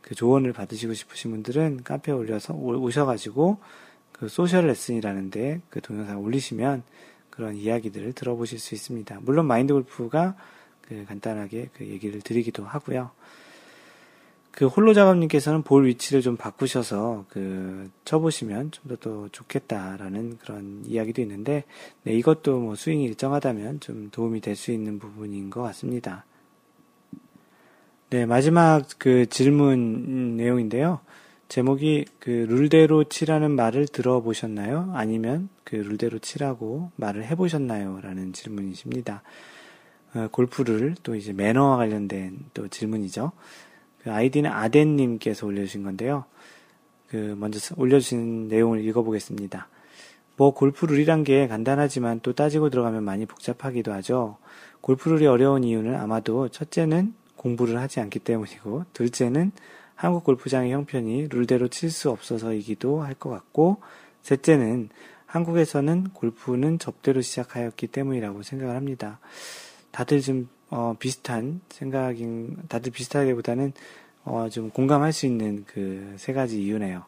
그 0.08 0.16
조언을 0.16 0.54
받으시고 0.54 0.94
싶으신 0.94 1.32
분들은 1.32 1.84
카페에 1.84 2.16
올려서 2.16 2.54
오셔가지고 2.54 3.58
그 4.20 4.28
소셜 4.28 4.68
레슨이라는데 4.68 5.62
그 5.70 5.82
동영상 5.82 6.20
올리시면 6.22 6.84
그런 7.30 7.56
이야기들을 7.56 8.14
들어보실 8.14 8.60
수 8.60 8.74
있습니다. 8.74 9.20
물론 9.22 9.46
마인드 9.46 9.74
골프가 9.74 10.36
그 10.82 11.06
간단하게 11.08 11.70
그 11.74 11.86
얘기를 11.86 12.22
드리기도 12.22 12.64
하고요. 12.64 13.12
그 14.52 14.66
홀로 14.66 14.96
작업님께서는 14.96 15.62
볼 15.62 15.86
위치를 15.86 16.24
좀 16.24 16.36
바꾸셔서 16.36 17.26
그 17.30 17.92
쳐보시면 18.06 18.72
좀더더 18.72 19.30
좋겠다라는 19.32 20.40
그런 20.40 20.82
이야기도 20.88 21.22
있는데 21.22 21.64
네, 22.02 22.14
이것도 22.14 22.60
뭐 22.60 22.76
스윙이 22.76 23.04
일정하다면 23.04 23.82
좀 23.82 24.10
도움이 24.12 24.42
될 24.42 24.56
수 24.56 24.72
있는 24.72 24.98
부분인 24.98 25.52
것 25.52 25.62
같습니다. 25.62 26.26
네, 28.10 28.26
마지막 28.26 28.88
그 28.98 29.28
질문 29.28 30.38
내용인데요. 30.38 31.02
제목이 31.50 32.06
그 32.20 32.30
룰대로 32.30 33.06
치라는 33.06 33.52
말을 33.52 33.88
들어보셨나요? 33.88 34.92
아니면 34.94 35.50
그 35.64 35.76
룰대로 35.76 36.20
치라고 36.20 36.92
말을 36.98 37.26
해보셨나요? 37.26 38.02
라는 38.02 38.34
질문이십니다. 38.34 39.24
어, 40.14 40.28
골프를 40.32 40.96
또 41.04 41.16
이제 41.16 41.34
매너와 41.34 41.78
관련된 41.78 42.40
또 42.54 42.68
질문이죠. 42.68 43.32
그 44.04 44.12
아이디는 44.12 44.52
아덴님께서 44.52 45.48
올려주신 45.48 45.84
건데요. 45.84 46.26
그 47.10 47.36
먼저 47.38 47.60
올려주신 47.78 48.50
내용을 48.50 48.84
읽어보겠습니다. 48.84 49.68
뭐 50.36 50.54
골프 50.54 50.86
룰이란 50.86 51.24
게 51.24 51.48
간단하지만 51.48 52.20
또 52.22 52.34
따지고 52.34 52.70
들어가면 52.70 53.04
많이 53.04 53.26
복잡하기도 53.26 53.92
하죠. 53.94 54.38
골프 54.82 55.10
룰이 55.10 55.26
어려운 55.26 55.64
이유는 55.64 55.96
아마도 55.96 56.50
첫째는 56.50 57.14
공부를 57.36 57.80
하지 57.80 58.00
않기 58.00 58.20
때문이고 58.20 58.86
둘째는 58.94 59.52
한국 59.98 60.24
골프장의 60.24 60.72
형편이 60.72 61.28
룰대로 61.30 61.68
칠 61.68 61.90
수 61.92 62.10
없어서이기도 62.12 63.02
할 63.02 63.16
것 63.16 63.30
같고 63.32 63.78
셋째는 64.22 64.90
한국에서는 65.26 66.10
골프는 66.14 66.80
접대로 66.80 67.22
시작하였기 67.22 67.88
때문이라고 67.88 68.44
생각을 68.44 68.76
합니다. 68.76 69.20
다들 69.92 70.22
좀 70.22 70.48
어, 70.70 70.96
비슷한 71.00 71.62
생각인 71.70 72.56
다들 72.70 72.92
비슷하기보다는 72.92 73.74
어, 74.26 74.48
좀 74.50 74.70
공감할 74.70 75.12
수 75.14 75.26
있는 75.26 75.66
그 75.66 76.16
세 76.18 76.32
가지 76.34 76.62
이유네요. 76.64 77.04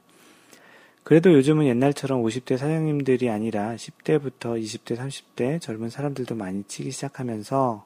그래도 1.03 1.33
요즘은 1.33 1.65
옛날처럼 1.65 2.21
50대 2.23 2.57
사장님들이 2.57 3.29
아니라 3.29 3.75
10대부터 3.75 4.61
20대, 4.61 4.95
30대 4.97 5.61
젊은 5.61 5.89
사람들도 5.89 6.35
많이 6.35 6.63
치기 6.67 6.91
시작하면서 6.91 7.85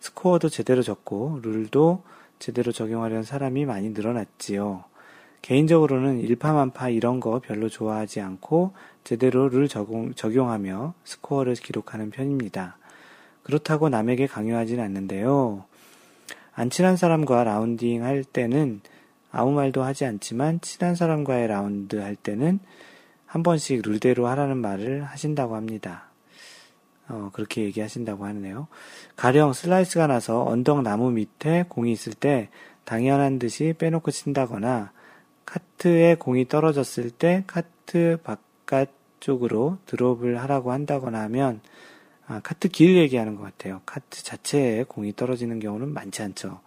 스코어도 0.00 0.48
제대로 0.48 0.82
적고 0.82 1.40
룰도 1.42 2.02
제대로 2.40 2.72
적용하려는 2.72 3.22
사람이 3.22 3.66
많이 3.66 3.90
늘어났지요. 3.90 4.84
개인적으로는 5.42 6.18
일파만파 6.20 6.88
이런 6.88 7.20
거 7.20 7.38
별로 7.38 7.68
좋아하지 7.68 8.20
않고 8.20 8.72
제대로 9.04 9.48
룰 9.48 9.68
적용, 9.68 10.12
적용하며 10.14 10.94
스코어를 11.04 11.54
기록하는 11.54 12.10
편입니다. 12.10 12.76
그렇다고 13.44 13.88
남에게 13.88 14.26
강요하지는 14.26 14.82
않는데요. 14.82 15.64
안 16.52 16.68
친한 16.68 16.96
사람과 16.96 17.44
라운딩 17.44 18.04
할 18.04 18.24
때는 18.24 18.80
아무 19.30 19.52
말도 19.52 19.82
하지 19.82 20.04
않지만 20.04 20.60
친한 20.60 20.94
사람과의 20.94 21.46
라운드 21.46 21.96
할 21.96 22.16
때는 22.16 22.58
한 23.26 23.42
번씩 23.42 23.82
룰대로 23.84 24.26
하라는 24.26 24.56
말을 24.56 25.04
하신다고 25.04 25.54
합니다. 25.54 26.09
어, 27.10 27.30
그렇게 27.32 27.62
얘기하신다고 27.62 28.24
하네요. 28.24 28.68
가령 29.16 29.52
슬라이스가 29.52 30.06
나서 30.06 30.44
언덕 30.44 30.82
나무 30.82 31.10
밑에 31.10 31.64
공이 31.68 31.92
있을 31.92 32.14
때 32.14 32.48
당연한 32.84 33.38
듯이 33.38 33.74
빼놓고 33.76 34.10
친다거나 34.10 34.92
카트에 35.44 36.14
공이 36.14 36.48
떨어졌을 36.48 37.10
때 37.10 37.42
카트 37.46 38.18
바깥쪽으로 38.22 39.78
드롭을 39.86 40.40
하라고 40.42 40.72
한다거나 40.72 41.20
하면 41.22 41.60
아, 42.26 42.40
카트 42.44 42.68
길 42.68 42.96
얘기하는 42.96 43.34
것 43.34 43.42
같아요. 43.42 43.80
카트 43.84 44.22
자체에 44.22 44.84
공이 44.84 45.16
떨어지는 45.16 45.58
경우는 45.58 45.92
많지 45.92 46.22
않죠. 46.22 46.60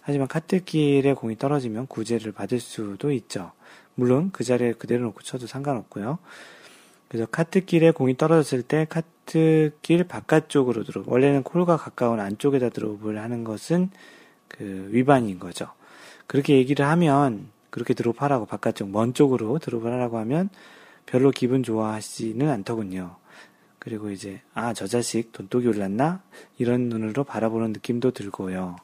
하지만 0.00 0.26
카트 0.26 0.64
길에 0.64 1.12
공이 1.12 1.36
떨어지면 1.36 1.86
구제를 1.88 2.32
받을 2.32 2.60
수도 2.60 3.12
있죠. 3.12 3.52
물론 3.94 4.30
그 4.32 4.42
자리에 4.44 4.72
그대로 4.72 5.04
놓고 5.04 5.20
쳐도 5.20 5.46
상관없고요. 5.46 6.18
그래서 7.08 7.26
카트길에 7.26 7.92
공이 7.92 8.16
떨어졌을 8.16 8.62
때 8.62 8.86
카트길 8.88 10.04
바깥쪽으로 10.08 10.84
들어 10.84 11.02
원래는 11.06 11.42
콜과 11.42 11.76
가까운 11.76 12.20
안쪽에다 12.20 12.70
드롭을 12.70 13.18
하는 13.18 13.44
것은 13.44 13.90
그 14.48 14.88
위반인 14.90 15.38
거죠. 15.38 15.68
그렇게 16.26 16.56
얘기를 16.56 16.86
하면 16.86 17.48
그렇게 17.70 17.94
드롭하라고 17.94 18.46
바깥쪽 18.46 18.90
먼 18.90 19.14
쪽으로 19.14 19.58
드롭을 19.58 19.92
하라고 19.92 20.18
하면 20.18 20.48
별로 21.04 21.30
기분 21.30 21.62
좋아하시지는 21.62 22.48
않더군요. 22.50 23.16
그리고 23.78 24.10
이제 24.10 24.40
아 24.52 24.72
저 24.74 24.88
자식 24.88 25.30
돈독이 25.32 25.68
올랐나 25.68 26.20
이런 26.58 26.88
눈으로 26.88 27.22
바라보는 27.22 27.72
느낌도 27.72 28.10
들고요. 28.10 28.76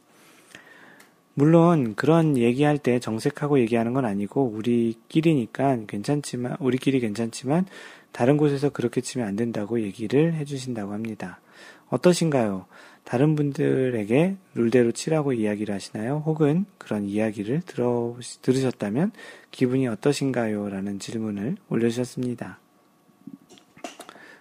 물론 1.35 1.95
그런 1.97 2.37
얘기할 2.37 2.79
때 2.79 3.01
정색하고 3.01 3.59
얘기하는 3.61 3.95
건 3.95 4.05
아니고 4.05 4.45
우리끼리니까 4.55 5.87
괜찮지만 5.89 6.57
우리끼리 6.61 7.01
괜찮지만 7.01 7.67
다른 8.13 8.37
곳에서 8.37 8.71
그렇게 8.71 9.01
치면 9.01 9.27
안 9.27 9.37
된다고 9.37 9.81
얘기를 9.81 10.35
해주신다고 10.35 10.93
합니다. 10.93 11.41
어떠신가요? 11.89 12.67
다른 13.05 13.35
분들에게 13.35 14.37
룰대로 14.55 14.93
치라고 14.93 15.33
이야기를 15.33 15.75
하시나요? 15.75 16.23
혹은 16.25 16.67
그런 16.79 17.05
이야기를 17.05 17.63
들어, 17.67 18.17
들으셨다면 18.43 19.13
기분이 19.51 19.89
어떠신가요? 19.89 20.69
라는 20.69 20.99
질문을 20.99 21.57
올려주셨습니다. 21.69 22.59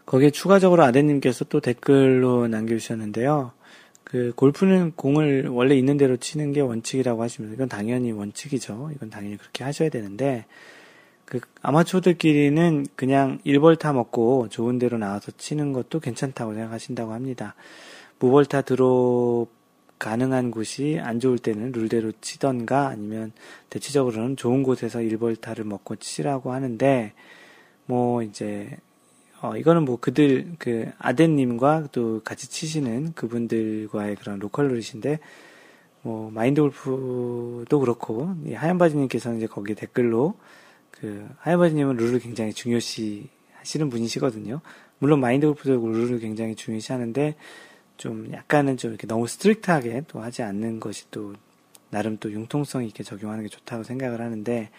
거기에 0.06 0.30
추가적으로 0.30 0.84
아드님께서 0.84 1.46
또 1.46 1.60
댓글로 1.60 2.48
남겨주셨는데요. 2.48 3.54
그 4.04 4.34
골프는 4.36 4.92
공을 4.96 5.48
원래 5.48 5.76
있는 5.76 5.96
대로 5.96 6.18
치는 6.18 6.52
게 6.52 6.60
원칙이라고 6.60 7.24
하시면 7.24 7.54
이건 7.54 7.70
당연히 7.70 8.12
원칙이죠. 8.12 8.92
이건 8.94 9.10
당연히 9.10 9.38
그렇게 9.38 9.64
하셔야 9.64 9.90
되는데 9.90 10.46
그 11.32 11.40
아마추어들끼리는 11.62 12.88
그냥 12.98 13.40
1벌타 13.46 13.94
먹고 13.94 14.50
좋은 14.50 14.80
대로 14.80 14.98
나와서 14.98 15.32
치는 15.38 15.72
것도 15.72 16.02
괜찮다고 16.02 16.54
생각하신다고 16.54 17.14
합니다. 17.14 17.56
무벌타 18.20 18.64
드롭 18.64 19.48
가능한 19.98 20.52
곳이 20.52 21.00
안 21.02 21.22
좋을 21.22 21.38
때는 21.38 21.72
룰대로 21.72 22.12
치던가 22.20 22.88
아니면 22.88 23.32
대체적으로는 23.70 24.36
좋은 24.36 24.62
곳에서 24.62 25.00
1벌타를 25.00 25.64
먹고 25.64 25.96
치라고 25.96 26.52
하는데 26.52 27.14
뭐 27.86 28.24
이제 28.24 28.78
어, 29.40 29.56
이거는 29.56 29.86
뭐 29.86 30.00
그들, 30.02 30.56
그, 30.60 30.92
아덴님과 31.00 31.88
또 31.94 32.22
같이 32.24 32.48
치시는 32.48 33.14
그분들과의 33.14 34.18
그런 34.18 34.38
로컬 34.38 34.68
룰이신데, 34.68 35.18
뭐, 36.04 36.30
마인드 36.30 36.62
골프도 36.62 37.80
그렇고, 37.80 38.36
이 38.46 38.54
하얀바지님께서는 38.54 39.38
이제 39.38 39.48
거기 39.48 39.74
댓글로, 39.74 40.36
그, 40.92 41.28
하얀바지님은 41.40 41.98
룰을 41.98 42.20
굉장히 42.20 42.54
중요시 42.54 43.30
하시는 43.54 43.90
분이시거든요. 43.90 44.62
물론 45.00 45.20
마인드 45.20 45.48
골프도 45.48 45.86
룰을 45.88 46.20
굉장히 46.20 46.56
중요시 46.56 46.92
하는데, 46.92 47.36
좀 47.98 48.32
약간은 48.34 48.78
좀 48.78 48.92
이렇게 48.92 49.08
너무 49.08 49.28
strict하게 49.28 50.04
또 50.08 50.22
하지 50.22 50.44
않는 50.44 50.80
것이 50.80 51.10
또, 51.12 51.34
나름 51.90 52.18
또 52.18 52.32
융통성 52.32 52.86
있게 52.86 53.04
적용하는 53.04 53.44
게 53.44 53.50
좋다고 53.50 53.84
생각을 53.84 54.22
하는데, 54.22 54.70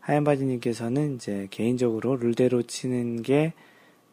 하얀바지님께서는 0.00 1.16
이제 1.16 1.48
개인적으로 1.50 2.16
룰대로 2.16 2.62
치는 2.62 3.22
게 3.22 3.54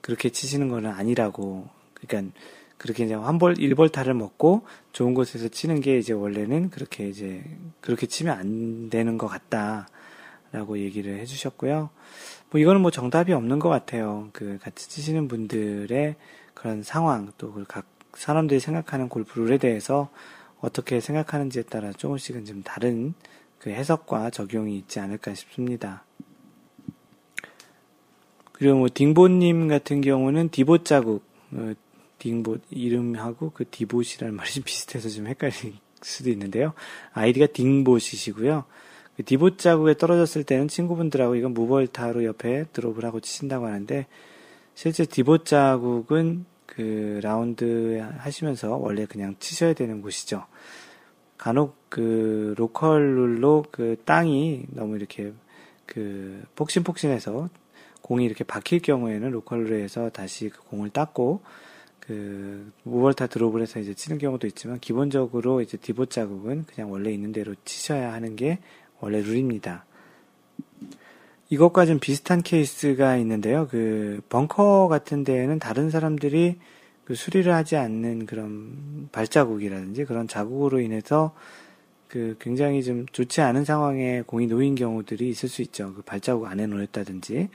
그렇게 0.01 0.29
치시는 0.29 0.67
거는 0.69 0.89
아니라고. 0.89 1.69
그러니까 1.93 2.33
그렇게 2.77 3.05
이제 3.05 3.13
한벌 3.13 3.59
일벌타를 3.59 4.13
먹고 4.13 4.63
좋은 4.91 5.13
곳에서 5.13 5.47
치는 5.47 5.79
게 5.79 5.97
이제 5.97 6.11
원래는 6.11 6.69
그렇게 6.69 7.07
이제 7.07 7.43
그렇게 7.79 8.07
치면 8.07 8.37
안 8.37 8.89
되는 8.89 9.17
것 9.17 9.27
같다 9.27 9.87
라고 10.53 10.77
얘기를 10.79 11.19
해주셨고요. 11.19 11.89
뭐 12.51 12.61
이거는 12.61 12.79
뭐 12.79 12.91
정답이 12.91 13.33
없는 13.33 13.59
것 13.59 13.67
같아요. 13.67 14.29
그 14.31 14.57
같이 14.61 14.87
치시는 14.89 15.27
분들의 15.27 16.15
그런 16.53 16.83
상황 16.83 17.33
또 17.37 17.51
각 17.67 17.85
사람들이 18.15 18.59
생각하는 18.59 19.09
골프 19.09 19.39
룰에 19.39 19.57
대해서 19.57 20.09
어떻게 20.59 20.99
생각하는지에 20.99 21.63
따라 21.63 21.91
조금씩은 21.91 22.45
좀 22.45 22.63
다른 22.63 23.13
그 23.59 23.69
해석과 23.69 24.29
적용이 24.29 24.77
있지 24.77 24.99
않을까 24.99 25.33
싶습니다. 25.33 26.03
그리고 28.51 28.77
뭐 28.77 28.87
딩보님 28.93 29.67
같은 29.67 30.01
경우는 30.01 30.49
디보 30.49 30.83
자국, 30.83 31.23
어, 31.51 31.73
딩보 32.19 32.57
이름하고 32.69 33.51
그 33.51 33.65
디봇이라는 33.69 34.35
말이 34.35 34.51
좀 34.51 34.63
비슷해서 34.65 35.09
좀 35.09 35.27
헷갈릴 35.27 35.73
수도 36.01 36.29
있는데요. 36.29 36.73
아이디가 37.13 37.47
딩봇이시고요. 37.47 38.63
그 39.15 39.23
디봇 39.23 39.59
자국에 39.59 39.95
떨어졌을 39.95 40.43
때는 40.43 40.67
친구분들하고 40.67 41.35
이건 41.35 41.53
무벌타로 41.53 42.23
옆에 42.23 42.65
드롭을 42.73 43.05
하고 43.05 43.19
치신다고 43.19 43.67
하는데 43.67 44.07
실제 44.75 45.05
디봇 45.05 45.45
자국은 45.45 46.45
그 46.65 47.19
라운드 47.21 47.99
하시면서 48.17 48.77
원래 48.77 49.05
그냥 49.05 49.35
치셔야 49.39 49.73
되는 49.73 50.01
곳이죠. 50.01 50.45
간혹 51.37 51.75
그 51.89 52.55
로컬 52.57 53.01
룰로 53.01 53.65
그 53.69 53.97
땅이 54.05 54.65
너무 54.69 54.95
이렇게 54.95 55.33
그 55.85 56.41
폭신폭신해서 56.55 57.49
공이 58.01 58.25
이렇게 58.25 58.43
박힐 58.43 58.79
경우에는 58.81 59.29
로컬 59.31 59.67
룰에서 59.67 60.09
다시 60.09 60.49
그 60.49 60.61
공을 60.63 60.89
닦고 60.89 61.41
그 61.99 62.71
무벌타 62.83 63.27
드롭을 63.27 63.61
해서 63.61 63.79
이제 63.79 63.93
치는 63.93 64.17
경우도 64.17 64.47
있지만 64.47 64.79
기본적으로 64.79 65.61
이제 65.61 65.77
디봇 65.77 66.09
자국은 66.09 66.65
그냥 66.65 66.91
원래 66.91 67.11
있는 67.11 67.31
대로 67.31 67.55
치셔야 67.63 68.11
하는 68.11 68.35
게 68.35 68.59
원래 69.03 69.21
룰입니다. 69.21 69.85
이것과 71.49 71.85
좀 71.85 71.99
비슷한 71.99 72.41
케이스가 72.41 73.17
있는데요. 73.17 73.67
그 73.69 74.21
벙커 74.29 74.87
같은 74.87 75.25
데에는 75.25 75.59
다른 75.59 75.89
사람들이 75.89 76.55
그 77.03 77.13
수리를 77.13 77.53
하지 77.53 77.75
않는 77.75 78.25
그런 78.25 79.09
발자국이라든지 79.11 80.05
그런 80.05 80.29
자국으로 80.29 80.79
인해서 80.79 81.35
그 82.07 82.37
굉장히 82.39 82.81
좀 82.81 83.05
좋지 83.11 83.41
않은 83.41 83.65
상황에 83.65 84.23
공이 84.25 84.47
놓인 84.47 84.75
경우들이 84.75 85.27
있을 85.27 85.49
수 85.49 85.61
있죠. 85.63 85.93
그 85.93 86.01
발자국 86.01 86.47
안에 86.47 86.65
놓였다든지 86.65 87.49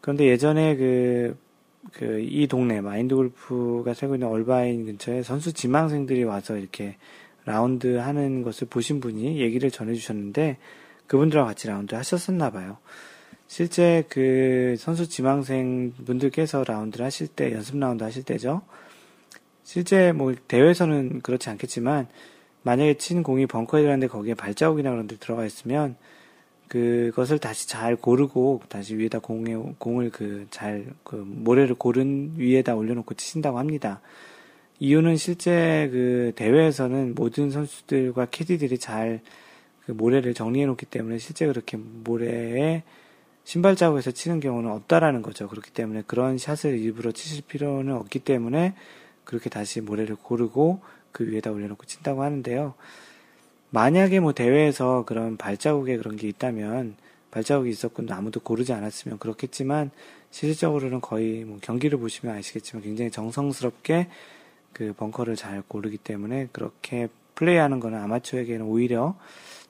그런데 0.00 0.26
예전에 0.26 0.76
그, 0.76 1.36
그, 1.92 2.20
이 2.20 2.48
동네, 2.48 2.80
마인드 2.80 3.14
골프가 3.14 3.94
살고 3.94 4.16
있는 4.16 4.26
얼바인 4.26 4.86
근처에 4.86 5.22
선수 5.22 5.52
지망생들이 5.52 6.24
와서 6.24 6.56
이렇게 6.56 6.96
라운드 7.48 7.96
하는 7.96 8.42
것을 8.42 8.68
보신 8.68 9.00
분이 9.00 9.40
얘기를 9.40 9.70
전해 9.70 9.94
주셨는데, 9.94 10.58
그분들과 11.06 11.46
같이 11.46 11.66
라운드 11.66 11.94
하셨었나 11.94 12.50
봐요. 12.50 12.76
실제 13.46 14.04
그 14.10 14.76
선수 14.78 15.08
지망생 15.08 15.94
분들께서 16.04 16.64
라운드를 16.64 17.06
하실 17.06 17.26
때, 17.26 17.52
연습 17.52 17.78
라운드 17.78 18.04
하실 18.04 18.22
때죠. 18.22 18.60
실제 19.64 20.12
뭐 20.12 20.34
대회에서는 20.46 21.20
그렇지 21.22 21.48
않겠지만, 21.48 22.06
만약에 22.62 22.98
친 22.98 23.22
공이 23.22 23.46
벙커에 23.46 23.80
들어갔는데 23.80 24.10
거기에 24.10 24.34
발자국이나 24.34 24.90
그런 24.90 25.06
데 25.06 25.16
들어가 25.16 25.46
있으면, 25.46 25.96
그것을 26.68 27.38
다시 27.38 27.66
잘 27.66 27.96
고르고, 27.96 28.60
다시 28.68 28.94
위에다 28.96 29.20
공에, 29.20 29.54
공을 29.78 30.10
그 30.10 30.46
잘, 30.50 30.84
그 31.02 31.16
모래를 31.16 31.74
고른 31.74 32.34
위에다 32.36 32.76
올려놓고 32.76 33.14
치신다고 33.14 33.58
합니다. 33.58 34.02
이유는 34.80 35.16
실제 35.16 35.88
그 35.90 36.32
대회에서는 36.36 37.14
모든 37.14 37.50
선수들과 37.50 38.26
캐디들이 38.26 38.78
잘 38.78 39.20
그 39.88 39.92
모래를 39.92 40.34
정리해 40.34 40.66
놓기 40.66 40.84
때문에 40.84 41.16
실제 41.16 41.46
그렇게 41.46 41.78
모래에 41.78 42.82
신발 43.44 43.74
자국에서 43.74 44.10
치는 44.10 44.38
경우는 44.38 44.70
없다라는 44.70 45.22
거죠. 45.22 45.48
그렇기 45.48 45.70
때문에 45.70 46.02
그런 46.06 46.36
샷을 46.36 46.78
일부러 46.78 47.10
치실 47.10 47.42
필요는 47.46 47.96
없기 47.96 48.18
때문에 48.18 48.74
그렇게 49.24 49.48
다시 49.48 49.80
모래를 49.80 50.16
고르고 50.16 50.82
그 51.10 51.26
위에다 51.26 51.52
올려놓고 51.52 51.86
친다고 51.86 52.22
하는데요. 52.22 52.74
만약에 53.70 54.20
뭐 54.20 54.34
대회에서 54.34 55.06
그런 55.06 55.38
발자국에 55.38 55.96
그런 55.96 56.16
게 56.16 56.28
있다면 56.28 56.96
발자국이 57.30 57.70
있었고 57.70 58.02
아무도 58.10 58.40
고르지 58.40 58.74
않았으면 58.74 59.16
그렇겠지만 59.16 59.90
실질적으로는 60.30 61.00
거의 61.00 61.44
뭐 61.44 61.56
경기를 61.62 61.98
보시면 61.98 62.36
아시겠지만 62.36 62.82
굉장히 62.82 63.10
정성스럽게 63.10 64.08
그 64.78 64.92
벙커를 64.92 65.34
잘 65.34 65.60
고르기 65.66 65.98
때문에 65.98 66.48
그렇게 66.52 67.08
플레이하는 67.34 67.80
거는 67.80 67.98
아마추어에게는 67.98 68.64
오히려 68.64 69.16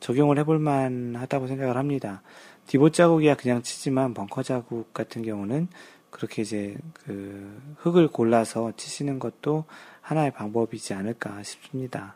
적용을 0.00 0.38
해볼 0.38 0.58
만 0.58 1.16
하다고 1.16 1.46
생각을 1.46 1.78
합니다. 1.78 2.20
디봇 2.66 2.92
자국이야 2.92 3.34
그냥 3.34 3.62
치지만 3.62 4.12
벙커 4.12 4.42
자국 4.42 4.92
같은 4.92 5.22
경우는 5.22 5.68
그렇게 6.10 6.42
이제 6.42 6.76
그 6.92 7.58
흙을 7.78 8.08
골라서 8.08 8.72
치시는 8.76 9.18
것도 9.18 9.64
하나의 10.02 10.30
방법이지 10.32 10.92
않을까 10.92 11.42
싶습니다. 11.42 12.14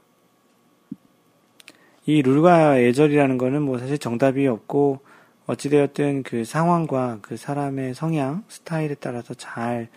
이 2.04 2.20
룰과 2.20 2.82
예절이라는 2.82 3.38
거는 3.38 3.62
뭐 3.62 3.78
사실 3.78 3.96
정답이 3.96 4.46
없고 4.46 5.00
어찌되었든 5.46 6.24
그 6.24 6.44
상황과 6.44 7.20
그 7.22 7.38
사람의 7.38 7.94
성향, 7.94 8.44
스타일에 8.48 8.96
따라서 9.00 9.32
잘 9.32 9.88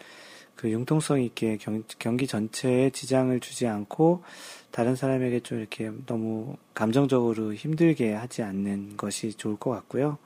그 0.56 0.70
융통성 0.70 1.22
있게 1.22 1.58
경, 1.58 1.84
경기 2.00 2.28
전체에 2.28 2.90
지장을 2.90 3.38
주지 3.40 3.68
않고 3.68 4.24
다른 4.72 4.96
사람에게 4.96 5.42
좀 5.42 5.60
이렇게 5.60 5.92
너무 6.06 6.56
감정적으로 6.74 7.54
힘들게 7.54 8.14
하지 8.14 8.42
않는 8.44 8.98
것이 8.98 9.34
좋을 9.34 9.58
것 9.58 9.72
같고요. 9.72 10.18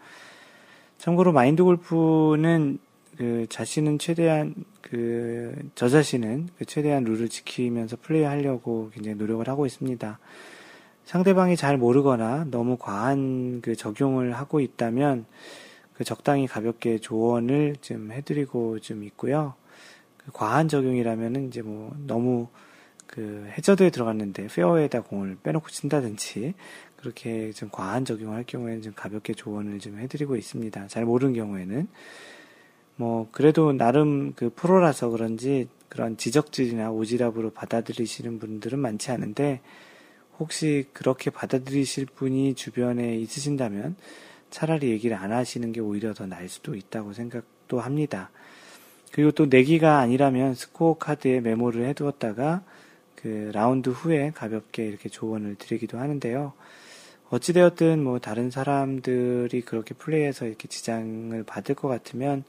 참고로 0.97 1.31
마인드 1.31 1.63
골프는 1.63 2.79
그 3.17 3.45
자신은 3.49 3.99
최대한 3.99 4.55
그 4.81 5.29
저 5.75 5.87
자신은 5.87 6.49
그 6.57 6.65
최대한 6.65 7.03
룰을 7.03 7.29
지키면서 7.29 7.97
플레이하려고 8.01 8.89
굉장히 8.93 9.17
노력을 9.17 9.47
하고 9.47 9.65
있습니다. 9.65 10.19
상대방이 11.05 11.55
잘 11.55 11.77
모르거나 11.77 12.45
너무 12.51 12.77
과한 12.77 13.61
그 13.61 13.75
적용을 13.75 14.33
하고 14.33 14.59
있다면 14.59 15.25
그 15.93 16.03
적당히 16.03 16.47
가볍게 16.47 16.97
조언을 16.97 17.77
좀 17.81 18.11
해드리고 18.11 18.79
좀 18.79 19.03
있고요. 19.03 19.53
그 20.29 20.31
과한 20.31 20.67
적용이라면은 20.67 21.47
이제 21.47 21.61
뭐 21.61 21.91
너무 22.05 22.47
그 23.07 23.51
해저드에 23.57 23.89
들어갔는데 23.89 24.47
페어에다 24.47 25.01
공을 25.01 25.37
빼놓고 25.41 25.69
친다든지 25.69 26.53
그렇게 26.95 27.51
좀 27.51 27.69
과한 27.71 28.05
적용을 28.05 28.35
할 28.35 28.43
경우에는 28.43 28.81
좀 28.83 28.93
가볍게 28.95 29.33
조언을 29.33 29.79
좀 29.79 29.97
해드리고 29.97 30.35
있습니다. 30.35 30.87
잘 30.87 31.05
모르는 31.05 31.33
경우에는 31.33 31.87
뭐 32.97 33.27
그래도 33.31 33.73
나름 33.73 34.33
그 34.33 34.51
프로라서 34.53 35.09
그런지 35.09 35.67
그런 35.87 36.17
지적질이나 36.17 36.91
오지랖으로 36.91 37.53
받아들이시는 37.53 38.37
분들은 38.37 38.77
많지 38.77 39.11
않은데 39.11 39.61
혹시 40.37 40.85
그렇게 40.93 41.31
받아들이실 41.31 42.05
분이 42.05 42.53
주변에 42.53 43.15
있으신다면 43.15 43.95
차라리 44.51 44.89
얘기를 44.89 45.17
안 45.17 45.31
하시는 45.31 45.71
게 45.71 45.79
오히려 45.79 46.13
더 46.13 46.27
나을 46.27 46.49
수도 46.49 46.75
있다고 46.75 47.13
생각도 47.13 47.79
합니다. 47.79 48.29
그리고 49.11 49.31
또 49.31 49.47
내기가 49.47 49.99
아니라면 49.99 50.53
스코어 50.53 50.97
카드에 50.97 51.41
메모를 51.41 51.85
해두었다가 51.87 52.63
그 53.15 53.51
라운드 53.53 53.89
후에 53.89 54.31
가볍게 54.33 54.85
이렇게 54.85 55.09
조언을 55.09 55.55
드리기도 55.55 55.97
하는데요. 55.97 56.53
어찌되었든 57.29 58.03
뭐 58.03 58.19
다른 58.19 58.49
사람들이 58.49 59.61
그렇게 59.61 59.93
플레이해서 59.93 60.45
이렇게 60.45 60.67
지장을 60.67 61.43
받을 61.43 61.75
것 61.75 61.87
같으면 61.87 62.43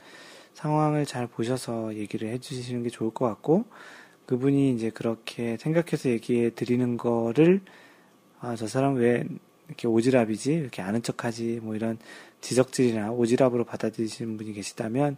상황을 0.54 1.06
잘 1.06 1.26
보셔서 1.26 1.94
얘기를 1.96 2.28
해주시는 2.30 2.82
게 2.82 2.90
좋을 2.90 3.10
것 3.10 3.26
같고 3.26 3.64
그분이 4.26 4.72
이제 4.72 4.90
그렇게 4.90 5.56
생각해서 5.58 6.08
얘기해 6.10 6.50
드리는 6.50 6.96
거를 6.96 7.60
아, 8.40 8.56
저 8.56 8.66
사람 8.66 8.94
왜 8.94 9.24
이렇게 9.66 9.86
오지랖이지? 9.86 10.46
이렇게 10.52 10.82
아는 10.82 11.02
척하지? 11.02 11.60
뭐 11.62 11.74
이런 11.74 11.98
지적질이나 12.40 13.10
오지랖으로 13.10 13.66
받아들이시는 13.66 14.36
분이 14.36 14.52
계시다면 14.52 15.16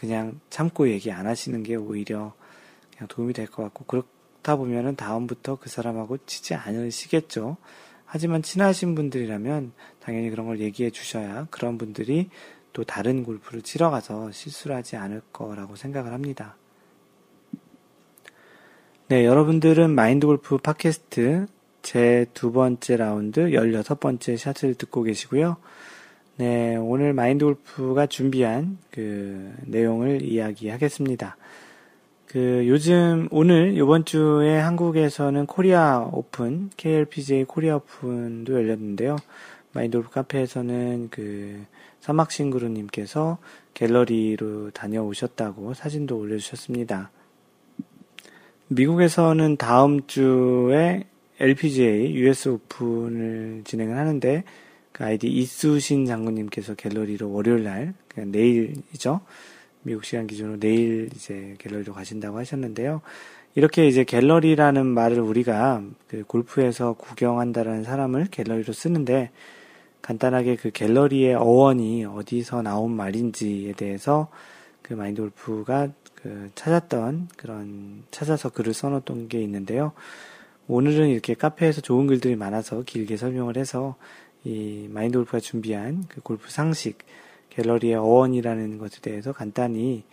그냥 0.00 0.40
참고 0.48 0.88
얘기 0.88 1.12
안 1.12 1.26
하시는 1.26 1.62
게 1.62 1.76
오히려 1.76 2.32
그냥 2.96 3.08
도움이 3.08 3.34
될 3.34 3.46
것 3.46 3.62
같고 3.64 3.84
그렇 3.84 4.02
그렇다 4.40 4.56
보면은 4.56 4.96
다음부터 4.96 5.56
그 5.56 5.68
사람하고 5.68 6.18
치지 6.26 6.54
않으시겠죠. 6.54 7.56
하지만 8.06 8.42
친하신 8.42 8.94
분들이라면 8.94 9.72
당연히 10.00 10.30
그런 10.30 10.46
걸 10.46 10.60
얘기해 10.60 10.90
주셔야 10.90 11.46
그런 11.50 11.78
분들이 11.78 12.30
또 12.72 12.84
다른 12.84 13.22
골프를 13.24 13.62
치러 13.62 13.90
가서 13.90 14.32
실수를 14.32 14.74
하지 14.76 14.96
않을 14.96 15.22
거라고 15.32 15.76
생각을 15.76 16.12
합니다. 16.12 16.56
네, 19.08 19.24
여러분들은 19.24 19.90
마인드 19.90 20.26
골프 20.26 20.58
팟캐스트 20.58 21.46
제 21.82 22.26
두 22.34 22.52
번째 22.52 22.96
라운드 22.96 23.40
16번째 23.50 24.36
샷을 24.36 24.74
듣고 24.74 25.02
계시고요. 25.02 25.56
네, 26.40 26.74
오늘 26.74 27.12
마인드 27.12 27.44
골프가 27.44 28.06
준비한 28.06 28.78
그 28.90 29.52
내용을 29.66 30.22
이야기하겠습니다. 30.22 31.36
그 32.24 32.64
요즘 32.66 33.28
오늘 33.30 33.76
이번 33.76 34.06
주에 34.06 34.58
한국에서는 34.58 35.44
코리아 35.44 35.98
오픈 36.10 36.70
KLPGA 36.78 37.44
코리아 37.44 37.76
오픈도 37.76 38.54
열렸는데요. 38.54 39.16
마인돌프 39.74 40.08
카페에서는 40.08 41.08
그 41.10 41.62
사막싱그루 42.00 42.70
님께서 42.70 43.36
갤러리로 43.74 44.70
다녀오셨다고 44.70 45.74
사진도 45.74 46.16
올려 46.16 46.38
주셨습니다. 46.38 47.10
미국에서는 48.68 49.58
다음 49.58 50.06
주에 50.06 51.04
LPGA 51.38 52.14
US 52.14 52.48
오픈을 52.48 53.60
진행을 53.64 53.98
하는데 53.98 54.44
그 55.00 55.06
아이디 55.06 55.28
이수신 55.28 56.04
장군님께서 56.04 56.74
갤러리로 56.74 57.32
월요일 57.32 57.64
날, 57.64 57.94
그냥 58.06 58.30
내일이죠. 58.32 59.22
미국 59.82 60.04
시간 60.04 60.26
기준으로 60.26 60.60
내일 60.60 61.08
이제 61.14 61.54
갤러리로 61.58 61.94
가신다고 61.94 62.36
하셨는데요. 62.36 63.00
이렇게 63.54 63.88
이제 63.88 64.04
갤러리라는 64.04 64.84
말을 64.84 65.20
우리가 65.20 65.82
그 66.06 66.22
골프에서 66.24 66.92
구경한다라는 66.92 67.82
사람을 67.82 68.26
갤러리로 68.26 68.74
쓰는데 68.74 69.30
간단하게 70.02 70.56
그 70.56 70.70
갤러리의 70.70 71.34
어원이 71.34 72.04
어디서 72.04 72.60
나온 72.60 72.90
말인지에 72.90 73.72
대해서 73.72 74.28
그 74.82 74.92
마인드 74.92 75.22
골프가 75.22 75.88
그 76.14 76.50
찾았던 76.54 77.28
그런 77.38 78.02
찾아서 78.10 78.50
글을 78.50 78.74
써놓던 78.74 79.28
게 79.28 79.40
있는데요. 79.40 79.92
오늘은 80.68 81.08
이렇게 81.08 81.32
카페에서 81.32 81.80
좋은 81.80 82.06
글들이 82.06 82.36
많아서 82.36 82.82
길게 82.82 83.16
설명을 83.16 83.56
해서 83.56 83.96
이 84.44 84.88
마인드 84.90 85.18
골프가 85.18 85.40
준비한 85.40 86.04
그 86.08 86.20
골프 86.20 86.50
상식 86.50 86.98
갤러리의 87.50 87.94
어원이라는 87.96 88.78
것에 88.78 89.00
대해서 89.00 89.32
간단히 89.32 90.04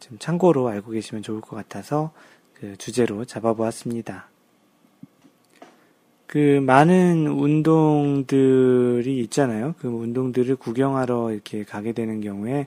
좀 0.00 0.18
참고로 0.18 0.68
알고 0.68 0.92
계시면 0.92 1.22
좋을 1.22 1.40
것 1.40 1.56
같아서 1.56 2.12
그 2.54 2.76
주제로 2.76 3.24
잡아보았습니다. 3.24 4.28
그 6.26 6.60
많은 6.60 7.28
운동들이 7.28 9.18
있잖아요. 9.20 9.74
그 9.78 9.88
운동들을 9.88 10.56
구경하러 10.56 11.32
이렇게 11.32 11.62
가게 11.64 11.92
되는 11.92 12.20
경우에 12.20 12.66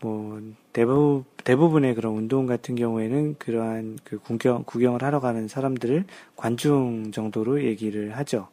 뭐 0.00 0.40
대부분 0.72 1.24
대부분의 1.44 1.94
그런 1.94 2.14
운동 2.14 2.46
같은 2.46 2.74
경우에는 2.74 3.36
그러한 3.38 3.98
그 4.02 4.18
구경 4.18 4.64
구경을 4.64 5.02
하러 5.02 5.20
가는 5.20 5.46
사람들을 5.46 6.04
관중 6.36 7.12
정도로 7.12 7.62
얘기를 7.64 8.16
하죠. 8.16 8.48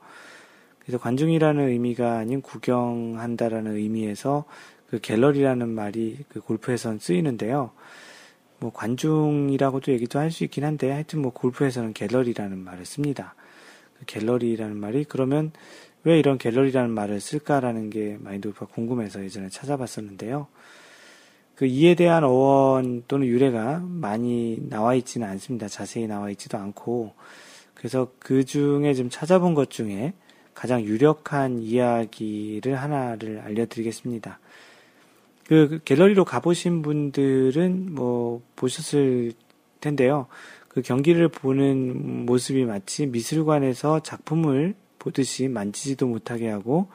그래서 0.87 1.03
관중이라는 1.03 1.67
의미가 1.67 2.17
아닌 2.17 2.41
구경한다라는 2.41 3.75
의미에서 3.75 4.45
그 4.89 4.99
갤러리라는 4.99 5.67
말이 5.67 6.19
그 6.29 6.39
골프에선 6.39 6.99
쓰이는데요. 6.99 7.71
뭐 8.59 8.71
관중이라고도 8.71 9.91
얘기도 9.91 10.17
할 10.17 10.31
수 10.31 10.45
있긴 10.45 10.63
한데 10.63 10.89
하여튼 10.89 11.21
뭐 11.21 11.33
골프에서는 11.33 11.91
갤러리라는 11.93 12.57
말을 12.57 12.85
씁니다. 12.85 13.35
그 13.99 14.05
갤러리라는 14.05 14.77
말이 14.77 15.03
그러면 15.03 15.51
왜 16.05 16.17
이런 16.19 16.37
갤러리라는 16.37 16.89
말을 16.91 17.19
쓸까라는 17.19 17.89
게 17.89 18.17
마인드 18.21 18.47
골프가 18.47 18.73
궁금해서 18.73 19.21
예전에 19.25 19.49
찾아봤었는데요. 19.49 20.47
그 21.55 21.65
이에 21.65 21.95
대한 21.95 22.23
어원 22.23 23.03
또는 23.09 23.27
유래가 23.27 23.81
많이 23.83 24.57
나와 24.69 24.95
있지는 24.95 25.27
않습니다. 25.27 25.67
자세히 25.67 26.07
나와 26.07 26.29
있지도 26.29 26.57
않고 26.57 27.13
그래서 27.73 28.07
그 28.19 28.45
중에 28.45 28.93
좀 28.93 29.09
찾아본 29.09 29.53
것 29.53 29.69
중에 29.69 30.13
가장 30.57 30.81
유력한 30.81 31.59
이야기를 31.59 32.81
하나를 32.81 33.41
알려드리겠습니다. 33.45 34.39
그 35.45 35.79
갤러리로 35.85 36.25
가보신 36.25 36.81
분들은 36.81 37.93
뭐 37.93 38.41
보셨을 38.55 39.33
텐데요. 39.81 40.25
그 40.67 40.81
경기를 40.81 41.27
보는 41.27 42.25
모습이 42.25 42.65
마치 42.65 43.05
미술관에서 43.05 43.99
작품을 43.99 44.73
보듯이 44.97 45.47
만지지도 45.47 46.07
못하게 46.07 46.49
하고 46.49 46.87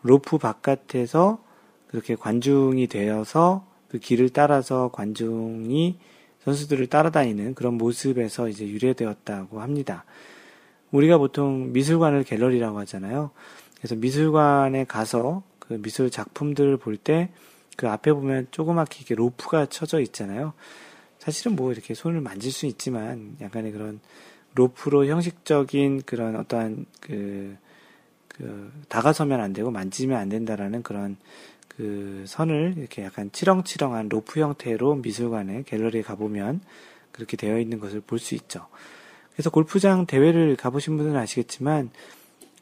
로프 0.00 0.38
바깥에서 0.38 1.44
그렇게 1.88 2.14
관중이 2.14 2.86
되어서 2.86 3.66
그 3.88 3.98
길을 3.98 4.30
따라서 4.30 4.88
관중이 4.94 5.98
선수들을 6.44 6.86
따라다니는 6.86 7.54
그런 7.54 7.74
모습에서 7.74 8.48
이제 8.48 8.66
유래되었다고 8.66 9.60
합니다. 9.60 10.06
우리가 10.90 11.18
보통 11.18 11.72
미술관을 11.72 12.24
갤러리라고 12.24 12.78
하잖아요. 12.80 13.30
그래서 13.76 13.94
미술관에 13.94 14.84
가서 14.84 15.42
그 15.58 15.80
미술 15.80 16.10
작품들을 16.10 16.76
볼 16.78 16.96
때 16.96 17.30
그 17.80 17.88
앞에 17.88 18.12
보면 18.12 18.48
조그맣게 18.50 18.98
이렇게 18.98 19.14
로프가 19.14 19.66
쳐져 19.70 20.00
있잖아요. 20.00 20.52
사실은 21.18 21.56
뭐 21.56 21.72
이렇게 21.72 21.94
손을 21.94 22.20
만질 22.20 22.52
수 22.52 22.66
있지만 22.66 23.38
약간의 23.40 23.72
그런 23.72 24.00
로프로 24.54 25.06
형식적인 25.06 26.02
그런 26.02 26.36
어떠한 26.36 26.84
그, 27.00 27.56
그 28.28 28.70
다가서면 28.90 29.40
안 29.40 29.54
되고 29.54 29.70
만지면 29.70 30.18
안 30.18 30.28
된다라는 30.28 30.82
그런 30.82 31.16
그 31.68 32.24
선을 32.26 32.74
이렇게 32.76 33.02
약간 33.02 33.32
치렁치렁한 33.32 34.10
로프 34.10 34.40
형태로 34.40 34.96
미술관에 34.96 35.62
갤러리에 35.62 36.02
가보면 36.02 36.60
그렇게 37.12 37.38
되어 37.38 37.58
있는 37.58 37.80
것을 37.80 38.02
볼 38.02 38.18
수 38.18 38.34
있죠. 38.34 38.66
그래서 39.40 39.48
골프장 39.48 40.04
대회를 40.04 40.54
가보신 40.54 40.98
분들은 40.98 41.18
아시겠지만 41.18 41.88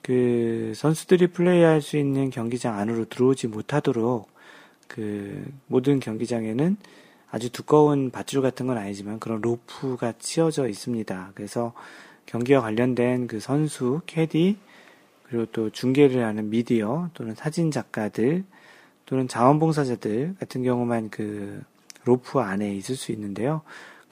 그 0.01 0.72
선수들이 0.76 1.26
플레이할 1.33 1.83
수 1.83 1.97
있는 1.97 2.31
경기장 2.31 2.79
안으로 2.79 3.07
들어오지 3.07 3.49
못하도록 3.49 4.31
그 4.87 5.45
모든 5.66 5.99
경기장에는 5.99 6.76
아주 7.33 7.51
두꺼운 7.51 8.12
밧줄 8.12 8.43
같은 8.43 8.68
건 8.68 8.79
아니지만 8.79 9.18
그런 9.18 9.41
로프가 9.41 10.14
치어져 10.20 10.68
있습니다. 10.68 11.33
그래서 11.35 11.72
경기와 12.26 12.61
관련된 12.61 13.26
그 13.26 13.41
선수, 13.41 14.01
캐디, 14.07 14.57
그리고 15.24 15.47
또 15.47 15.70
중계를 15.70 16.24
하는 16.24 16.49
미디어 16.49 17.11
또는 17.12 17.35
사진 17.35 17.72
작가들 17.72 18.45
또는 19.05 19.26
자원봉사자들 19.26 20.37
같은 20.39 20.62
경우만 20.62 21.11
그 21.11 21.61
로프 22.05 22.39
안에 22.39 22.72
있을 22.76 22.95
수 22.95 23.11
있는데요. 23.11 23.62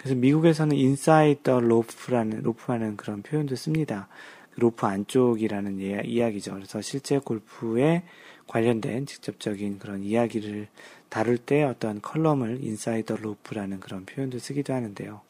그래서 0.06 0.20
미국에서는 0.20 0.76
inside 0.76 1.42
the 1.42 1.58
rope라는 1.58 2.42
로프라는 2.44 2.96
그런 2.96 3.22
표현도 3.22 3.56
씁니다. 3.56 4.06
그 4.52 4.60
로프 4.60 4.86
안쪽이라는 4.86 5.80
예, 5.80 6.02
이야기죠. 6.04 6.54
그래서 6.54 6.80
실제 6.80 7.18
골프에 7.18 8.04
관련된 8.46 9.06
직접적인 9.06 9.80
그런 9.80 10.04
이야기를 10.04 10.68
다룰 11.08 11.38
때 11.38 11.64
어떤 11.64 12.00
컬럼을 12.00 12.60
the 12.60 13.18
rope라는 13.18 13.80
그런 13.80 14.06
표현도 14.06 14.38
쓰기도 14.38 14.74
하는데요. 14.74 15.22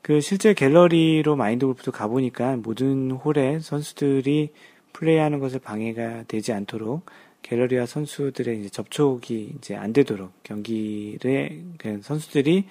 그 0.00 0.22
실제 0.22 0.54
갤러리로 0.54 1.36
마인드 1.36 1.66
골프도 1.66 1.92
가보니까 1.92 2.56
모든 2.56 3.10
홀에 3.10 3.60
선수들이 3.60 4.54
플레이하는 4.94 5.38
것을 5.38 5.58
방해가 5.58 6.24
되지 6.28 6.54
않도록 6.54 7.04
갤러리와 7.42 7.84
선수들의 7.84 8.60
이제 8.60 8.70
접촉이 8.70 9.56
이제 9.58 9.76
안 9.76 9.92
되도록 9.92 10.32
경기를 10.44 11.62
선수들이 12.00 12.64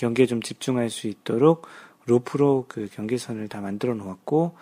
경기에 0.00 0.26
좀 0.26 0.40
집중할 0.40 0.90
수 0.90 1.06
있도록 1.06 1.66
로프로 2.06 2.64
그 2.68 2.88
경계선을 2.92 3.48
다 3.48 3.60
만들어 3.60 3.94
놓았고 3.94 4.56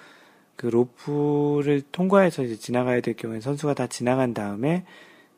그 0.57 0.67
로프를 0.67 1.83
통과해서 1.93 2.43
이제 2.43 2.57
지나가야 2.57 3.01
될 3.01 3.15
경우에 3.15 3.41
선수가 3.41 3.75
다 3.75 3.87
지나간 3.87 4.35
다음에 4.35 4.85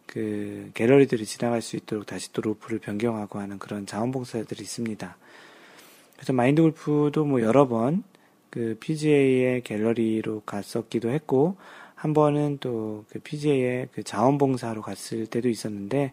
그 0.06 0.70
갤러리들이 0.74 1.26
지나갈 1.26 1.62
수 1.62 1.76
있도록 1.76 2.06
다시 2.06 2.32
또 2.32 2.40
로프를 2.42 2.78
변경하고 2.78 3.38
하는 3.38 3.58
그런 3.58 3.86
자원봉사들이 3.86 4.62
있습니다. 4.62 5.16
그래서 6.16 6.32
마인드 6.32 6.62
골프도 6.62 7.24
뭐 7.24 7.42
여러 7.42 7.68
번 7.68 8.02
그 8.50 8.76
PGA의 8.80 9.62
갤러리로 9.62 10.42
갔었기도 10.44 11.10
했고 11.10 11.56
한 11.94 12.12
번은 12.12 12.58
또 12.60 13.04
그 13.08 13.20
PGA의 13.20 13.88
그 13.92 14.02
자원봉사로 14.02 14.82
갔을 14.82 15.26
때도 15.26 15.48
있었는데 15.48 16.12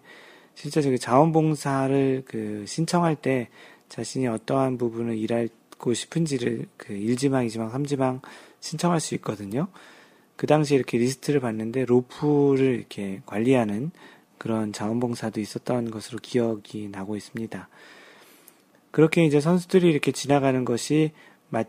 실제 0.56 0.82
그 0.82 0.98
자원봉사를 0.98 2.24
그 2.26 2.66
신청할 2.68 3.16
때 3.16 3.50
자신이 3.90 4.28
어떠한 4.28 4.78
부분을 4.78 5.18
일하고 5.18 5.94
싶은지를 5.94 6.66
그 6.78 6.94
1지망, 6.94 7.48
2지망, 7.48 7.72
3지망 7.72 8.22
신청할 8.60 9.00
수 9.00 9.16
있거든요. 9.16 9.68
그 10.36 10.46
당시에 10.48 10.78
이렇게 10.78 10.98
리스트를 10.98 11.40
봤는데 11.40 11.86
로프를 11.86 12.76
이렇게 12.76 13.22
관리하는 13.26 13.92
그런 14.38 14.72
자원봉사도 14.72 15.40
있었던 15.42 15.90
것으로 15.90 16.20
기억이 16.22 16.90
나고 16.92 17.16
있습니다. 17.16 17.68
그렇게 18.92 19.26
이제 19.26 19.40
선수들이 19.40 19.90
이렇게 19.90 20.12
지나가는 20.12 20.64
것이 20.64 21.12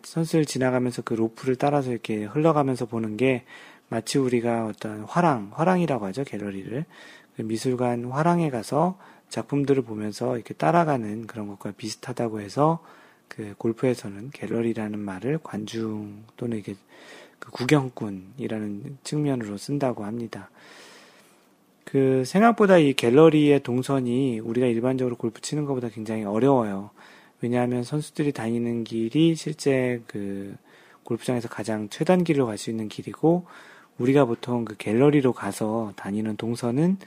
선수를 0.03 0.45
지나가면서 0.45 1.03
그 1.03 1.15
로프를 1.15 1.57
따라서 1.57 1.91
이렇게 1.91 2.25
흘러가면서 2.25 2.87
보는 2.87 3.17
게 3.17 3.45
마치 3.89 4.19
우리가 4.19 4.67
어떤 4.67 5.03
화랑, 5.05 5.51
화랑이라고 5.55 6.05
하죠, 6.07 6.25
갤러리를. 6.25 6.85
그 7.37 7.43
미술관 7.43 8.11
화랑에 8.11 8.51
가서 8.51 8.99
작품들을 9.29 9.83
보면서 9.83 10.37
이렇게 10.37 10.55
따라가는 10.55 11.27
그런 11.27 11.49
것과 11.49 11.73
비슷하다고 11.73 12.41
해서 12.41 12.81
그 13.29 13.55
골프에서는 13.59 14.31
갤러리라는 14.31 14.99
말을 14.99 15.39
관중 15.43 16.25
또는 16.37 16.59
이게 16.59 16.75
그 17.39 17.51
구경꾼이라는 17.51 18.99
측면으로 19.05 19.57
쓴다고 19.57 20.05
합니다. 20.05 20.51
그 21.85 22.25
생각보다 22.27 22.79
이 22.79 22.93
갤러리의 22.93 23.63
동선이 23.63 24.41
우리가 24.41 24.67
일반적으로 24.67 25.17
골프 25.17 25.41
치는 25.41 25.65
것보다 25.65 25.89
굉장히 25.89 26.25
어려워요. 26.25 26.91
왜냐하면 27.41 27.83
선수들이 27.83 28.33
다니는 28.33 28.85
길이 28.85 29.35
실제 29.35 30.03
그 30.07 30.55
골프장에서 31.05 31.49
가장 31.49 31.89
최단 31.89 32.25
길로 32.25 32.47
갈 32.47 32.59
수 32.59 32.71
있는 32.71 32.89
길이고 32.89 33.47
우리가 33.99 34.27
보통 34.27 34.65
그 34.65 34.77
갤러리로 34.77 35.33
가서 35.33 35.93
다니는 35.97 36.37
동선은 36.37 36.99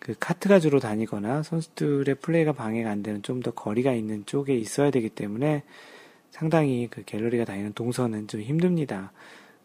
그 0.00 0.14
카트가 0.18 0.58
주로 0.60 0.80
다니거나 0.80 1.42
선수들의 1.44 2.16
플레이가 2.16 2.52
방해가 2.52 2.90
안 2.90 3.02
되는 3.02 3.22
좀 3.22 3.42
더 3.42 3.52
거리가 3.52 3.92
있는 3.92 4.24
쪽에 4.26 4.56
있어야 4.56 4.90
되기 4.90 5.08
때문에 5.10 5.62
상당히 6.30 6.88
그 6.90 7.02
갤러리가 7.04 7.44
다니는 7.44 7.72
동선은 7.74 8.26
좀 8.28 8.40
힘듭니다. 8.40 9.12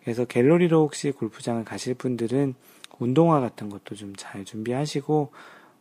그래서 0.01 0.25
갤러리로 0.25 0.81
혹시 0.83 1.11
골프장을 1.11 1.63
가실 1.65 1.93
분들은 1.95 2.53
운동화 2.99 3.39
같은 3.39 3.69
것도 3.69 3.95
좀 3.95 4.13
잘 4.17 4.45
준비하시고 4.45 5.31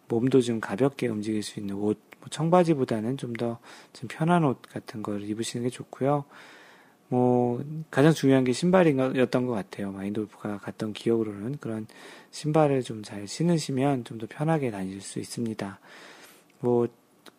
몸도 0.08 0.40
좀 0.40 0.60
가볍게 0.60 1.08
움직일 1.08 1.42
수 1.42 1.60
있는 1.60 1.74
옷, 1.76 2.00
뭐 2.20 2.28
청바지보다는 2.30 3.16
좀 3.16 3.34
더 3.34 3.58
좀 3.92 4.08
편한 4.08 4.44
옷 4.44 4.62
같은 4.62 5.02
걸 5.02 5.22
입으시는 5.22 5.64
게 5.64 5.70
좋고요. 5.70 6.24
뭐 7.08 7.62
가장 7.90 8.12
중요한 8.12 8.44
게 8.44 8.52
신발이었던 8.52 9.46
것 9.46 9.52
같아요. 9.52 9.92
마인돌프가 9.92 10.58
갔던 10.58 10.92
기억으로는 10.94 11.58
그런 11.58 11.86
신발을 12.30 12.82
좀 12.82 13.02
잘 13.02 13.26
신으시면 13.28 14.04
좀 14.04 14.18
더 14.18 14.26
편하게 14.28 14.70
다닐 14.70 15.00
수 15.00 15.18
있습니다. 15.18 15.78
뭐 16.60 16.88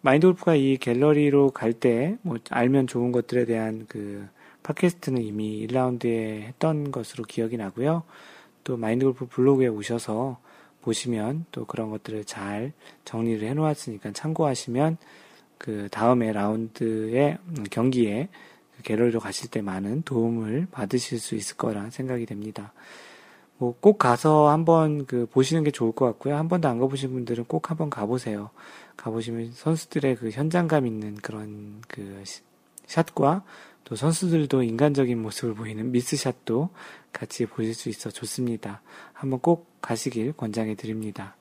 마인돌프가 0.01 0.55
이 0.55 0.77
갤러리로 0.77 1.51
갈 1.51 1.73
때 1.73 2.17
뭐 2.21 2.37
알면 2.49 2.87
좋은 2.87 3.11
것들에 3.11 3.45
대한 3.45 3.85
그 3.89 4.27
팟캐스트는 4.63 5.21
이미 5.21 5.65
1라운드에 5.67 6.41
했던 6.41 6.91
것으로 6.91 7.23
기억이 7.23 7.57
나고요. 7.57 8.03
또 8.63 8.77
마인드골프 8.77 9.27
블로그에 9.27 9.67
오셔서 9.67 10.39
보시면 10.81 11.45
또 11.51 11.65
그런 11.65 11.89
것들을 11.91 12.25
잘 12.25 12.71
정리를 13.05 13.47
해 13.47 13.53
놓았으니까 13.53 14.11
참고하시면 14.11 14.97
그 15.57 15.87
다음에 15.91 16.31
라운드의 16.33 17.37
경기에 17.71 18.29
갤러리로 18.83 19.19
가실 19.19 19.49
때 19.49 19.61
많은 19.61 20.03
도움을 20.03 20.67
받으실 20.71 21.19
수 21.19 21.35
있을 21.35 21.57
거라 21.57 21.89
생각이 21.89 22.25
됩니다. 22.25 22.73
뭐 23.57 23.73
꼭 23.79 23.97
가서 23.97 24.49
한번 24.49 25.05
그 25.05 25.27
보시는 25.27 25.63
게 25.63 25.71
좋을 25.71 25.93
것 25.93 26.05
같고요. 26.05 26.35
한 26.35 26.49
번도 26.49 26.67
안 26.67 26.79
가보신 26.79 27.11
분들은 27.13 27.45
꼭 27.45 27.69
한번 27.69 27.89
가보세요. 27.89 28.49
가보시면 28.97 29.51
선수들의 29.53 30.15
그 30.17 30.29
현장감 30.31 30.87
있는 30.87 31.15
그런 31.15 31.81
그 31.87 32.23
샷과 32.87 33.43
또 33.83 33.95
선수들도 33.95 34.63
인간적인 34.63 35.21
모습을 35.21 35.53
보이는 35.53 35.91
미스샷도 35.91 36.69
같이 37.13 37.45
보실 37.45 37.73
수 37.73 37.89
있어 37.89 38.09
좋습니다. 38.09 38.81
한번 39.13 39.39
꼭 39.39 39.67
가시길 39.81 40.33
권장해 40.33 40.75
드립니다. 40.75 41.35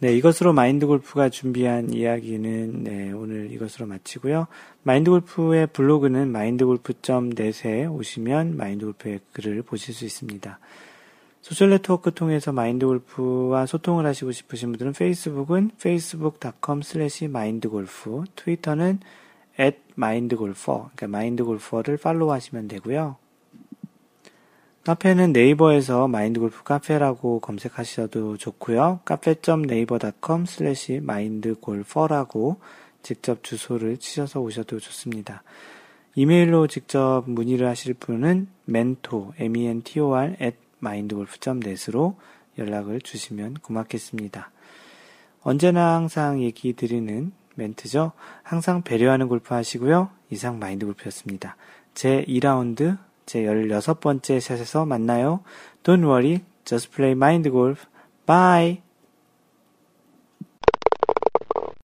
네, 0.00 0.14
이것으로 0.16 0.52
마인드 0.52 0.86
골프가 0.86 1.28
준비한 1.28 1.92
이야기는 1.92 2.84
네, 2.84 3.12
오늘 3.12 3.50
이것으로 3.52 3.86
마치고요. 3.86 4.48
마인드 4.82 5.10
골프의 5.10 5.68
블로그는 5.68 6.30
마인드골프.net에 6.30 7.86
오시면 7.86 8.56
마인드 8.56 8.84
골프의 8.84 9.20
글을 9.32 9.62
보실 9.62 9.94
수 9.94 10.04
있습니다. 10.04 10.58
소셜 11.40 11.70
네트워크 11.70 12.12
통해서 12.12 12.52
마인드 12.52 12.86
골프와 12.86 13.66
소통을 13.66 14.04
하시고 14.06 14.32
싶으신 14.32 14.70
분들은 14.72 14.92
페이스북은 14.94 15.72
facebook.com 15.76 16.80
slash 16.82 17.24
mindgolf, 17.26 18.24
트위터는 18.34 19.00
at 19.60 19.78
mindgolfer, 19.96 20.90
그러니까 20.94 21.06
마인드골퍼를 21.06 21.98
팔로우 21.98 22.32
하시면 22.32 22.68
되고요. 22.68 23.16
카페는 24.84 25.32
네이버에서 25.32 26.08
마인드골프 26.08 26.62
카페라고 26.62 27.40
검색하셔도 27.40 28.36
좋고요. 28.36 29.00
cafe.naver.com 29.06 30.42
slash 30.46 30.92
mindgolfer라고 30.96 32.58
직접 33.02 33.42
주소를 33.42 33.96
치셔서 33.96 34.40
오셔도 34.40 34.78
좋습니다. 34.78 35.42
이메일로 36.14 36.66
직접 36.66 37.24
문의를 37.26 37.66
하실 37.66 37.94
분은 37.94 38.46
mentor, 38.68 39.32
m-e-n-t-o-r 39.38 40.36
at 40.38 40.56
mindgolf.net으로 40.82 42.16
연락을 42.58 43.00
주시면 43.00 43.54
고맙겠습니다. 43.62 44.50
언제나 45.40 45.94
항상 45.94 46.42
얘기 46.42 46.74
드리는 46.74 47.32
멘트죠. 47.54 48.12
항상 48.42 48.82
배려하는 48.82 49.28
골프 49.28 49.54
하시고요. 49.54 50.10
이상 50.28 50.58
마인드 50.58 50.84
골프였습니다. 50.84 51.56
제 51.94 52.22
2라운드 52.28 52.98
제 53.26 53.42
16번째 53.42 54.40
샷에서 54.40 54.84
만나요. 54.84 55.40
Don't 55.82 56.04
worry, 56.04 56.44
just 56.64 56.90
play 56.92 57.12
mind 57.12 57.50
golf. 57.50 57.86
Bye! 58.26 58.83